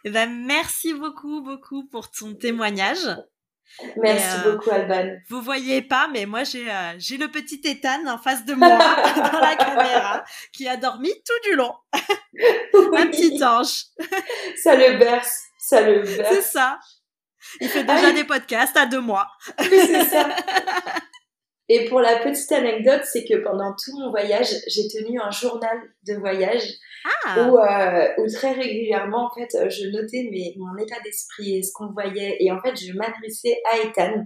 Eh 0.03 0.09
ben, 0.09 0.27
merci 0.47 0.91
beaucoup, 0.95 1.43
beaucoup 1.43 1.85
pour 1.85 2.09
ton 2.09 2.33
témoignage. 2.33 3.07
Merci 3.95 4.39
euh, 4.39 4.51
beaucoup, 4.51 4.71
Alban. 4.71 5.17
Vous 5.29 5.39
voyez 5.39 5.83
pas, 5.83 6.07
mais 6.11 6.25
moi 6.25 6.43
j'ai 6.43 6.67
euh, 6.67 6.95
j'ai 6.97 7.17
le 7.17 7.27
petit 7.27 7.61
Ethan 7.63 8.07
en 8.07 8.17
face 8.17 8.43
de 8.43 8.55
moi 8.55 8.69
dans 9.31 9.39
la 9.39 9.55
caméra 9.55 10.23
qui 10.51 10.67
a 10.67 10.77
dormi 10.77 11.09
tout 11.09 11.49
du 11.51 11.55
long. 11.55 11.75
Un 11.93 13.05
petit 13.05 13.43
ange. 13.43 13.83
ça 14.63 14.75
le 14.75 14.97
berce, 14.97 15.43
ça 15.59 15.81
le 15.81 16.01
berce. 16.01 16.33
C'est 16.33 16.41
ça. 16.41 16.79
Il 17.59 17.67
fait 17.67 17.83
déjà 17.83 18.09
ah 18.09 18.11
des 18.11 18.23
podcasts 18.23 18.77
à 18.77 18.85
deux 18.85 19.01
mois. 19.01 19.27
c'est 19.59 20.05
ça. 20.05 20.29
Et 21.69 21.85
pour 21.85 22.01
la 22.01 22.17
petite 22.17 22.51
anecdote, 22.51 23.03
c'est 23.05 23.23
que 23.23 23.41
pendant 23.43 23.73
tout 23.73 23.97
mon 23.97 24.09
voyage, 24.09 24.49
j'ai 24.67 24.89
tenu 24.89 25.21
un 25.21 25.31
journal 25.31 25.77
de 26.05 26.15
voyage 26.15 26.63
ah. 27.05 27.37
euh, 27.37 28.07
où, 28.17 28.27
très 28.29 28.51
régulièrement, 28.51 29.27
en 29.27 29.33
fait, 29.33 29.69
je 29.69 29.87
notais 29.87 30.27
mes, 30.29 30.53
mon 30.57 30.75
état 30.77 30.99
d'esprit 31.05 31.59
et 31.59 31.63
ce 31.63 31.71
qu'on 31.73 31.93
voyait. 31.93 32.35
Et 32.41 32.51
en 32.51 32.61
fait, 32.61 32.75
je 32.75 32.91
m'adressais 32.91 33.61
à 33.71 33.77
Ethan 33.77 34.25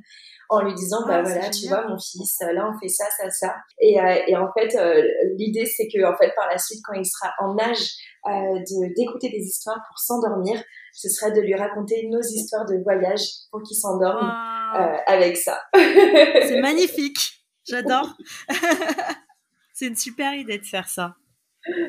en 0.50 0.62
lui 0.62 0.74
disant, 0.74 1.06
bah 1.08 1.18
ah, 1.18 1.24
voilà, 1.24 1.50
tu 1.50 1.68
vois, 1.68 1.88
mon 1.88 1.98
fils, 1.98 2.40
là, 2.42 2.72
on 2.74 2.80
fait 2.80 2.88
ça, 2.88 3.06
ça, 3.18 3.30
ça. 3.30 3.56
Et, 3.80 4.00
euh, 4.00 4.16
et 4.28 4.36
en 4.36 4.48
fait, 4.54 4.76
euh, 4.76 5.04
l'idée, 5.38 5.66
c'est 5.66 5.88
que, 5.88 6.04
en 6.06 6.16
fait, 6.18 6.34
par 6.36 6.48
la 6.50 6.58
suite, 6.58 6.80
quand 6.84 6.94
il 6.94 7.06
sera 7.06 7.32
en 7.40 7.58
âge 7.58 7.92
de 8.26 8.96
d'écouter 8.96 9.30
des 9.30 9.44
histoires 9.44 9.80
pour 9.88 10.00
s'endormir, 10.00 10.60
ce 10.96 11.10
serait 11.10 11.32
de 11.32 11.42
lui 11.42 11.54
raconter 11.56 12.08
nos 12.10 12.22
histoires 12.22 12.66
de 12.66 12.82
voyage 12.82 13.22
pour 13.52 13.62
qu'il 13.64 13.76
s'endorme 13.76 14.26
euh, 14.26 14.98
avec 15.08 15.36
ça. 15.36 15.62
C'est 15.74 16.62
magnifique, 16.62 17.46
j'adore. 17.68 18.16
C'est 19.74 19.88
une 19.88 19.98
super 19.98 20.34
idée 20.34 20.58
de 20.58 20.66
faire 20.66 20.88
ça. 20.88 21.16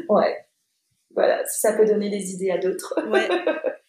Ouais, 0.09 0.37
voilà, 1.15 1.45
ça 1.47 1.75
peut 1.75 1.87
donner 1.87 2.11
des 2.11 2.33
idées 2.33 2.51
à 2.51 2.59
d'autres. 2.59 2.95
ouais. 3.09 3.29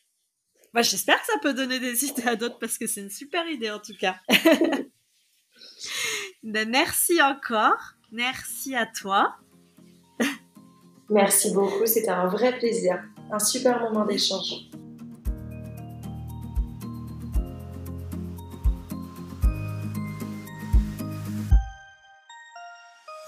Moi, 0.78 0.84
j'espère 0.84 1.20
que 1.20 1.26
ça 1.26 1.40
peut 1.42 1.56
donner 1.56 1.80
des 1.80 2.06
idées 2.06 2.28
à 2.28 2.36
d'autres 2.36 2.60
parce 2.60 2.78
que 2.78 2.86
c'est 2.86 3.02
une 3.02 3.10
super 3.10 3.48
idée 3.48 3.72
en 3.72 3.80
tout 3.80 3.96
cas. 4.00 4.18
Ben, 6.44 6.70
merci 6.70 7.20
encore. 7.20 7.80
Merci 8.12 8.76
à 8.76 8.86
toi. 8.86 9.36
Merci 11.10 11.52
beaucoup, 11.52 11.88
c'était 11.88 12.10
un 12.10 12.28
vrai 12.28 12.56
plaisir. 12.60 13.02
Un 13.32 13.40
super 13.40 13.82
moment 13.82 14.06
d'échange. 14.06 14.70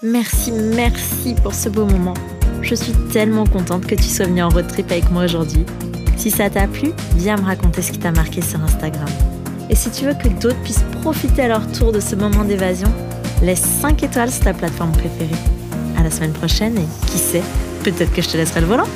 Merci, 0.04 0.52
merci 0.52 1.34
pour 1.42 1.54
ce 1.54 1.68
beau 1.68 1.84
moment. 1.84 2.14
Je 2.62 2.76
suis 2.76 2.94
tellement 3.12 3.44
contente 3.44 3.88
que 3.88 3.96
tu 3.96 4.04
sois 4.04 4.26
venue 4.26 4.42
en 4.42 4.50
road 4.50 4.68
trip 4.68 4.88
avec 4.92 5.10
moi 5.10 5.24
aujourd'hui. 5.24 5.66
Si 6.20 6.30
ça 6.30 6.50
t'a 6.50 6.66
plu, 6.66 6.92
viens 7.16 7.38
me 7.38 7.46
raconter 7.46 7.80
ce 7.80 7.92
qui 7.92 7.98
t'a 7.98 8.12
marqué 8.12 8.42
sur 8.42 8.62
Instagram. 8.62 9.08
Et 9.70 9.74
si 9.74 9.90
tu 9.90 10.04
veux 10.04 10.12
que 10.12 10.28
d'autres 10.28 10.60
puissent 10.62 10.84
profiter 11.00 11.44
à 11.44 11.48
leur 11.48 11.72
tour 11.72 11.92
de 11.92 12.00
ce 12.00 12.14
moment 12.14 12.44
d'évasion, 12.44 12.92
laisse 13.40 13.62
5 13.80 14.02
étoiles 14.02 14.30
sur 14.30 14.44
ta 14.44 14.52
plateforme 14.52 14.92
préférée. 14.92 15.40
À 15.96 16.02
la 16.02 16.10
semaine 16.10 16.34
prochaine 16.34 16.76
et 16.76 17.10
qui 17.10 17.16
sait, 17.16 17.42
peut-être 17.84 18.12
que 18.12 18.20
je 18.20 18.28
te 18.28 18.36
laisserai 18.36 18.60
le 18.60 18.66
volant. 18.66 18.88